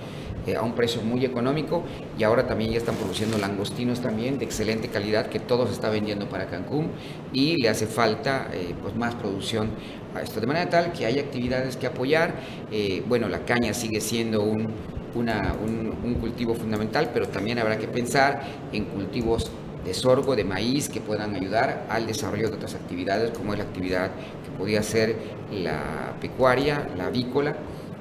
eh, 0.47 0.55
a 0.55 0.61
un 0.61 0.73
precio 0.73 1.01
muy 1.01 1.25
económico. 1.25 1.83
Y 2.17 2.23
ahora 2.23 2.47
también 2.47 2.71
ya 2.71 2.77
están 2.77 2.95
produciendo 2.95 3.37
langostinos 3.37 3.99
también 4.01 4.39
de 4.39 4.45
excelente 4.45 4.87
calidad 4.87 5.27
que 5.27 5.39
todos 5.39 5.69
se 5.69 5.75
está 5.75 5.89
vendiendo 5.89 6.27
para 6.29 6.47
Cancún 6.47 6.89
y 7.33 7.61
le 7.61 7.69
hace 7.69 7.87
falta 7.87 8.49
eh, 8.53 8.73
pues 8.81 8.95
más 8.95 9.15
producción 9.15 9.69
a 10.15 10.21
esto. 10.21 10.39
De 10.39 10.47
manera 10.47 10.69
tal 10.69 10.91
que 10.93 11.05
hay 11.05 11.19
actividades 11.19 11.77
que 11.77 11.87
apoyar. 11.87 12.33
Eh, 12.71 13.03
bueno, 13.07 13.27
la 13.27 13.45
caña 13.45 13.73
sigue 13.73 14.01
siendo 14.01 14.43
un, 14.43 14.73
un, 15.15 16.15
cultivo 16.19 16.55
fundamental, 16.55 17.09
pero 17.13 17.27
también 17.27 17.59
habrá 17.59 17.77
que 17.77 17.87
pensar 17.87 18.41
en 18.71 18.85
cultivos 18.85 19.51
de 19.85 19.93
sorgo, 19.93 20.35
de 20.35 20.43
maíz, 20.43 20.89
que 20.89 20.99
puedan 20.99 21.35
ayudar 21.35 21.85
al 21.89 22.05
desarrollo 22.05 22.49
de 22.49 22.55
otras 22.55 22.75
actividades, 22.75 23.31
como 23.31 23.53
es 23.53 23.59
la 23.59 23.65
actividad 23.65 24.11
que 24.43 24.51
podía 24.57 24.83
ser 24.83 25.15
la 25.51 26.15
pecuaria, 26.19 26.89
la 26.97 27.07
avícola, 27.07 27.55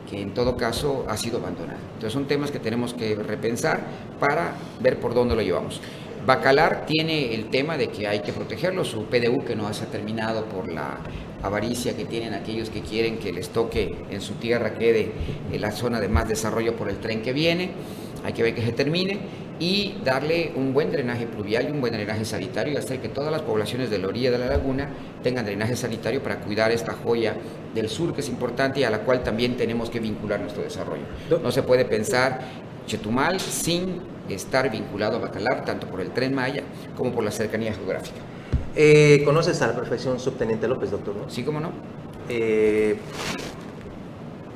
que 0.08 0.20
en 0.20 0.34
todo 0.34 0.56
caso 0.56 1.04
ha 1.08 1.16
sido 1.16 1.38
abandonada. 1.38 1.78
Entonces 1.94 2.12
son 2.12 2.26
temas 2.26 2.50
que 2.50 2.58
tenemos 2.58 2.94
que 2.94 3.14
repensar 3.14 3.80
para 4.18 4.54
ver 4.80 4.98
por 4.98 5.14
dónde 5.14 5.34
lo 5.34 5.42
llevamos. 5.42 5.80
Bacalar 6.26 6.84
tiene 6.84 7.34
el 7.34 7.48
tema 7.48 7.76
de 7.78 7.88
que 7.88 8.06
hay 8.06 8.20
que 8.20 8.32
protegerlo, 8.32 8.84
su 8.84 9.04
PDU 9.04 9.44
que 9.46 9.56
no 9.56 9.72
se 9.72 9.84
ha 9.84 9.86
terminado 9.86 10.44
por 10.44 10.70
la 10.70 10.98
avaricia 11.42 11.96
que 11.96 12.04
tienen 12.04 12.34
aquellos 12.34 12.68
que 12.68 12.82
quieren 12.82 13.18
que 13.18 13.32
les 13.32 13.48
toque 13.50 14.04
en 14.10 14.20
su 14.20 14.34
tierra 14.34 14.74
quede 14.74 15.12
en 15.50 15.60
la 15.60 15.70
zona 15.70 16.00
de 16.00 16.08
más 16.08 16.28
desarrollo 16.28 16.76
por 16.76 16.90
el 16.90 16.98
tren 16.98 17.22
que 17.22 17.32
viene, 17.32 17.70
hay 18.24 18.32
que 18.32 18.42
ver 18.42 18.54
que 18.54 18.62
se 18.62 18.72
termine 18.72 19.20
y 19.58 19.96
darle 20.04 20.52
un 20.54 20.72
buen 20.72 20.92
drenaje 20.92 21.26
pluvial 21.26 21.68
y 21.68 21.72
un 21.72 21.80
buen 21.80 21.92
drenaje 21.92 22.24
sanitario 22.24 22.74
y 22.74 22.76
hacer 22.76 23.00
que 23.00 23.08
todas 23.08 23.32
las 23.32 23.42
poblaciones 23.42 23.90
de 23.90 23.98
la 23.98 24.08
orilla 24.08 24.30
de 24.30 24.38
la 24.38 24.46
laguna 24.46 24.88
tengan 25.22 25.44
drenaje 25.44 25.76
sanitario 25.76 26.22
para 26.22 26.40
cuidar 26.40 26.70
esta 26.70 26.92
joya 26.92 27.34
del 27.74 27.88
sur 27.88 28.14
que 28.14 28.20
es 28.20 28.28
importante 28.28 28.80
y 28.80 28.84
a 28.84 28.90
la 28.90 29.00
cual 29.00 29.22
también 29.22 29.56
tenemos 29.56 29.90
que 29.90 30.00
vincular 30.00 30.40
nuestro 30.40 30.62
desarrollo. 30.62 31.04
No 31.42 31.50
se 31.50 31.62
puede 31.62 31.84
pensar 31.84 32.40
Chetumal 32.86 33.38
sin 33.38 34.00
estar 34.28 34.70
vinculado 34.70 35.16
a 35.16 35.20
Bacalar, 35.20 35.64
tanto 35.64 35.86
por 35.86 36.00
el 36.00 36.10
tren 36.10 36.34
Maya 36.34 36.62
como 36.96 37.12
por 37.12 37.24
la 37.24 37.30
cercanía 37.30 37.72
geográfica. 37.72 38.18
Eh, 38.74 39.22
¿Conoces 39.24 39.60
a 39.62 39.66
la 39.66 39.74
profesión 39.74 40.18
subteniente 40.18 40.68
López, 40.68 40.90
doctor? 40.90 41.14
Sí, 41.28 41.42
cómo 41.42 41.60
no. 41.60 41.72
Eh, 42.28 42.96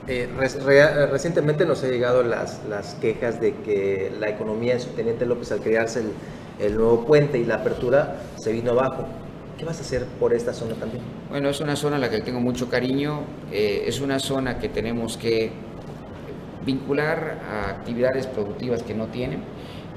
eh, 0.09 0.29
recientemente 1.11 1.65
nos 1.65 1.83
ha 1.85 1.89
llegado 1.89 2.23
las, 2.23 2.61
las, 2.69 2.95
quejas 2.95 3.41
de 3.41 3.55
que 3.57 4.13
la 4.19 4.29
economía 4.29 4.75
en 4.75 4.81
Subteniente 4.81 5.27
López 5.27 5.53
al 5.53 5.61
crearse 5.61 6.03
el, 6.61 6.77
nuevo 6.77 7.05
puente 7.05 7.39
y 7.39 7.45
la 7.45 7.57
apertura 7.57 8.17
se 8.37 8.53
vino 8.53 8.73
abajo. 8.73 9.07
¿Qué 9.59 9.65
vas 9.65 9.79
a 9.79 9.83
hacer 9.83 10.05
por 10.19 10.33
esta 10.35 10.53
zona 10.53 10.75
también? 10.75 11.03
Bueno, 11.31 11.49
es 11.49 11.61
una 11.61 11.77
zona 11.77 11.97
a 11.97 11.99
la 11.99 12.11
que 12.11 12.21
tengo 12.21 12.41
mucho 12.41 12.69
cariño, 12.69 13.21
es 13.53 14.01
una 14.01 14.19
zona 14.19 14.59
que 14.59 14.69
tenemos 14.69 15.17
que 15.17 15.53
vincular 16.65 17.39
a 17.49 17.71
actividades 17.71 18.27
productivas 18.27 18.83
que 18.83 18.95
no 18.95 19.07
tienen 19.07 19.41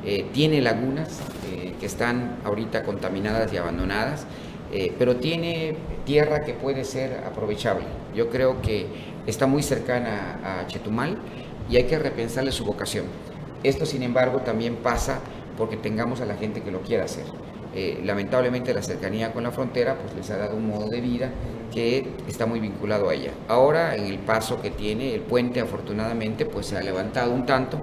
eh, 0.07 0.27
tiene 0.31 0.61
lagunas 0.61 1.19
eh, 1.49 1.73
que 1.79 1.87
están 1.87 2.37
ahorita 2.43 2.83
contaminadas 2.83 3.51
y 3.51 3.57
abandonadas, 3.57 4.27
eh, 4.71 4.93
pero 4.99 5.15
tiene 5.15 5.77
tierra 6.05 6.43
que 6.43 6.53
puede 6.53 6.83
ser 6.83 7.23
aprovechable. 7.25 7.85
Yo 8.13 8.29
creo 8.29 8.61
que 8.61 8.85
está 9.27 9.47
muy 9.47 9.63
cercana 9.63 10.39
a 10.43 10.67
Chetumal 10.67 11.17
y 11.69 11.77
hay 11.77 11.85
que 11.85 11.97
repensarle 11.99 12.51
su 12.51 12.65
vocación. 12.65 13.05
Esto, 13.63 13.85
sin 13.85 14.03
embargo, 14.03 14.39
también 14.39 14.75
pasa 14.75 15.19
porque 15.57 15.77
tengamos 15.77 16.21
a 16.21 16.25
la 16.25 16.35
gente 16.35 16.61
que 16.61 16.71
lo 16.71 16.81
quiera 16.81 17.05
hacer. 17.05 17.25
lamentablemente 18.03 18.73
la 18.73 18.81
cercanía 18.81 19.33
con 19.33 19.43
la 19.43 19.51
frontera 19.51 19.97
pues 19.97 20.15
les 20.15 20.29
ha 20.29 20.37
dado 20.37 20.55
un 20.55 20.65
modo 20.65 20.87
de 20.87 21.01
vida 21.01 21.29
que 21.73 22.07
está 22.27 22.45
muy 22.45 22.59
vinculado 22.59 23.09
a 23.09 23.13
ella. 23.13 23.31
Ahora 23.49 23.95
en 23.95 24.05
el 24.05 24.19
paso 24.19 24.61
que 24.61 24.69
tiene 24.71 25.13
el 25.13 25.21
puente 25.21 25.59
afortunadamente 25.59 26.45
pues 26.45 26.67
se 26.67 26.77
ha 26.77 26.81
levantado 26.81 27.33
un 27.33 27.45
tanto, 27.45 27.81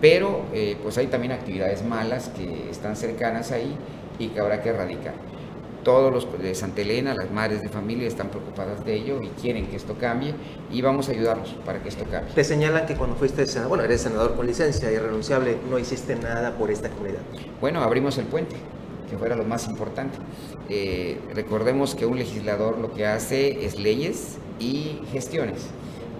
pero 0.00 0.46
eh, 0.54 0.76
pues 0.82 0.96
hay 0.98 1.08
también 1.08 1.32
actividades 1.32 1.84
malas 1.84 2.30
que 2.30 2.70
están 2.70 2.96
cercanas 2.96 3.52
ahí 3.52 3.76
y 4.18 4.28
que 4.28 4.40
habrá 4.40 4.62
que 4.62 4.70
erradicar. 4.70 5.14
Todos 5.84 6.10
los 6.10 6.26
de 6.42 6.54
Santa 6.54 6.80
Elena, 6.80 7.14
las 7.14 7.30
madres 7.30 7.60
de 7.60 7.68
familia 7.68 8.08
están 8.08 8.30
preocupadas 8.30 8.84
de 8.86 8.94
ello 8.94 9.20
y 9.22 9.28
quieren 9.40 9.66
que 9.66 9.76
esto 9.76 9.94
cambie 10.00 10.34
y 10.72 10.80
vamos 10.80 11.10
a 11.10 11.12
ayudarlos 11.12 11.54
para 11.66 11.82
que 11.82 11.90
esto 11.90 12.04
cambie. 12.10 12.32
Te 12.32 12.42
señalan 12.42 12.86
que 12.86 12.94
cuando 12.94 13.16
fuiste 13.16 13.46
senador, 13.46 13.68
bueno, 13.68 13.84
eres 13.84 14.00
senador 14.00 14.34
con 14.34 14.46
licencia 14.46 14.90
y 14.90 14.96
renunciable, 14.96 15.58
no 15.68 15.78
hiciste 15.78 16.16
nada 16.16 16.56
por 16.56 16.70
esta 16.70 16.88
comunidad. 16.88 17.20
Bueno, 17.60 17.82
abrimos 17.82 18.16
el 18.16 18.24
puente, 18.24 18.56
que 19.10 19.18
fuera 19.18 19.36
lo 19.36 19.44
más 19.44 19.68
importante. 19.68 20.16
Eh, 20.70 21.18
recordemos 21.34 21.94
que 21.94 22.06
un 22.06 22.18
legislador 22.18 22.78
lo 22.78 22.94
que 22.94 23.04
hace 23.04 23.66
es 23.66 23.78
leyes 23.78 24.38
y 24.58 25.02
gestiones. 25.12 25.66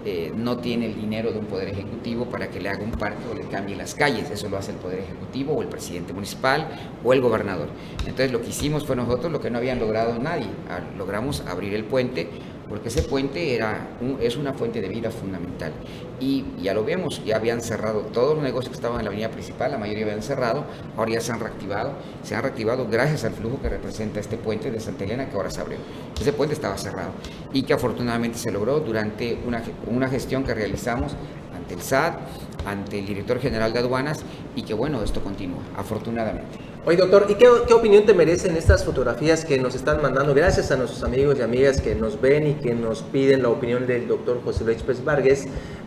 Eh, 0.07 0.31
no 0.35 0.57
tiene 0.57 0.85
el 0.85 0.95
dinero 0.95 1.31
de 1.31 1.39
un 1.39 1.45
poder 1.45 1.69
ejecutivo 1.69 2.25
para 2.25 2.49
que 2.49 2.59
le 2.59 2.69
haga 2.69 2.83
un 2.83 2.91
parque 2.91 3.23
o 3.31 3.33
le 3.33 3.41
cambie 3.47 3.75
las 3.75 3.95
calles. 3.95 4.29
Eso 4.29 4.47
lo 4.49 4.57
hace 4.57 4.71
el 4.71 4.77
poder 4.77 4.99
ejecutivo 4.99 5.53
o 5.53 5.63
el 5.63 5.67
presidente 5.67 6.13
municipal 6.13 6.67
o 7.03 7.11
el 7.11 7.21
gobernador. 7.21 7.69
Entonces 8.01 8.31
lo 8.31 8.39
que 8.39 8.49
hicimos 8.49 8.85
fue 8.85 8.95
nosotros 8.95 9.31
lo 9.31 9.41
que 9.41 9.49
no 9.49 9.57
habían 9.57 9.79
logrado 9.79 10.19
nadie. 10.19 10.45
Ah, 10.69 10.79
logramos 10.95 11.41
abrir 11.47 11.73
el 11.73 11.85
puente 11.85 12.29
porque 12.69 12.89
ese 12.89 13.03
puente 13.03 13.55
era 13.55 13.87
es 14.21 14.37
una 14.37 14.53
fuente 14.53 14.81
de 14.81 14.89
vida 14.89 15.11
fundamental. 15.11 15.71
Y 16.19 16.45
ya 16.61 16.73
lo 16.73 16.85
vemos, 16.85 17.23
ya 17.25 17.35
habían 17.35 17.61
cerrado 17.61 18.01
todos 18.01 18.35
los 18.35 18.43
negocios 18.43 18.69
que 18.69 18.75
estaban 18.75 18.99
en 18.99 19.05
la 19.05 19.09
avenida 19.09 19.29
principal, 19.29 19.71
la 19.71 19.77
mayoría 19.77 20.03
habían 20.05 20.21
cerrado, 20.21 20.63
ahora 20.95 21.11
ya 21.11 21.21
se 21.21 21.31
han 21.31 21.39
reactivado, 21.39 21.93
se 22.23 22.35
han 22.35 22.43
reactivado 22.43 22.87
gracias 22.87 23.25
al 23.25 23.33
flujo 23.33 23.61
que 23.61 23.69
representa 23.69 24.19
este 24.19 24.37
puente 24.37 24.71
de 24.71 24.79
Santa 24.79 25.03
Elena 25.03 25.29
que 25.29 25.35
ahora 25.35 25.49
se 25.49 25.61
abrió. 25.61 25.77
Ese 26.19 26.31
puente 26.33 26.55
estaba 26.55 26.77
cerrado 26.77 27.11
y 27.51 27.63
que 27.63 27.73
afortunadamente 27.73 28.37
se 28.37 28.51
logró 28.51 28.79
durante 28.79 29.37
una, 29.45 29.61
una 29.87 30.07
gestión 30.07 30.43
que 30.43 30.53
realizamos 30.53 31.15
ante 31.55 31.73
el 31.73 31.81
SAT, 31.81 32.17
ante 32.65 32.99
el 32.99 33.05
director 33.05 33.39
general 33.39 33.73
de 33.73 33.79
aduanas 33.79 34.23
y 34.55 34.63
que 34.63 34.73
bueno, 34.73 35.03
esto 35.03 35.21
continúa, 35.21 35.61
afortunadamente. 35.75 36.74
Oye, 36.87 36.97
doctor, 36.97 37.25
¿y 37.29 37.33
qué, 37.33 37.47
opinión 37.73 38.05
te 38.05 38.13
merecen 38.13 38.55
estas 38.55 38.83
fotografías 38.83 39.43
que 39.43 39.57
nos 39.57 39.73
están 39.73 40.03
mandando? 40.03 40.35
Gracias 40.35 40.69
a 40.69 40.75
nuestros 40.75 41.01
amigos 41.01 41.35
y 41.39 41.41
amigas 41.41 41.81
que 41.81 41.95
nos 41.95 42.21
ven 42.21 42.45
y 42.45 42.53
que 42.53 42.75
nos 42.75 43.01
piden 43.01 43.41
la 43.41 43.49
opinión 43.49 43.87
del 43.87 44.07
doctor 44.07 44.39
José 44.45 44.65
Luis 44.65 44.83
Pérez 44.83 45.03
Vargas 45.03 45.45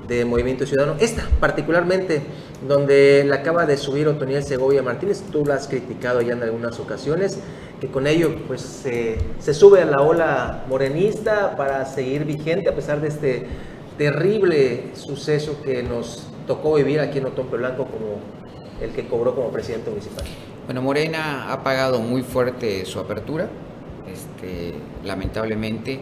de 0.09 0.25
Movimiento 0.25 0.67
Ciudadano. 0.67 0.97
Esta, 0.99 1.23
particularmente, 1.39 2.23
donde 2.67 3.23
la 3.25 3.37
acaba 3.37 3.65
de 3.65 3.77
subir 3.77 4.09
Otoniel 4.09 4.43
Segovia 4.43 4.83
Martínez, 4.83 5.23
tú 5.31 5.47
la 5.47 5.55
has 5.55 5.69
criticado 5.69 6.21
ya 6.21 6.33
en 6.33 6.43
algunas 6.43 6.81
ocasiones, 6.81 7.39
que 7.81 7.87
con 7.87 8.09
ello 8.09 8.35
pues 8.49 8.61
se 8.61 9.55
sube 9.55 9.83
a 9.83 9.85
la 9.85 10.03
ola 10.03 10.65
morenista 10.69 11.55
para 11.57 11.87
seguir 11.87 12.25
vigente 12.25 12.69
a 12.69 12.75
pesar 12.75 13.01
de 13.01 13.07
este 13.07 13.47
terrible 13.99 14.91
suceso 14.95 15.63
que 15.63 15.81
nos 15.85 16.27
tocó 16.49 16.75
vivir 16.75 16.99
aquí 16.99 17.19
en 17.19 17.27
Otompe 17.27 17.57
Blanco 17.57 17.85
como 17.85 18.19
el 18.81 18.91
que 18.91 19.07
cobró 19.07 19.37
como 19.37 19.53
presidente 19.53 19.91
municipal. 19.91 20.25
Bueno, 20.69 20.83
Morena 20.83 21.51
ha 21.51 21.63
pagado 21.65 21.99
muy 22.01 22.21
fuerte 22.21 22.85
su 22.85 23.01
apertura, 23.01 23.49
este, 24.07 24.75
lamentablemente, 25.03 25.99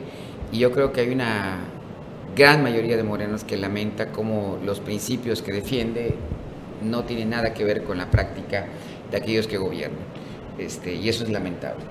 y 0.50 0.58
yo 0.58 0.72
creo 0.72 0.90
que 0.90 1.02
hay 1.02 1.10
una 1.10 1.58
gran 2.34 2.64
mayoría 2.64 2.96
de 2.96 3.04
morenos 3.04 3.44
que 3.44 3.56
lamenta 3.56 4.10
cómo 4.10 4.58
los 4.64 4.80
principios 4.80 5.40
que 5.40 5.52
defiende 5.52 6.16
no 6.82 7.04
tienen 7.04 7.30
nada 7.30 7.54
que 7.54 7.62
ver 7.62 7.84
con 7.84 7.96
la 7.96 8.10
práctica 8.10 8.66
de 9.08 9.16
aquellos 9.16 9.46
que 9.46 9.56
gobiernan, 9.56 10.00
este, 10.58 10.96
y 10.96 11.08
eso 11.08 11.22
es 11.22 11.30
lamentable. 11.30 11.84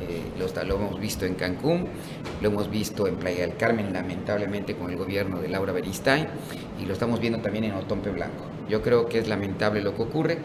eh, 0.00 0.22
lo, 0.38 0.64
lo, 0.64 0.74
hemos 0.76 0.98
visto 0.98 1.26
en 1.26 1.34
Cancún, 1.34 1.86
lo 2.40 2.48
hemos 2.48 2.70
visto 2.70 3.06
en 3.06 3.16
Playa 3.16 3.42
del 3.46 3.56
Carmen, 3.58 3.92
lamentablemente 3.92 4.74
con 4.74 4.90
el 4.90 4.96
gobierno 4.96 5.38
de 5.38 5.48
Laura 5.48 5.72
Beristain, 5.72 6.26
y 6.82 6.86
lo 6.86 6.94
estamos 6.94 7.20
viendo 7.20 7.40
también 7.40 7.64
en 7.64 7.74
Otompe 7.74 8.08
Blanco. 8.08 8.46
Yo 8.70 8.80
creo 8.80 9.06
que 9.06 9.18
es 9.18 9.28
lamentable 9.28 9.82
lo 9.82 9.94
que 9.94 10.02
ocurre, 10.02 10.38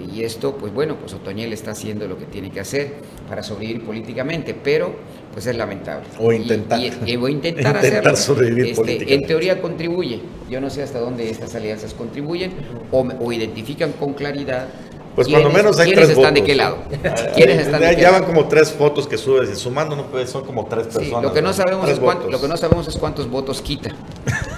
y 0.00 0.22
esto, 0.24 0.56
pues 0.56 0.72
bueno, 0.72 0.96
pues 0.96 1.12
Otoñel 1.14 1.52
está 1.52 1.70
haciendo 1.72 2.06
lo 2.08 2.18
que 2.18 2.24
tiene 2.26 2.50
que 2.50 2.60
hacer 2.60 2.94
para 3.28 3.42
sobrevivir 3.42 3.84
políticamente, 3.84 4.54
pero 4.54 4.94
pues 5.32 5.46
es 5.46 5.56
lamentable. 5.56 6.06
O 6.18 6.32
intentar. 6.32 6.78
Y, 6.80 6.92
y, 7.06 7.12
y 7.14 7.14
intentar, 7.30 7.76
hacerlo. 7.76 8.16
sobrevivir 8.16 8.64
este, 8.66 8.76
políticamente. 8.76 9.14
En 9.14 9.26
teoría 9.26 9.60
contribuye. 9.62 10.20
Yo 10.50 10.60
no 10.60 10.70
sé 10.70 10.82
hasta 10.82 10.98
dónde 10.98 11.30
estas 11.30 11.54
alianzas 11.54 11.94
contribuyen 11.94 12.52
o, 12.90 13.06
o 13.20 13.32
identifican 13.32 13.92
con 13.92 14.14
claridad 14.14 14.68
pues 15.14 15.28
cuando 15.28 15.48
menos 15.48 15.78
hay 15.78 15.92
¿quiénes 15.92 16.06
tres 16.08 16.18
están 16.18 16.34
votos. 16.34 16.44
de 16.44 16.50
qué 16.50 16.54
lado? 16.56 16.78
¿Quiénes 17.36 17.58
están 17.60 17.80
ya, 17.80 17.88
de 17.90 17.94
qué 17.96 18.02
ya 18.02 18.10
lado? 18.10 18.24
van 18.24 18.34
como 18.34 18.48
tres 18.48 18.72
fotos 18.72 19.06
que 19.06 19.16
subes 19.16 19.48
y 19.48 19.54
sumando 19.54 19.94
no 19.94 20.06
puede, 20.06 20.26
son 20.26 20.44
como 20.44 20.66
tres 20.66 20.88
Sí, 20.90 20.98
personas. 20.98 21.22
lo 21.22 21.32
que 21.32 21.40
no 21.40 21.52
sabemos 21.52 21.88
es 21.88 22.00
cuánto, 22.00 22.28
lo 22.28 22.40
que 22.40 22.48
no 22.48 22.56
sabemos 22.56 22.88
es 22.88 22.96
cuántos 22.96 23.30
votos 23.30 23.62
quita. 23.62 23.90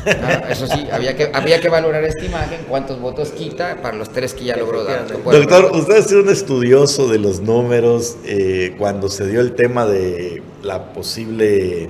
Ah, 0.06 0.44
eso 0.50 0.66
sí, 0.66 0.86
había 0.92 1.16
que, 1.16 1.30
había 1.32 1.60
que 1.60 1.68
valorar 1.68 2.04
esta 2.04 2.24
imagen, 2.24 2.60
cuántos 2.68 3.00
votos 3.00 3.30
quita 3.30 3.80
para 3.82 3.96
los 3.96 4.10
tres 4.10 4.34
que 4.34 4.44
ya 4.44 4.56
logró 4.56 4.84
dar. 4.84 5.06
Doctor, 5.08 5.70
usted 5.74 5.96
es 5.96 6.12
un 6.12 6.28
estudioso 6.28 7.08
de 7.08 7.18
los 7.18 7.40
números. 7.40 8.16
eh, 8.24 8.74
cuando 8.78 9.08
se 9.08 9.26
dio 9.26 9.40
el 9.40 9.54
tema 9.54 9.86
de 9.86 10.42
la 10.62 10.92
posible 10.92 11.88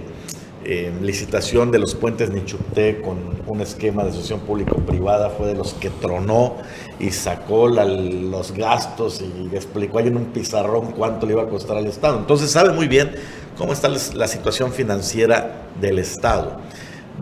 eh, 0.68 0.92
licitación 1.00 1.70
de 1.70 1.78
los 1.78 1.94
puentes 1.94 2.30
Nichupté 2.30 3.00
con 3.00 3.18
un 3.46 3.60
esquema 3.60 4.02
de 4.02 4.08
asociación 4.10 4.40
público-privada, 4.40 5.30
fue 5.30 5.46
de 5.48 5.54
los 5.54 5.74
que 5.74 5.90
tronó 5.90 6.56
y 6.98 7.10
sacó 7.12 7.68
la- 7.68 7.84
los 7.84 8.50
gastos 8.52 9.20
y 9.22 9.54
explicó 9.54 9.98
ahí 9.98 10.08
en 10.08 10.16
un 10.16 10.24
pizarrón 10.26 10.90
cuánto 10.92 11.24
le 11.26 11.34
iba 11.34 11.42
a 11.42 11.48
costar 11.48 11.76
al 11.76 11.86
Estado. 11.86 12.18
Entonces 12.18 12.50
sabe 12.50 12.72
muy 12.72 12.88
bien 12.88 13.12
cómo 13.56 13.72
está 13.72 13.88
la- 13.88 14.00
la 14.14 14.26
situación 14.26 14.72
financiera 14.72 15.66
del 15.80 16.00
Estado. 16.00 16.56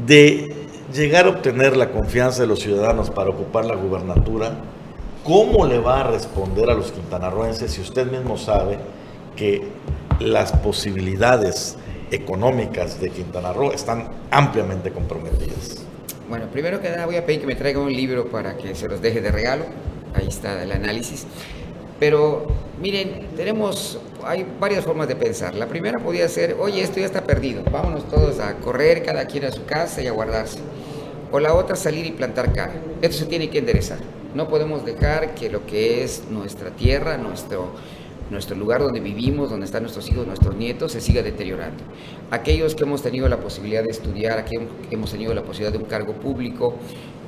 De 0.06 0.63
llegar 0.94 1.26
a 1.26 1.30
obtener 1.30 1.76
la 1.76 1.90
confianza 1.90 2.42
de 2.42 2.46
los 2.46 2.60
ciudadanos 2.60 3.10
para 3.10 3.30
ocupar 3.30 3.64
la 3.64 3.74
gubernatura, 3.74 4.52
¿cómo 5.24 5.66
le 5.66 5.78
va 5.78 6.00
a 6.00 6.10
responder 6.10 6.70
a 6.70 6.74
los 6.74 6.92
quintanarroenses 6.92 7.72
si 7.72 7.80
usted 7.80 8.06
mismo 8.10 8.38
sabe 8.38 8.78
que 9.34 9.62
las 10.20 10.52
posibilidades 10.52 11.76
económicas 12.12 13.00
de 13.00 13.10
Quintana 13.10 13.52
Roo 13.52 13.72
están 13.72 14.08
ampliamente 14.30 14.92
comprometidas? 14.92 15.84
Bueno, 16.28 16.46
primero 16.52 16.80
que 16.80 16.88
nada 16.90 17.06
voy 17.06 17.16
a 17.16 17.26
pedir 17.26 17.40
que 17.40 17.46
me 17.48 17.56
traiga 17.56 17.80
un 17.80 17.92
libro 17.92 18.28
para 18.28 18.56
que 18.56 18.76
se 18.76 18.88
los 18.88 19.02
deje 19.02 19.20
de 19.20 19.32
regalo. 19.32 19.64
Ahí 20.14 20.28
está 20.28 20.62
el 20.62 20.70
análisis. 20.70 21.26
Pero 21.98 22.46
miren, 22.80 23.28
tenemos, 23.36 23.98
hay 24.24 24.46
varias 24.60 24.84
formas 24.84 25.08
de 25.08 25.16
pensar. 25.16 25.54
La 25.54 25.66
primera 25.66 25.98
podría 25.98 26.28
ser, 26.28 26.56
oye, 26.60 26.82
esto 26.82 27.00
ya 27.00 27.06
está 27.06 27.22
perdido, 27.24 27.62
vámonos 27.70 28.08
todos 28.08 28.38
a 28.38 28.54
correr, 28.56 29.02
cada 29.02 29.26
quien 29.26 29.44
a 29.44 29.50
su 29.50 29.64
casa 29.64 30.00
y 30.00 30.06
a 30.06 30.12
guardarse. 30.12 30.60
O 31.34 31.40
la 31.40 31.52
otra, 31.52 31.74
salir 31.74 32.06
y 32.06 32.12
plantar 32.12 32.52
cara. 32.52 32.74
Esto 33.02 33.16
se 33.16 33.26
tiene 33.26 33.50
que 33.50 33.58
enderezar. 33.58 33.98
No 34.36 34.48
podemos 34.48 34.84
dejar 34.84 35.34
que 35.34 35.50
lo 35.50 35.66
que 35.66 36.04
es 36.04 36.22
nuestra 36.30 36.70
tierra, 36.70 37.18
nuestro, 37.18 37.72
nuestro 38.30 38.54
lugar 38.54 38.82
donde 38.82 39.00
vivimos, 39.00 39.50
donde 39.50 39.66
están 39.66 39.82
nuestros 39.82 40.08
hijos, 40.08 40.28
nuestros 40.28 40.54
nietos, 40.54 40.92
se 40.92 41.00
siga 41.00 41.24
deteriorando. 41.24 41.82
Aquellos 42.30 42.76
que 42.76 42.84
hemos 42.84 43.02
tenido 43.02 43.28
la 43.28 43.38
posibilidad 43.38 43.82
de 43.82 43.90
estudiar, 43.90 44.38
aquellos 44.38 44.68
que 44.88 44.94
hemos 44.94 45.10
tenido 45.10 45.34
la 45.34 45.42
posibilidad 45.42 45.72
de 45.72 45.78
un 45.78 45.90
cargo 45.90 46.12
público 46.12 46.76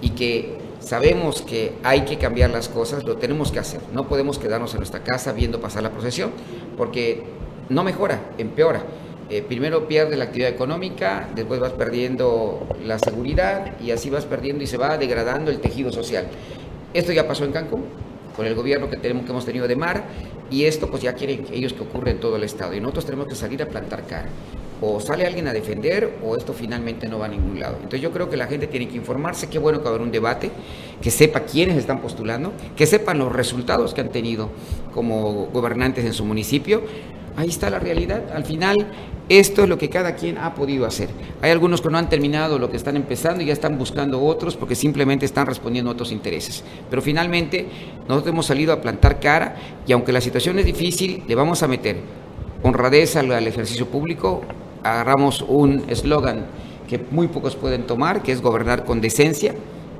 y 0.00 0.10
que 0.10 0.56
sabemos 0.78 1.42
que 1.42 1.72
hay 1.82 2.02
que 2.02 2.16
cambiar 2.16 2.50
las 2.50 2.68
cosas, 2.68 3.02
lo 3.02 3.16
tenemos 3.16 3.50
que 3.50 3.58
hacer. 3.58 3.80
No 3.92 4.06
podemos 4.06 4.38
quedarnos 4.38 4.72
en 4.74 4.78
nuestra 4.78 5.02
casa 5.02 5.32
viendo 5.32 5.60
pasar 5.60 5.82
la 5.82 5.90
procesión, 5.90 6.30
porque 6.76 7.24
no 7.68 7.82
mejora, 7.82 8.20
empeora. 8.38 8.84
Eh, 9.28 9.42
primero 9.42 9.88
pierde 9.88 10.16
la 10.16 10.24
actividad 10.24 10.50
económica, 10.50 11.28
después 11.34 11.58
vas 11.58 11.72
perdiendo 11.72 12.68
la 12.84 12.98
seguridad 13.00 13.72
y 13.80 13.90
así 13.90 14.08
vas 14.08 14.24
perdiendo 14.24 14.62
y 14.62 14.68
se 14.68 14.76
va 14.76 14.96
degradando 14.98 15.50
el 15.50 15.58
tejido 15.58 15.90
social. 15.90 16.28
Esto 16.94 17.12
ya 17.12 17.26
pasó 17.26 17.44
en 17.44 17.50
Cancún, 17.50 17.84
con 18.36 18.46
el 18.46 18.54
gobierno 18.54 18.88
que, 18.88 18.96
tenemos, 18.96 19.24
que 19.24 19.32
hemos 19.32 19.44
tenido 19.44 19.66
de 19.66 19.74
mar, 19.74 20.04
y 20.48 20.64
esto 20.64 20.88
pues 20.88 21.02
ya 21.02 21.14
quieren 21.14 21.44
ellos 21.52 21.72
que 21.72 21.82
ocurra 21.82 22.12
en 22.12 22.20
todo 22.20 22.36
el 22.36 22.44
estado. 22.44 22.74
Y 22.74 22.80
nosotros 22.80 23.06
tenemos 23.06 23.26
que 23.26 23.34
salir 23.34 23.60
a 23.62 23.66
plantar 23.66 24.06
cara. 24.06 24.28
O 24.80 25.00
sale 25.00 25.26
alguien 25.26 25.48
a 25.48 25.54
defender 25.54 26.18
o 26.22 26.36
esto 26.36 26.52
finalmente 26.52 27.08
no 27.08 27.18
va 27.18 27.26
a 27.26 27.28
ningún 27.28 27.58
lado. 27.58 27.76
Entonces 27.76 28.02
yo 28.02 28.12
creo 28.12 28.28
que 28.28 28.36
la 28.36 28.46
gente 28.46 28.66
tiene 28.66 28.86
que 28.86 28.96
informarse, 28.96 29.48
qué 29.48 29.58
bueno 29.58 29.78
que 29.78 29.84
va 29.84 29.90
a 29.90 29.94
haber 29.94 30.02
un 30.02 30.12
debate, 30.12 30.50
que 31.00 31.10
sepa 31.10 31.40
quiénes 31.40 31.78
están 31.78 32.00
postulando, 32.00 32.52
que 32.76 32.86
sepan 32.86 33.18
los 33.18 33.32
resultados 33.32 33.94
que 33.94 34.02
han 34.02 34.10
tenido 34.10 34.50
como 34.94 35.46
gobernantes 35.46 36.04
en 36.04 36.12
su 36.12 36.24
municipio. 36.24 36.82
Ahí 37.36 37.48
está 37.48 37.68
la 37.68 37.78
realidad. 37.78 38.22
Al 38.34 38.44
final, 38.44 38.76
esto 39.28 39.64
es 39.64 39.68
lo 39.68 39.76
que 39.76 39.90
cada 39.90 40.14
quien 40.14 40.38
ha 40.38 40.54
podido 40.54 40.86
hacer. 40.86 41.08
Hay 41.42 41.50
algunos 41.50 41.82
que 41.82 41.90
no 41.90 41.98
han 41.98 42.08
terminado 42.08 42.58
lo 42.58 42.70
que 42.70 42.76
están 42.76 42.96
empezando 42.96 43.42
y 43.42 43.46
ya 43.46 43.52
están 43.52 43.76
buscando 43.76 44.22
otros 44.22 44.56
porque 44.56 44.74
simplemente 44.74 45.26
están 45.26 45.46
respondiendo 45.46 45.90
a 45.90 45.94
otros 45.94 46.12
intereses. 46.12 46.64
Pero 46.88 47.02
finalmente, 47.02 47.66
nosotros 48.08 48.32
hemos 48.32 48.46
salido 48.46 48.72
a 48.72 48.80
plantar 48.80 49.20
cara 49.20 49.56
y 49.86 49.92
aunque 49.92 50.12
la 50.12 50.20
situación 50.20 50.58
es 50.58 50.64
difícil, 50.64 51.24
le 51.26 51.34
vamos 51.34 51.62
a 51.62 51.68
meter 51.68 51.98
honradez 52.62 53.16
al, 53.16 53.30
al 53.32 53.46
ejercicio 53.46 53.86
público. 53.86 54.42
Agarramos 54.82 55.42
un 55.42 55.84
eslogan 55.88 56.46
que 56.88 57.00
muy 57.10 57.28
pocos 57.28 57.56
pueden 57.56 57.86
tomar, 57.86 58.22
que 58.22 58.32
es 58.32 58.40
gobernar 58.40 58.84
con 58.84 59.00
decencia 59.00 59.54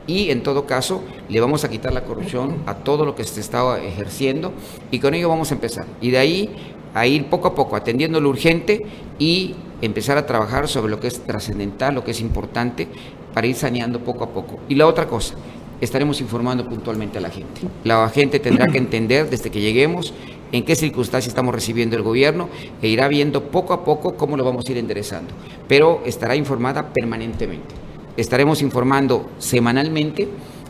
y 0.06 0.30
en 0.30 0.42
todo 0.42 0.66
caso 0.66 1.02
le 1.28 1.40
vamos 1.40 1.64
a 1.64 1.68
quitar 1.68 1.92
la 1.92 2.04
corrupción 2.04 2.62
a 2.66 2.74
todo 2.76 3.04
lo 3.04 3.14
que 3.14 3.24
se 3.24 3.40
estaba 3.40 3.80
ejerciendo 3.82 4.52
y 4.90 5.00
con 5.00 5.14
ello 5.14 5.28
vamos 5.28 5.50
a 5.50 5.54
empezar. 5.54 5.86
Y 6.00 6.10
de 6.10 6.18
ahí 6.18 6.75
a 6.94 7.06
ir 7.06 7.26
poco 7.26 7.48
a 7.48 7.54
poco 7.54 7.76
atendiendo 7.76 8.20
lo 8.20 8.28
urgente 8.28 8.84
y 9.18 9.54
empezar 9.82 10.18
a 10.18 10.26
trabajar 10.26 10.68
sobre 10.68 10.90
lo 10.90 11.00
que 11.00 11.08
es 11.08 11.20
trascendental, 11.20 11.94
lo 11.94 12.04
que 12.04 12.12
es 12.12 12.20
importante, 12.20 12.88
para 13.34 13.46
ir 13.46 13.54
saneando 13.54 14.00
poco 14.00 14.24
a 14.24 14.30
poco. 14.30 14.60
Y 14.68 14.74
la 14.74 14.86
otra 14.86 15.06
cosa, 15.06 15.34
estaremos 15.80 16.20
informando 16.20 16.66
puntualmente 16.66 17.18
a 17.18 17.20
la 17.20 17.30
gente. 17.30 17.62
La 17.84 18.08
gente 18.08 18.40
tendrá 18.40 18.66
que 18.66 18.78
entender 18.78 19.28
desde 19.28 19.50
que 19.50 19.60
lleguemos 19.60 20.14
en 20.52 20.64
qué 20.64 20.76
circunstancias 20.76 21.28
estamos 21.28 21.54
recibiendo 21.54 21.96
el 21.96 22.02
gobierno 22.02 22.48
e 22.80 22.88
irá 22.88 23.08
viendo 23.08 23.44
poco 23.44 23.74
a 23.74 23.84
poco 23.84 24.16
cómo 24.16 24.36
lo 24.36 24.44
vamos 24.44 24.64
a 24.66 24.72
ir 24.72 24.78
enderezando. 24.78 25.34
Pero 25.68 26.02
estará 26.06 26.36
informada 26.36 26.92
permanentemente. 26.92 27.74
Estaremos 28.16 28.62
informando 28.62 29.28
semanalmente 29.38 30.28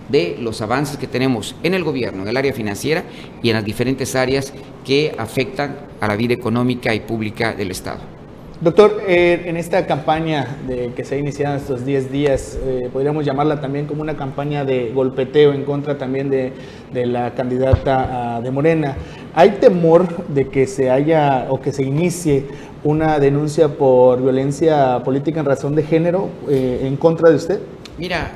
de 0.08 0.36
los 0.40 0.60
avances 0.62 0.96
que 0.96 1.06
tenemos 1.06 1.54
en 1.62 1.74
el 1.74 1.84
gobierno, 1.84 2.22
en 2.22 2.28
el 2.28 2.36
área 2.36 2.52
financiera 2.52 3.04
y 3.42 3.50
en 3.50 3.56
las 3.56 3.64
diferentes 3.64 4.14
áreas 4.14 4.52
que 4.84 5.14
afectan 5.18 5.76
a 6.00 6.06
la 6.06 6.16
vida 6.16 6.34
económica 6.34 6.94
y 6.94 7.00
pública 7.00 7.52
del 7.52 7.70
Estado. 7.70 8.16
Doctor, 8.58 9.02
eh, 9.06 9.42
en 9.44 9.58
esta 9.58 9.86
campaña 9.86 10.56
de 10.66 10.90
que 10.96 11.04
se 11.04 11.16
ha 11.16 11.18
iniciado 11.18 11.56
estos 11.56 11.84
10 11.84 12.10
días, 12.10 12.58
eh, 12.64 12.88
podríamos 12.90 13.26
llamarla 13.26 13.60
también 13.60 13.84
como 13.84 14.00
una 14.00 14.16
campaña 14.16 14.64
de 14.64 14.92
golpeteo 14.94 15.52
en 15.52 15.64
contra 15.64 15.98
también 15.98 16.30
de, 16.30 16.54
de 16.90 17.04
la 17.04 17.34
candidata 17.34 18.36
ah, 18.36 18.40
de 18.40 18.50
Morena. 18.50 18.96
¿Hay 19.34 19.50
temor 19.60 20.26
de 20.28 20.48
que 20.48 20.66
se 20.66 20.90
haya 20.90 21.48
o 21.50 21.60
que 21.60 21.70
se 21.70 21.82
inicie 21.82 22.44
una 22.82 23.18
denuncia 23.18 23.68
por 23.68 24.22
violencia 24.22 25.02
política 25.04 25.40
en 25.40 25.46
razón 25.46 25.74
de 25.74 25.82
género 25.82 26.30
eh, 26.48 26.80
en 26.84 26.96
contra 26.96 27.28
de 27.28 27.36
usted? 27.36 27.60
Mira, 27.98 28.32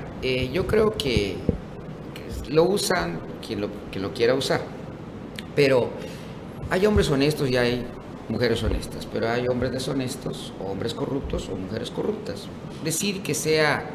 yo 0.53 0.67
creo 0.67 0.93
que 0.99 1.37
lo 2.51 2.65
usan 2.65 3.21
quien 3.47 3.61
lo, 3.61 3.69
quien 3.91 4.03
lo 4.03 4.13
quiera 4.13 4.35
usar, 4.35 4.61
pero 5.55 5.89
hay 6.71 6.85
hombres 6.87 7.09
honestos 7.11 7.49
y 7.51 7.57
hay 7.57 7.87
mujeres 8.29 8.63
honestas, 8.63 9.07
pero 9.13 9.29
hay 9.29 9.47
hombres 9.49 9.73
deshonestos, 9.73 10.53
o 10.61 10.71
hombres 10.71 10.95
corruptos 10.95 11.49
o 11.49 11.57
mujeres 11.57 11.91
corruptas. 11.91 12.47
Decir 12.85 13.23
que 13.23 13.35
sea 13.35 13.91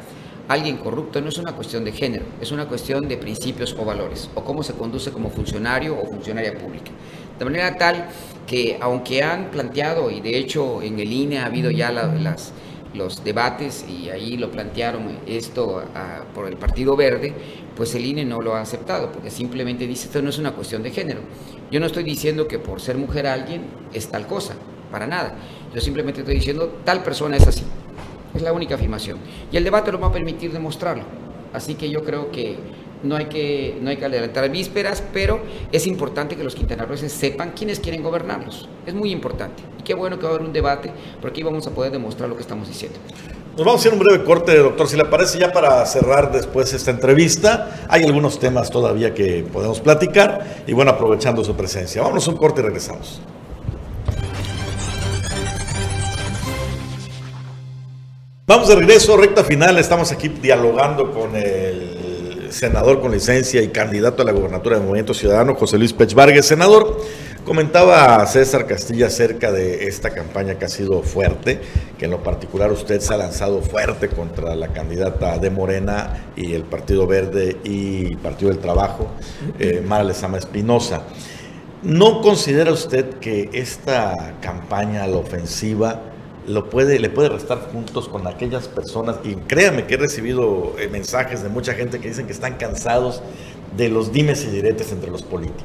alguien 0.48 0.76
corrupto 0.76 1.20
no 1.20 1.28
es 1.28 1.38
una 1.38 1.52
cuestión 1.52 1.84
de 1.84 1.92
género, 1.92 2.24
es 2.40 2.52
una 2.52 2.66
cuestión 2.66 3.08
de 3.08 3.16
principios 3.16 3.74
o 3.78 3.84
valores, 3.84 4.30
o 4.34 4.44
cómo 4.44 4.62
se 4.62 4.74
conduce 4.74 5.10
como 5.10 5.30
funcionario 5.30 5.98
o 5.98 6.06
funcionaria 6.06 6.54
pública. 6.58 6.90
De 7.38 7.44
manera 7.44 7.76
tal 7.76 8.06
que 8.46 8.78
aunque 8.80 9.22
han 9.22 9.50
planteado, 9.50 10.10
y 10.10 10.20
de 10.20 10.38
hecho 10.38 10.82
en 10.82 10.98
el 11.00 11.12
INE 11.12 11.38
ha 11.38 11.46
habido 11.46 11.70
ya 11.70 11.90
la- 11.90 12.06
las, 12.14 12.52
los 12.96 13.22
debates 13.22 13.84
y 13.88 14.08
ahí 14.10 14.36
lo 14.36 14.50
plantearon 14.50 15.18
esto 15.26 15.82
a- 15.94 16.24
por 16.34 16.46
el 16.48 16.56
Partido 16.56 16.96
Verde, 16.96 17.32
pues 17.76 17.94
el 17.94 18.04
INE 18.04 18.24
no 18.24 18.40
lo 18.40 18.54
ha 18.54 18.60
aceptado 18.60 19.12
porque 19.12 19.30
simplemente 19.30 19.86
dice 19.86 20.06
esto 20.06 20.22
no 20.22 20.30
es 20.30 20.38
una 20.38 20.52
cuestión 20.52 20.82
de 20.82 20.90
género. 20.90 21.20
Yo 21.70 21.78
no 21.80 21.86
estoy 21.86 22.02
diciendo 22.04 22.48
que 22.48 22.58
por 22.58 22.80
ser 22.80 22.96
mujer 22.96 23.26
alguien 23.26 23.62
es 23.92 24.08
tal 24.08 24.26
cosa, 24.26 24.54
para 24.90 25.06
nada. 25.06 25.34
Yo 25.74 25.80
simplemente 25.80 26.20
estoy 26.20 26.36
diciendo 26.36 26.78
tal 26.84 27.02
persona 27.02 27.36
es 27.36 27.46
así. 27.46 27.64
Es 28.34 28.42
la 28.42 28.52
única 28.52 28.74
afirmación. 28.74 29.18
Y 29.52 29.56
el 29.56 29.64
debate 29.64 29.92
lo 29.92 30.00
va 30.00 30.08
a 30.08 30.12
permitir 30.12 30.52
demostrarlo. 30.52 31.04
Así 31.52 31.74
que 31.74 31.88
yo 31.88 32.04
creo 32.04 32.30
que 32.30 32.56
no 33.06 33.16
hay 33.16 33.26
que, 33.26 33.78
no 33.80 33.90
hay 33.90 33.96
que 33.96 34.04
adelantar 34.04 34.50
vísperas, 34.50 35.02
pero 35.12 35.40
es 35.72 35.86
importante 35.86 36.36
que 36.36 36.44
los 36.44 36.54
quintanarroenses 36.54 37.12
sepan 37.12 37.52
quiénes 37.52 37.80
quieren 37.80 38.02
gobernarlos. 38.02 38.68
Es 38.86 38.94
muy 38.94 39.10
importante. 39.10 39.62
Y 39.78 39.82
qué 39.82 39.94
bueno 39.94 40.18
que 40.18 40.24
va 40.24 40.32
a 40.32 40.34
haber 40.34 40.46
un 40.46 40.52
debate, 40.52 40.90
porque 41.20 41.40
ahí 41.40 41.44
vamos 41.44 41.66
a 41.66 41.70
poder 41.70 41.92
demostrar 41.92 42.28
lo 42.28 42.36
que 42.36 42.42
estamos 42.42 42.68
diciendo. 42.68 42.98
Nos 43.56 43.64
vamos 43.64 43.80
a 43.80 43.88
hacer 43.88 43.92
un 43.94 44.00
breve 44.00 44.22
corte, 44.22 44.54
doctor, 44.58 44.86
si 44.86 44.98
le 44.98 45.06
parece, 45.06 45.38
ya 45.38 45.50
para 45.50 45.84
cerrar 45.86 46.30
después 46.30 46.74
esta 46.74 46.90
entrevista. 46.90 47.86
Hay 47.88 48.04
algunos 48.04 48.38
temas 48.38 48.70
todavía 48.70 49.14
que 49.14 49.46
podemos 49.50 49.80
platicar 49.80 50.64
y 50.66 50.74
bueno, 50.74 50.90
aprovechando 50.90 51.42
su 51.42 51.56
presencia. 51.56 52.02
Vámonos 52.02 52.28
a 52.28 52.32
un 52.32 52.36
corte 52.36 52.60
y 52.60 52.64
regresamos. 52.64 53.22
Vamos 58.46 58.68
de 58.68 58.76
regreso, 58.76 59.16
recta 59.16 59.42
final. 59.42 59.78
Estamos 59.78 60.12
aquí 60.12 60.28
dialogando 60.28 61.10
con 61.10 61.34
el 61.34 61.95
senador 62.56 63.02
con 63.02 63.12
licencia 63.12 63.60
y 63.60 63.68
candidato 63.68 64.22
a 64.22 64.24
la 64.24 64.32
gobernatura 64.32 64.76
del 64.76 64.84
Movimiento 64.86 65.12
Ciudadano, 65.12 65.54
José 65.54 65.76
Luis 65.76 65.92
Pech 65.92 66.14
Vargas. 66.14 66.46
Senador, 66.46 67.02
comentaba 67.44 68.24
César 68.26 68.66
Castilla 68.66 69.08
acerca 69.08 69.52
de 69.52 69.86
esta 69.88 70.10
campaña 70.10 70.58
que 70.58 70.64
ha 70.64 70.68
sido 70.68 71.02
fuerte, 71.02 71.60
que 71.98 72.06
en 72.06 72.12
lo 72.12 72.22
particular 72.22 72.72
usted 72.72 73.00
se 73.00 73.12
ha 73.12 73.18
lanzado 73.18 73.60
fuerte 73.60 74.08
contra 74.08 74.54
la 74.54 74.68
candidata 74.68 75.36
de 75.38 75.50
Morena 75.50 76.30
y 76.34 76.54
el 76.54 76.62
Partido 76.62 77.06
Verde 77.06 77.58
y 77.62 78.16
Partido 78.16 78.50
del 78.50 78.58
Trabajo, 78.58 79.08
eh, 79.58 79.82
Mara 79.86 80.04
Lezama 80.04 80.38
Espinosa. 80.38 81.02
¿No 81.82 82.22
considera 82.22 82.72
usted 82.72 83.16
que 83.20 83.50
esta 83.52 84.14
campaña, 84.40 85.06
la 85.06 85.18
ofensiva, 85.18 86.00
lo 86.46 86.70
puede, 86.70 86.98
le 86.98 87.10
puede 87.10 87.28
restar 87.28 87.70
juntos 87.72 88.08
con 88.08 88.26
aquellas 88.26 88.68
personas, 88.68 89.16
y 89.24 89.34
créame 89.34 89.86
que 89.86 89.94
he 89.94 89.98
recibido 89.98 90.74
eh, 90.78 90.88
mensajes 90.88 91.42
de 91.42 91.48
mucha 91.48 91.74
gente 91.74 91.98
que 91.98 92.08
dicen 92.08 92.26
que 92.26 92.32
están 92.32 92.56
cansados 92.56 93.22
de 93.76 93.88
los 93.88 94.12
dimes 94.12 94.44
y 94.44 94.50
diretes 94.50 94.92
entre 94.92 95.10
los 95.10 95.22
políticos. 95.22 95.64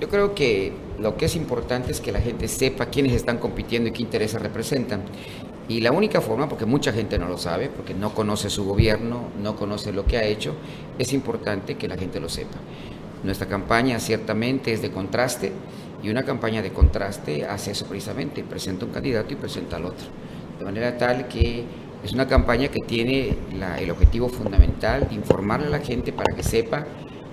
Yo 0.00 0.08
creo 0.08 0.34
que 0.34 0.72
lo 0.98 1.16
que 1.16 1.26
es 1.26 1.36
importante 1.36 1.92
es 1.92 2.00
que 2.00 2.12
la 2.12 2.20
gente 2.20 2.48
sepa 2.48 2.86
quiénes 2.86 3.12
están 3.12 3.38
compitiendo 3.38 3.88
y 3.88 3.92
qué 3.92 4.02
intereses 4.02 4.40
representan. 4.40 5.02
Y 5.66 5.80
la 5.80 5.92
única 5.92 6.20
forma, 6.20 6.48
porque 6.48 6.66
mucha 6.66 6.92
gente 6.92 7.18
no 7.18 7.26
lo 7.26 7.38
sabe, 7.38 7.70
porque 7.70 7.94
no 7.94 8.14
conoce 8.14 8.50
su 8.50 8.64
gobierno, 8.64 9.28
no 9.42 9.56
conoce 9.56 9.92
lo 9.92 10.04
que 10.04 10.18
ha 10.18 10.24
hecho, 10.24 10.54
es 10.98 11.12
importante 11.12 11.76
que 11.76 11.88
la 11.88 11.96
gente 11.96 12.20
lo 12.20 12.28
sepa. 12.28 12.58
Nuestra 13.22 13.48
campaña 13.48 13.98
ciertamente 13.98 14.72
es 14.72 14.82
de 14.82 14.90
contraste 14.90 15.52
y 16.04 16.10
una 16.10 16.22
campaña 16.22 16.60
de 16.60 16.70
contraste 16.70 17.46
hace 17.46 17.70
eso 17.70 17.86
precisamente, 17.86 18.44
presenta 18.44 18.84
un 18.84 18.92
candidato 18.92 19.32
y 19.32 19.36
presenta 19.36 19.76
al 19.76 19.86
otro. 19.86 20.06
De 20.58 20.64
manera 20.64 20.98
tal 20.98 21.28
que 21.28 21.64
es 22.04 22.12
una 22.12 22.28
campaña 22.28 22.68
que 22.68 22.80
tiene 22.80 23.34
el 23.80 23.90
objetivo 23.90 24.28
fundamental 24.28 25.08
de 25.08 25.14
informarle 25.14 25.68
a 25.68 25.70
la 25.70 25.78
gente 25.78 26.12
para 26.12 26.36
que 26.36 26.42
sepa 26.42 26.84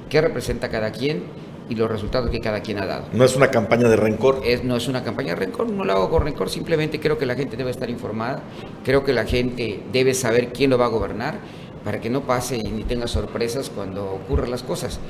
qué 0.10 0.22
representa 0.22 0.70
cada 0.70 0.90
quien 0.94 1.24
y 1.68 1.76
los 1.76 1.92
resultados 1.92 2.30
que 2.30 2.40
cada 2.40 2.62
quien 2.62 2.80
ha 2.80 2.86
dado. 2.86 3.08
No 3.12 3.26
es 3.26 3.36
una 3.36 3.52
campaña 3.52 3.90
de 3.90 3.98
rencor. 3.98 4.42
Es, 4.46 4.64
no 4.64 4.78
es 4.78 4.88
una 4.88 5.04
campaña 5.04 5.36
de 5.36 5.42
rencor, 5.42 5.70
no 5.70 5.84
la 5.84 5.94
hago 5.94 6.10
con 6.10 6.24
rencor, 6.24 6.50
simplemente 6.50 7.02
creo 7.02 7.18
que 7.18 7.26
la 7.26 7.36
gente 7.36 7.58
debe 7.58 7.72
estar 7.72 7.90
informada, 7.90 8.42
creo 8.86 9.04
que 9.04 9.12
la 9.12 9.26
gente 9.26 9.84
debe 9.92 10.14
saber 10.14 10.54
quién 10.54 10.70
lo 10.70 10.78
va 10.78 10.86
a 10.86 10.90
gobernar 10.90 11.40
para 11.84 12.00
que 12.00 12.10
no 12.10 12.22
pase 12.22 12.56
y 12.56 12.64
ni 12.72 12.84
tenga 12.84 13.08
sorpresas 13.08 13.70
cuando 13.70 14.06
ocurran 14.14 14.50
las 14.50 14.64
cosas 14.64 15.02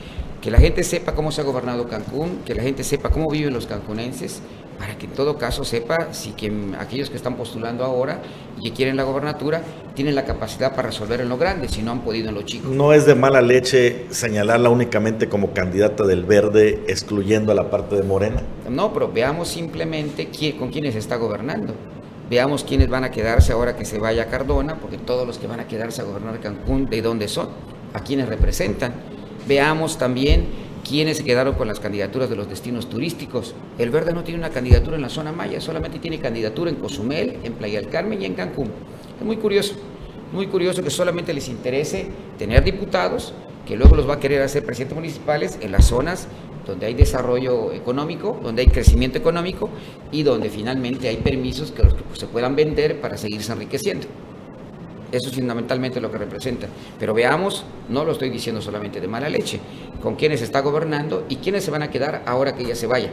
que 0.41 0.49
la 0.49 0.57
gente 0.57 0.83
sepa 0.83 1.13
cómo 1.13 1.31
se 1.31 1.41
ha 1.41 1.43
gobernado 1.43 1.87
Cancún, 1.87 2.39
que 2.43 2.55
la 2.55 2.63
gente 2.63 2.83
sepa 2.83 3.09
cómo 3.09 3.29
viven 3.29 3.53
los 3.53 3.67
cancunenses, 3.67 4.41
para 4.79 4.97
que 4.97 5.05
en 5.05 5.11
todo 5.11 5.37
caso 5.37 5.63
sepa 5.63 6.11
si 6.11 6.31
que 6.31 6.51
aquellos 6.79 7.11
que 7.11 7.15
están 7.15 7.35
postulando 7.35 7.83
ahora 7.83 8.23
y 8.57 8.63
que 8.63 8.75
quieren 8.75 8.97
la 8.97 9.03
gobernatura 9.03 9.61
tienen 9.93 10.15
la 10.15 10.25
capacidad 10.25 10.75
para 10.75 10.87
resolver 10.87 11.21
en 11.21 11.29
lo 11.29 11.37
grande, 11.37 11.69
si 11.69 11.83
no 11.83 11.91
han 11.91 12.01
podido 12.01 12.29
en 12.29 12.35
lo 12.35 12.41
chico. 12.41 12.67
No 12.69 12.91
es 12.91 13.05
de 13.05 13.13
mala 13.13 13.43
leche 13.43 14.07
señalarla 14.09 14.69
únicamente 14.69 15.29
como 15.29 15.53
candidata 15.53 16.03
del 16.05 16.23
verde, 16.23 16.83
excluyendo 16.87 17.51
a 17.51 17.55
la 17.55 17.69
parte 17.69 17.95
de 17.95 18.01
Morena. 18.01 18.41
No, 18.67 18.91
pero 18.91 19.11
veamos 19.11 19.49
simplemente 19.49 20.29
quién, 20.29 20.57
con 20.57 20.71
quiénes 20.71 20.95
está 20.95 21.17
gobernando. 21.17 21.75
Veamos 22.31 22.63
quiénes 22.63 22.89
van 22.89 23.03
a 23.03 23.11
quedarse 23.11 23.53
ahora 23.53 23.75
que 23.75 23.85
se 23.85 23.99
vaya 23.99 24.23
a 24.23 24.25
Cardona, 24.27 24.79
porque 24.79 24.97
todos 24.97 25.27
los 25.27 25.37
que 25.37 25.45
van 25.45 25.59
a 25.59 25.67
quedarse 25.67 26.01
a 26.01 26.05
gobernar 26.05 26.39
Cancún, 26.39 26.87
¿de 26.87 27.03
dónde 27.03 27.27
son? 27.27 27.49
¿A 27.93 27.99
quiénes 27.99 28.27
representan? 28.27 28.93
Veamos 29.47 29.97
también 29.97 30.45
quiénes 30.87 31.17
se 31.17 31.23
quedaron 31.23 31.55
con 31.55 31.67
las 31.67 31.79
candidaturas 31.79 32.29
de 32.29 32.35
los 32.35 32.49
destinos 32.49 32.89
turísticos. 32.89 33.55
El 33.77 33.89
Verde 33.89 34.13
no 34.13 34.23
tiene 34.23 34.39
una 34.39 34.49
candidatura 34.49 34.95
en 34.95 35.01
la 35.01 35.09
zona 35.09 35.31
Maya, 35.31 35.61
solamente 35.61 35.99
tiene 35.99 36.19
candidatura 36.19 36.69
en 36.69 36.77
Cozumel, 36.77 37.37
en 37.43 37.53
Playa 37.53 37.81
del 37.81 37.89
Carmen 37.89 38.21
y 38.21 38.25
en 38.25 38.35
Cancún. 38.35 38.71
Es 39.19 39.25
muy 39.25 39.37
curioso, 39.37 39.75
muy 40.31 40.47
curioso 40.47 40.83
que 40.83 40.89
solamente 40.89 41.33
les 41.33 41.49
interese 41.49 42.07
tener 42.37 42.63
diputados 42.63 43.33
que 43.65 43.75
luego 43.75 43.95
los 43.95 44.09
va 44.09 44.15
a 44.15 44.19
querer 44.19 44.41
hacer 44.41 44.65
presidentes 44.65 44.95
municipales 44.95 45.57
en 45.61 45.71
las 45.71 45.85
zonas 45.85 46.27
donde 46.65 46.85
hay 46.85 46.93
desarrollo 46.93 47.71
económico, 47.73 48.39
donde 48.41 48.61
hay 48.61 48.67
crecimiento 48.67 49.17
económico 49.17 49.69
y 50.11 50.23
donde 50.23 50.49
finalmente 50.49 51.07
hay 51.07 51.17
permisos 51.17 51.71
que 51.71 51.83
los 51.83 51.93
que 51.93 52.01
se 52.13 52.27
puedan 52.27 52.55
vender 52.55 53.01
para 53.01 53.17
seguirse 53.17 53.51
enriqueciendo. 53.51 54.07
Eso 55.11 55.29
es 55.29 55.35
fundamentalmente 55.35 55.99
lo 55.99 56.09
que 56.09 56.17
representa. 56.17 56.67
Pero 56.97 57.13
veamos, 57.13 57.65
no 57.89 58.05
lo 58.05 58.13
estoy 58.13 58.29
diciendo 58.29 58.61
solamente 58.61 59.01
de 59.01 59.07
mala 59.07 59.29
leche, 59.29 59.59
con 60.01 60.15
quiénes 60.15 60.41
está 60.41 60.61
gobernando 60.61 61.25
y 61.27 61.37
quiénes 61.37 61.63
se 61.63 61.71
van 61.71 61.83
a 61.83 61.89
quedar 61.89 62.23
ahora 62.25 62.55
que 62.55 62.63
ella 62.63 62.75
se 62.75 62.87
vaya. 62.87 63.11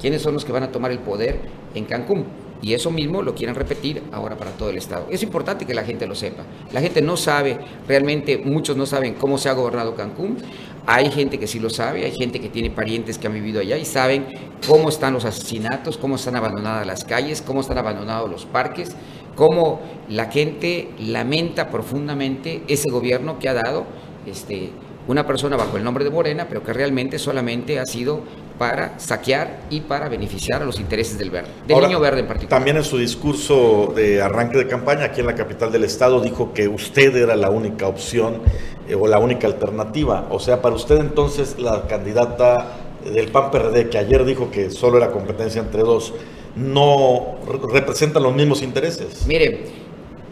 ¿Quiénes 0.00 0.22
son 0.22 0.34
los 0.34 0.44
que 0.44 0.52
van 0.52 0.64
a 0.64 0.72
tomar 0.72 0.90
el 0.90 0.98
poder 0.98 1.40
en 1.74 1.84
Cancún? 1.84 2.26
Y 2.62 2.74
eso 2.74 2.92
mismo 2.92 3.22
lo 3.22 3.34
quieren 3.34 3.56
repetir 3.56 4.02
ahora 4.12 4.36
para 4.36 4.52
todo 4.52 4.70
el 4.70 4.76
Estado. 4.78 5.06
Es 5.10 5.22
importante 5.24 5.66
que 5.66 5.74
la 5.74 5.82
gente 5.82 6.06
lo 6.06 6.14
sepa. 6.14 6.44
La 6.72 6.80
gente 6.80 7.02
no 7.02 7.16
sabe, 7.16 7.58
realmente 7.88 8.38
muchos 8.38 8.76
no 8.76 8.86
saben 8.86 9.14
cómo 9.14 9.36
se 9.36 9.48
ha 9.48 9.52
gobernado 9.52 9.96
Cancún. 9.96 10.38
Hay 10.86 11.10
gente 11.10 11.38
que 11.38 11.48
sí 11.48 11.58
lo 11.58 11.70
sabe, 11.70 12.04
hay 12.04 12.12
gente 12.12 12.40
que 12.40 12.48
tiene 12.48 12.70
parientes 12.70 13.18
que 13.18 13.26
han 13.26 13.34
vivido 13.34 13.60
allá 13.60 13.76
y 13.76 13.84
saben 13.84 14.26
cómo 14.66 14.88
están 14.88 15.12
los 15.12 15.24
asesinatos, 15.24 15.98
cómo 15.98 16.16
están 16.16 16.36
abandonadas 16.36 16.86
las 16.86 17.04
calles, 17.04 17.42
cómo 17.42 17.60
están 17.60 17.78
abandonados 17.78 18.30
los 18.30 18.46
parques, 18.46 18.94
cómo 19.34 19.80
la 20.08 20.26
gente 20.26 20.90
lamenta 20.98 21.70
profundamente 21.70 22.62
ese 22.68 22.90
gobierno 22.90 23.38
que 23.38 23.48
ha 23.48 23.54
dado 23.54 23.84
este, 24.26 24.70
una 25.08 25.26
persona 25.26 25.56
bajo 25.56 25.76
el 25.76 25.84
nombre 25.84 26.04
de 26.04 26.10
Morena, 26.10 26.46
pero 26.48 26.62
que 26.62 26.72
realmente 26.72 27.18
solamente 27.18 27.78
ha 27.78 27.86
sido 27.86 28.20
para 28.58 28.98
saquear 29.00 29.62
y 29.70 29.80
para 29.80 30.08
beneficiar 30.08 30.62
a 30.62 30.64
los 30.64 30.78
intereses 30.78 31.18
del 31.18 31.30
verde, 31.30 31.50
del 31.66 31.80
niño 31.80 31.98
verde 31.98 32.20
en 32.20 32.26
particular. 32.26 32.60
También 32.60 32.76
en 32.76 32.84
su 32.84 32.98
discurso 32.98 33.92
de 33.96 34.22
arranque 34.22 34.58
de 34.58 34.68
campaña 34.68 35.06
aquí 35.06 35.20
en 35.20 35.26
la 35.26 35.34
capital 35.34 35.72
del 35.72 35.84
estado 35.84 36.20
dijo 36.20 36.52
que 36.52 36.68
usted 36.68 37.16
era 37.16 37.34
la 37.34 37.50
única 37.50 37.88
opción 37.88 38.40
eh, 38.88 38.94
o 38.94 39.08
la 39.08 39.18
única 39.18 39.48
alternativa. 39.48 40.28
O 40.30 40.38
sea, 40.38 40.62
para 40.62 40.76
usted 40.76 40.98
entonces 40.98 41.58
la 41.58 41.88
candidata 41.88 42.76
del 43.04 43.28
PAN 43.28 43.50
PRD, 43.50 43.88
que 43.88 43.98
ayer 43.98 44.24
dijo 44.24 44.50
que 44.50 44.70
solo 44.70 44.98
era 44.98 45.10
competencia 45.10 45.60
entre 45.60 45.82
dos, 45.82 46.14
no 46.56 47.38
representan 47.72 48.22
los 48.22 48.34
mismos 48.34 48.62
intereses. 48.62 49.26
Mire, 49.26 49.64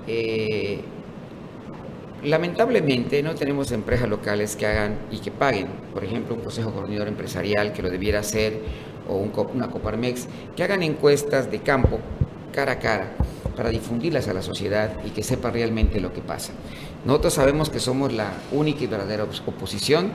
eh, 0.07 0.81
lamentablemente 2.25 3.23
no 3.23 3.35
tenemos 3.35 3.73
empresas 3.73 4.09
locales 4.09 4.57
que 4.57 4.67
hagan 4.67 4.99
y 5.11 5.19
que 5.19 5.31
paguen, 5.31 5.69
por 5.93 6.05
ejemplo, 6.05 6.35
un 6.35 6.43
consejo 6.43 6.73
coordinador 6.73 7.09
empresarial 7.09 7.73
que 7.73 7.83
lo 7.83 7.91
debiera 7.91 8.21
hacer, 8.21 8.61
o 9.09 9.17
una 9.17 9.69
Coparmex, 9.69 10.29
que 10.55 10.63
hagan 10.63 10.83
encuestas 10.83 11.51
de 11.51 11.61
campo, 11.61 11.99
cara 12.53 12.73
a 12.73 12.79
cara, 12.79 13.13
para 13.57 13.71
difundirlas 13.71 14.29
a 14.29 14.35
la 14.35 14.43
sociedad 14.43 14.93
y 15.05 15.11
que 15.11 15.23
sepa 15.23 15.51
realmente 15.51 16.01
lo 16.01 16.13
que 16.13 16.21
pasa. 16.21 16.53
Nosotros 17.05 17.35
sabemos 17.35 17.71
que 17.71 17.81
somos 17.81 18.13
la 18.13 18.33
única 18.53 18.85
y 18.85 18.87
verdadera 18.87 19.25
oposición, 19.25 20.13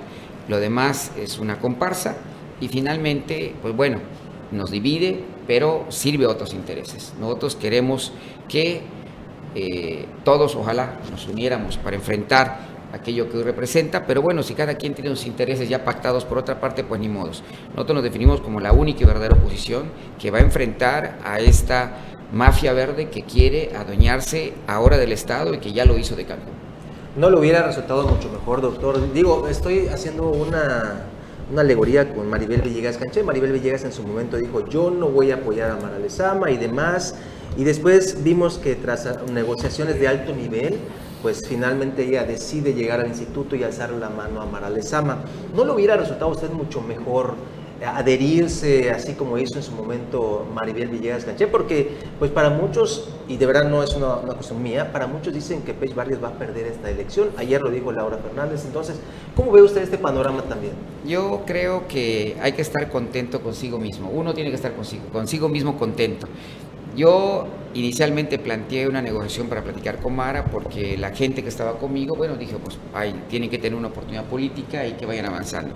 lo 0.47 0.59
demás 0.59 1.11
es 1.17 1.39
una 1.39 1.59
comparsa 1.59 2.15
y 2.61 2.67
finalmente, 2.67 3.53
pues 3.61 3.75
bueno, 3.75 3.99
nos 4.51 4.71
divide, 4.71 5.23
pero 5.47 5.85
sirve 5.89 6.25
a 6.25 6.29
otros 6.29 6.53
intereses. 6.53 7.13
Nosotros 7.19 7.55
queremos 7.55 8.11
que 8.47 8.81
eh, 9.55 10.05
todos, 10.23 10.55
ojalá, 10.55 10.99
nos 11.11 11.27
uniéramos 11.27 11.77
para 11.77 11.95
enfrentar 11.95 12.75
aquello 12.93 13.29
que 13.29 13.37
hoy 13.37 13.43
representa, 13.43 14.05
pero 14.05 14.21
bueno, 14.21 14.41
si 14.43 14.53
cada 14.53 14.75
quien 14.75 14.93
tiene 14.93 15.09
sus 15.09 15.25
intereses 15.25 15.67
ya 15.67 15.83
pactados 15.83 16.25
por 16.25 16.37
otra 16.37 16.59
parte, 16.59 16.83
pues 16.83 16.99
ni 17.01 17.09
modos. 17.09 17.43
Nosotros 17.69 17.95
nos 17.95 18.03
definimos 18.03 18.41
como 18.41 18.59
la 18.59 18.71
única 18.71 19.03
y 19.03 19.05
verdadera 19.05 19.35
oposición 19.35 19.91
que 20.19 20.31
va 20.31 20.39
a 20.39 20.41
enfrentar 20.41 21.19
a 21.23 21.39
esta 21.39 21.97
mafia 22.31 22.73
verde 22.73 23.09
que 23.09 23.23
quiere 23.23 23.71
adueñarse 23.75 24.53
ahora 24.67 24.97
del 24.97 25.11
Estado 25.11 25.53
y 25.53 25.59
que 25.59 25.73
ya 25.73 25.85
lo 25.85 25.97
hizo 25.97 26.15
de 26.15 26.25
Cancún. 26.25 26.53
No 27.15 27.29
lo 27.29 27.39
hubiera 27.39 27.65
resultado 27.65 28.05
mucho 28.07 28.29
mejor, 28.29 28.61
doctor. 28.61 29.13
Digo, 29.13 29.47
estoy 29.47 29.87
haciendo 29.87 30.29
una 30.29 31.05
una 31.51 31.61
alegoría 31.61 32.13
con 32.13 32.29
Maribel 32.29 32.61
Villegas 32.61 32.97
Canché. 32.97 33.23
Maribel 33.23 33.51
Villegas 33.51 33.83
en 33.83 33.91
su 33.91 34.03
momento 34.03 34.37
dijo, 34.37 34.67
yo 34.67 34.89
no 34.89 35.09
voy 35.09 35.31
a 35.31 35.35
apoyar 35.35 35.71
a 35.71 35.77
Mara 35.77 35.99
Lezama 35.99 36.51
y 36.51 36.57
demás. 36.57 37.15
Y 37.57 37.63
después 37.63 38.23
vimos 38.23 38.57
que 38.57 38.75
tras 38.75 39.07
negociaciones 39.31 39.99
de 39.99 40.07
alto 40.07 40.35
nivel, 40.35 40.77
pues 41.21 41.47
finalmente 41.47 42.03
ella 42.03 42.23
decide 42.23 42.73
llegar 42.73 42.99
al 42.99 43.07
instituto 43.07 43.55
y 43.55 43.63
alzar 43.63 43.91
la 43.91 44.09
mano 44.09 44.41
a 44.41 44.45
Mara 44.45 44.69
Lezama. 44.69 45.23
¿No 45.55 45.63
le 45.63 45.71
hubiera 45.71 45.95
resultado 45.95 46.31
a 46.31 46.33
usted 46.33 46.49
mucho 46.49 46.81
mejor 46.81 47.35
adherirse, 47.85 48.91
así 48.91 49.13
como 49.13 49.37
hizo 49.37 49.57
en 49.57 49.63
su 49.63 49.71
momento 49.71 50.47
Maribel 50.53 50.89
Villegas 50.89 51.25
Canché, 51.25 51.47
porque 51.47 51.91
pues 52.19 52.31
para 52.31 52.49
muchos, 52.49 53.09
y 53.27 53.37
de 53.37 53.45
verdad 53.45 53.69
no 53.69 53.83
es 53.83 53.93
una, 53.95 54.15
cuestión 54.33 54.61
mía, 54.61 54.91
para 54.91 55.07
muchos 55.07 55.33
dicen 55.33 55.61
que 55.61 55.73
Pech 55.73 55.93
Barrios 55.93 56.23
va 56.23 56.29
a 56.29 56.37
perder 56.37 56.67
esta 56.67 56.89
elección, 56.89 57.29
ayer 57.37 57.61
lo 57.61 57.69
dijo 57.69 57.91
Laura 57.91 58.17
Fernández, 58.17 58.65
entonces, 58.65 58.99
¿cómo 59.35 59.51
ve 59.51 59.61
usted 59.61 59.81
este 59.81 59.97
panorama 59.97 60.41
también? 60.43 60.73
Yo 61.05 61.43
creo 61.45 61.87
que 61.87 62.35
hay 62.41 62.53
que 62.53 62.61
estar 62.61 62.89
contento 62.89 63.41
consigo 63.41 63.77
mismo, 63.77 64.09
uno 64.09 64.33
tiene 64.33 64.49
que 64.49 64.55
estar 64.55 64.73
consigo, 64.73 65.05
consigo 65.11 65.49
mismo 65.49 65.77
contento. 65.77 66.27
Yo 66.95 67.45
inicialmente 67.73 68.39
planteé 68.39 68.87
una 68.87 69.01
negociación 69.01 69.49
para 69.49 69.61
platicar 69.61 69.99
con 69.99 70.15
Mara 70.15 70.45
porque 70.45 70.97
la 70.97 71.09
gente 71.09 71.43
que 71.43 71.49
estaba 71.49 71.77
conmigo, 71.77 72.15
bueno, 72.15 72.37
dije, 72.37 72.55
pues 72.63 72.77
ay, 72.93 73.23
tienen 73.29 73.49
que 73.49 73.57
tener 73.57 73.77
una 73.77 73.89
oportunidad 73.89 74.23
política 74.23 74.87
y 74.87 74.93
que 74.93 75.05
vayan 75.05 75.25
avanzando. 75.25 75.75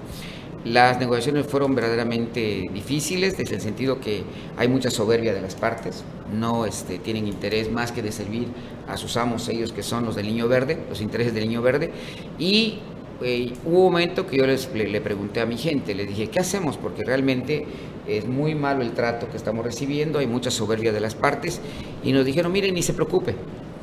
Las 0.65 0.99
negociaciones 0.99 1.47
fueron 1.47 1.73
verdaderamente 1.73 2.69
difíciles, 2.73 3.37
desde 3.37 3.55
el 3.55 3.61
sentido 3.61 4.01
que 4.01 4.23
hay 4.57 4.67
mucha 4.67 4.91
soberbia 4.91 5.33
de 5.33 5.41
las 5.41 5.55
partes, 5.55 6.03
no 6.37 6.65
este, 6.65 6.99
tienen 6.99 7.27
interés 7.27 7.71
más 7.71 7.93
que 7.93 8.01
de 8.01 8.11
servir 8.11 8.47
a 8.87 8.97
sus 8.97 9.15
amos, 9.15 9.47
ellos 9.47 9.71
que 9.71 9.83
son 9.83 10.05
los 10.05 10.15
del 10.15 10.27
niño 10.27 10.49
verde, 10.49 10.77
los 10.89 10.99
intereses 10.99 11.33
del 11.33 11.47
niño 11.47 11.61
verde, 11.61 11.91
y 12.37 12.79
eh, 13.21 13.53
hubo 13.63 13.85
un 13.87 13.93
momento 13.93 14.27
que 14.27 14.37
yo 14.37 14.45
les, 14.45 14.69
le, 14.73 14.89
le, 14.89 14.99
pregunté 14.99 15.39
a 15.39 15.45
mi 15.45 15.57
gente, 15.57 15.95
les 15.95 16.09
dije, 16.09 16.27
¿qué 16.27 16.39
hacemos? 16.39 16.75
Porque 16.75 17.05
realmente 17.05 17.65
es 18.05 18.27
muy 18.27 18.53
malo 18.53 18.81
el 18.81 18.91
trato 18.91 19.29
que 19.29 19.37
estamos 19.37 19.63
recibiendo, 19.63 20.19
hay 20.19 20.27
mucha 20.27 20.51
soberbia 20.51 20.91
de 20.91 20.99
las 20.99 21.15
partes, 21.15 21.61
y 22.03 22.11
nos 22.11 22.25
dijeron, 22.25 22.51
miren, 22.51 22.73
ni 22.73 22.81
se 22.81 22.93
preocupe, 22.93 23.33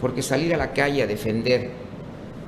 porque 0.02 0.20
salir 0.20 0.52
a 0.52 0.58
la 0.58 0.74
calle 0.74 1.02
a 1.02 1.06
defender 1.06 1.70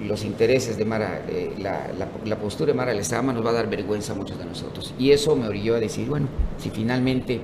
los 0.01 0.25
intereses 0.25 0.77
de 0.77 0.85
Mara, 0.85 1.23
la, 1.59 1.91
la, 2.25 2.37
postura 2.37 2.73
de 2.73 2.77
Mara 2.77 2.95
Lezama 2.95 3.33
nos 3.33 3.45
va 3.45 3.51
a 3.51 3.55
dar 3.55 3.69
vergüenza 3.69 4.13
a 4.13 4.17
muchos 4.17 4.39
de 4.39 4.45
nosotros. 4.45 4.95
Y 4.99 5.11
eso 5.11 5.35
me 5.35 5.49
orilló 5.49 5.75
a 5.75 5.81
decir, 5.81 6.09
bueno, 6.09 6.29
si 6.59 6.71
finalmente 6.71 7.41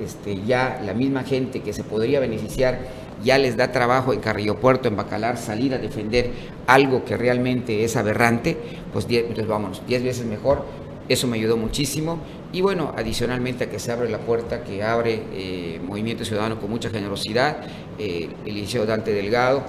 este, 0.00 0.42
ya 0.44 0.80
la 0.84 0.94
misma 0.94 1.24
gente 1.24 1.60
que 1.62 1.72
se 1.72 1.82
podría 1.82 2.20
beneficiar 2.20 2.78
ya 3.24 3.38
les 3.38 3.56
da 3.56 3.72
trabajo 3.72 4.12
en 4.12 4.20
Carrillo 4.20 4.56
Puerto, 4.56 4.88
en 4.88 4.96
Bacalar, 4.96 5.38
salir 5.38 5.74
a 5.74 5.78
defender 5.78 6.30
algo 6.66 7.04
que 7.04 7.16
realmente 7.16 7.82
es 7.84 7.96
aberrante, 7.96 8.56
pues, 8.92 9.08
diez, 9.08 9.24
vámonos, 9.46 9.82
diez 9.86 10.02
veces 10.02 10.26
mejor. 10.26 10.64
Eso 11.08 11.26
me 11.26 11.36
ayudó 11.36 11.56
muchísimo. 11.56 12.18
Y 12.52 12.60
bueno, 12.60 12.92
adicionalmente 12.96 13.64
a 13.64 13.70
que 13.70 13.78
se 13.78 13.92
abre 13.92 14.10
la 14.10 14.18
puerta, 14.18 14.64
que 14.64 14.82
abre 14.82 15.22
eh, 15.32 15.80
Movimiento 15.82 16.24
Ciudadano 16.24 16.60
con 16.60 16.68
mucha 16.68 16.90
generosidad, 16.90 17.58
eh, 17.98 18.28
el 18.44 18.54
liceo 18.54 18.86
Dante 18.86 19.12
Delgado 19.12 19.62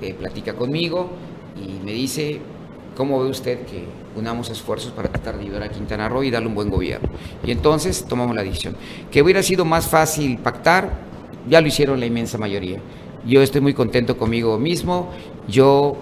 eh, 0.00 0.14
platica 0.14 0.54
conmigo, 0.54 1.10
y 1.62 1.84
me 1.84 1.92
dice, 1.92 2.40
¿cómo 2.96 3.22
ve 3.22 3.30
usted 3.30 3.64
que 3.66 3.84
unamos 4.16 4.50
esfuerzos 4.50 4.92
para 4.92 5.08
tratar 5.08 5.36
de 5.36 5.44
ayudar 5.44 5.62
a 5.62 5.68
Quintana 5.68 6.08
Roo 6.08 6.22
y 6.22 6.30
darle 6.30 6.48
un 6.48 6.54
buen 6.54 6.70
gobierno? 6.70 7.08
Y 7.44 7.50
entonces 7.50 8.04
tomamos 8.08 8.34
la 8.34 8.42
decisión. 8.42 8.76
Que 9.10 9.22
hubiera 9.22 9.42
sido 9.42 9.64
más 9.64 9.86
fácil 9.86 10.38
pactar, 10.38 10.90
ya 11.48 11.60
lo 11.60 11.68
hicieron 11.68 12.00
la 12.00 12.06
inmensa 12.06 12.38
mayoría. 12.38 12.80
Yo 13.26 13.42
estoy 13.42 13.60
muy 13.60 13.74
contento 13.74 14.16
conmigo 14.16 14.58
mismo, 14.58 15.10
yo 15.48 15.96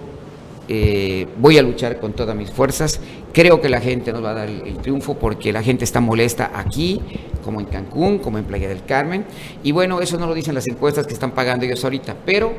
eh, 0.69 1.27
voy 1.37 1.57
a 1.57 1.61
luchar 1.61 1.99
con 1.99 2.13
todas 2.13 2.35
mis 2.35 2.51
fuerzas. 2.51 2.99
Creo 3.33 3.61
que 3.61 3.69
la 3.69 3.79
gente 3.79 4.11
nos 4.11 4.23
va 4.23 4.31
a 4.31 4.33
dar 4.33 4.49
el, 4.49 4.61
el, 4.61 4.77
triunfo 4.77 5.15
porque 5.15 5.53
la 5.53 5.63
gente 5.63 5.83
está 5.83 5.99
molesta 5.99 6.51
aquí, 6.53 7.01
como 7.43 7.59
en 7.59 7.67
Cancún, 7.67 8.19
como 8.19 8.37
en 8.37 8.43
Playa 8.43 8.67
del 8.67 8.83
Carmen. 8.83 9.25
Y 9.63 9.71
bueno, 9.71 10.01
eso 10.01 10.17
no 10.17 10.27
lo 10.27 10.33
dicen 10.33 10.55
las 10.55 10.67
encuestas 10.67 11.07
que 11.07 11.13
están 11.13 11.31
pagando 11.31 11.65
ellos 11.65 11.83
ahorita, 11.83 12.15
pero 12.25 12.53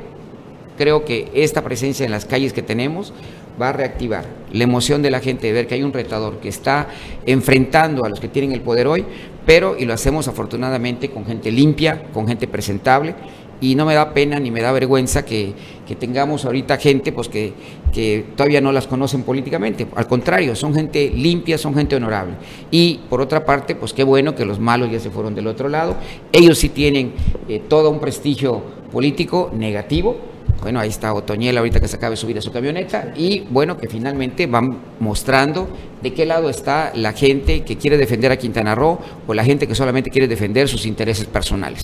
creo 0.79 1.05
que 1.05 1.31
esta 1.35 1.63
presencia 1.63 2.07
en 2.07 2.13
las 2.13 2.25
calles 2.25 2.55
que 2.55 2.63
tenemos 2.63 3.13
va 3.61 3.71
a 3.71 3.73
reactivar 3.73 4.25
la 4.53 4.65
emoción 4.65 5.03
de 5.03 5.11
la 5.11 5.21
gente 5.21 5.49
de 5.49 5.53
ver 5.53 5.67
que 5.67 5.75
hay 5.75 5.83
un 5.83 5.93
retador 5.93 6.39
que 6.39 6.49
está 6.49 6.89
enfrentando 7.27 8.05
a 8.05 8.09
los 8.09 8.21
que 8.21 8.29
tienen 8.29 8.53
el 8.53 8.63
poder 8.63 8.87
hoy, 8.87 9.05
pero 9.45 9.77
y 9.79 9.85
lo 9.85 9.93
hacemos 9.93 10.29
afortunadamente 10.29 11.11
con 11.11 11.27
gente 11.27 11.51
limpia, 11.51 12.05
con 12.15 12.27
gente 12.27 12.47
presentable 12.47 13.15
y 13.61 13.75
no 13.75 13.85
me 13.85 13.95
da 13.95 14.15
pena 14.15 14.39
ni 14.39 14.51
me 14.51 14.61
da 14.61 14.71
vergüenza 14.73 15.25
que, 15.25 15.53
que 15.87 15.97
tengamos 15.97 16.45
ahorita 16.45 16.77
gente 16.77 17.13
pues 17.13 17.29
que, 17.29 17.53
que, 17.93 18.25
todavía 18.37 18.61
no 18.61 18.71
las 18.73 18.87
conocen 18.87 19.23
políticamente. 19.23 19.87
Al 19.97 20.07
contrario, 20.07 20.55
son 20.55 20.75
gente 20.75 21.11
limpia, 21.11 21.59
son 21.59 21.75
gente 21.75 21.97
honorable. 21.97 22.35
Y 22.71 23.01
por 23.09 23.21
otra 23.21 23.45
parte, 23.45 23.75
pues 23.75 23.93
qué 23.93 24.05
bueno 24.05 24.35
que 24.35 24.45
los 24.45 24.61
malos 24.61 24.91
ya 24.91 25.01
se 25.01 25.11
fueron 25.11 25.35
del 25.35 25.47
otro 25.47 25.69
lado. 25.69 25.97
Ellos 26.33 26.59
sí 26.59 26.69
tienen 26.69 27.13
eh, 27.49 27.61
todo 27.69 27.91
un 27.91 27.99
prestigio 27.99 28.63
político 28.93 29.51
negativo, 29.53 30.17
bueno, 30.61 30.81
ahí 30.81 30.89
está 30.89 31.15
Otoñel 31.15 31.57
ahorita 31.57 31.81
que 31.81 31.89
se 31.89 31.97
acaba 31.97 32.11
de 32.11 32.17
subir 32.17 32.39
a 32.39 32.41
su 32.41 32.51
camioneta 32.51 33.13
y 33.17 33.41
bueno, 33.51 33.77
que 33.77 33.89
finalmente 33.89 34.47
van 34.47 34.67
mostrando 34.99 35.69
de 36.03 36.13
qué 36.13 36.27
lado 36.27 36.51
está 36.51 36.93
la 36.95 37.13
gente 37.13 37.65
que 37.65 37.77
quiere 37.77 37.97
defender 37.97 38.33
a 38.33 38.37
Quintana 38.37 38.75
Roo 38.75 38.99
o 39.27 39.35
la 39.35 39.45
gente 39.45 39.67
que 39.67 39.75
solamente 39.75 40.11
quiere 40.11 40.27
defender 40.27 40.69
sus 40.69 40.85
intereses 40.87 41.27
personales. 41.27 41.83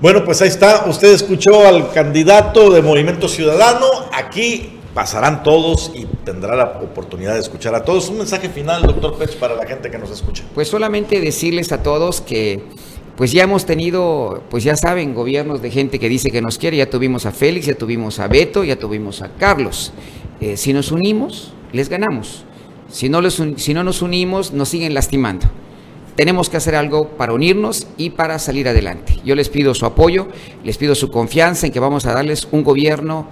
Bueno, 0.00 0.24
pues 0.24 0.40
ahí 0.42 0.48
está. 0.48 0.84
Usted 0.86 1.12
escuchó 1.12 1.66
al 1.66 1.90
candidato 1.90 2.70
de 2.70 2.82
Movimiento 2.82 3.26
Ciudadano. 3.26 3.86
Aquí 4.12 4.78
pasarán 4.94 5.42
todos 5.42 5.90
y 5.94 6.06
tendrá 6.24 6.54
la 6.54 6.64
oportunidad 6.82 7.34
de 7.34 7.40
escuchar 7.40 7.74
a 7.74 7.84
todos. 7.84 8.08
Un 8.08 8.18
mensaje 8.18 8.48
final, 8.48 8.82
doctor 8.82 9.18
Pech, 9.18 9.36
para 9.38 9.56
la 9.56 9.66
gente 9.66 9.90
que 9.90 9.98
nos 9.98 10.10
escucha. 10.10 10.44
Pues 10.54 10.68
solamente 10.68 11.20
decirles 11.20 11.72
a 11.72 11.82
todos 11.82 12.20
que 12.20 12.62
pues 13.18 13.32
ya 13.32 13.42
hemos 13.42 13.66
tenido, 13.66 14.44
pues 14.48 14.62
ya 14.62 14.76
saben, 14.76 15.12
gobiernos 15.12 15.60
de 15.60 15.72
gente 15.72 15.98
que 15.98 16.08
dice 16.08 16.30
que 16.30 16.40
nos 16.40 16.56
quiere, 16.56 16.76
ya 16.76 16.88
tuvimos 16.88 17.26
a 17.26 17.32
Félix, 17.32 17.66
ya 17.66 17.74
tuvimos 17.74 18.20
a 18.20 18.28
Beto, 18.28 18.62
ya 18.62 18.76
tuvimos 18.76 19.22
a 19.22 19.30
Carlos. 19.34 19.92
Eh, 20.40 20.56
si 20.56 20.72
nos 20.72 20.92
unimos, 20.92 21.52
les 21.72 21.88
ganamos. 21.88 22.44
Si 22.88 23.08
no, 23.08 23.28
si 23.28 23.74
no 23.74 23.82
nos 23.82 24.02
unimos, 24.02 24.52
nos 24.52 24.68
siguen 24.68 24.94
lastimando. 24.94 25.48
Tenemos 26.14 26.48
que 26.48 26.58
hacer 26.58 26.76
algo 26.76 27.08
para 27.08 27.32
unirnos 27.32 27.88
y 27.96 28.10
para 28.10 28.38
salir 28.38 28.68
adelante. 28.68 29.18
Yo 29.24 29.34
les 29.34 29.48
pido 29.48 29.74
su 29.74 29.84
apoyo, 29.84 30.28
les 30.62 30.78
pido 30.78 30.94
su 30.94 31.10
confianza 31.10 31.66
en 31.66 31.72
que 31.72 31.80
vamos 31.80 32.06
a 32.06 32.12
darles 32.12 32.46
un 32.52 32.62
gobierno 32.62 33.26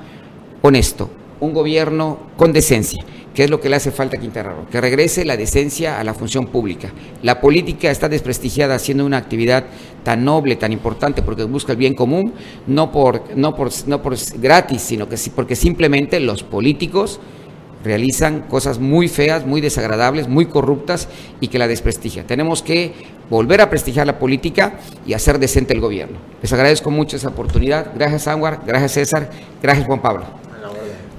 honesto, 0.63 1.11
un 1.39 1.53
gobierno 1.53 2.19
con 2.37 2.53
decencia 2.53 3.05
que 3.37 3.45
es 3.45 3.51
lo 3.51 3.61
que 3.61 3.69
le 3.69 3.77
hace 3.77 3.91
falta 3.91 4.17
a 4.17 4.21
Quintana 4.21 4.49
Roo, 4.49 4.67
que 4.71 4.81
regrese 4.81 5.23
la 5.27 5.37
decencia 5.37 6.01
a 6.01 6.05
la 6.05 6.15
función 6.15 6.47
pública. 6.47 6.91
La 7.23 7.39
política 7.39 7.91
está 7.91 8.09
desprestigiada 8.09 8.75
haciendo 8.75 9.05
una 9.05 9.19
actividad 9.19 9.65
tan 10.03 10.25
noble, 10.25 10.57
tan 10.57 10.73
importante, 10.73 11.21
porque 11.21 11.45
busca 11.45 11.73
el 11.73 11.79
bien 11.79 11.93
común, 11.93 12.33
no 12.67 12.91
por, 12.91 13.37
no 13.37 13.55
por, 13.55 13.69
no 13.87 14.01
por 14.01 14.17
gratis, 14.39 14.81
sino 14.81 15.07
que 15.07 15.17
porque 15.35 15.55
simplemente 15.55 16.19
los 16.19 16.45
políticos 16.45 17.21
realizan 17.85 18.41
cosas 18.49 18.79
muy 18.79 19.07
feas, 19.07 19.45
muy 19.45 19.61
desagradables, 19.61 20.29
muy 20.29 20.47
corruptas 20.47 21.07
y 21.39 21.49
que 21.49 21.59
la 21.59 21.69
desprestigia. 21.69 22.27
Tenemos 22.27 22.63
que 22.63 22.95
volver 23.29 23.61
a 23.61 23.69
prestigiar 23.69 24.07
la 24.07 24.19
política 24.19 24.79
y 25.07 25.13
hacer 25.13 25.39
decente 25.39 25.75
el 25.75 25.81
gobierno. 25.81 26.17
Les 26.41 26.55
agradezco 26.55 26.91
mucho 26.91 27.19
esa 27.19 27.29
oportunidad. 27.29 27.93
Gracias, 27.95 28.29
Anwar. 28.29 28.63
Gracias, 28.67 28.93
César. 28.93 29.31
Gracias, 29.63 29.87
Juan 29.87 30.01
Pablo. 30.01 30.46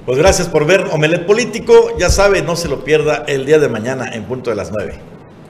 Pues 0.08 0.18
gracias 0.18 0.48
por 0.48 0.66
ver 0.66 0.86
Omelet 0.94 1.26
Político. 1.26 1.98
Ya 2.00 2.10
sabe, 2.10 2.42
no 2.42 2.56
se 2.56 2.70
lo 2.70 2.86
pierda 2.86 3.26
el 3.28 3.46
día 3.46 3.60
de 3.60 3.68
mañana 3.68 4.10
en 4.14 4.24
punto 4.24 4.50
de 4.50 4.56
las 4.56 4.72
9. 4.72 4.98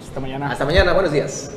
Hasta 0.01 0.19
mañana. 0.19 0.51
Hasta 0.51 0.65
mañana, 0.65 0.93
buenos 0.93 1.11
días. 1.11 1.51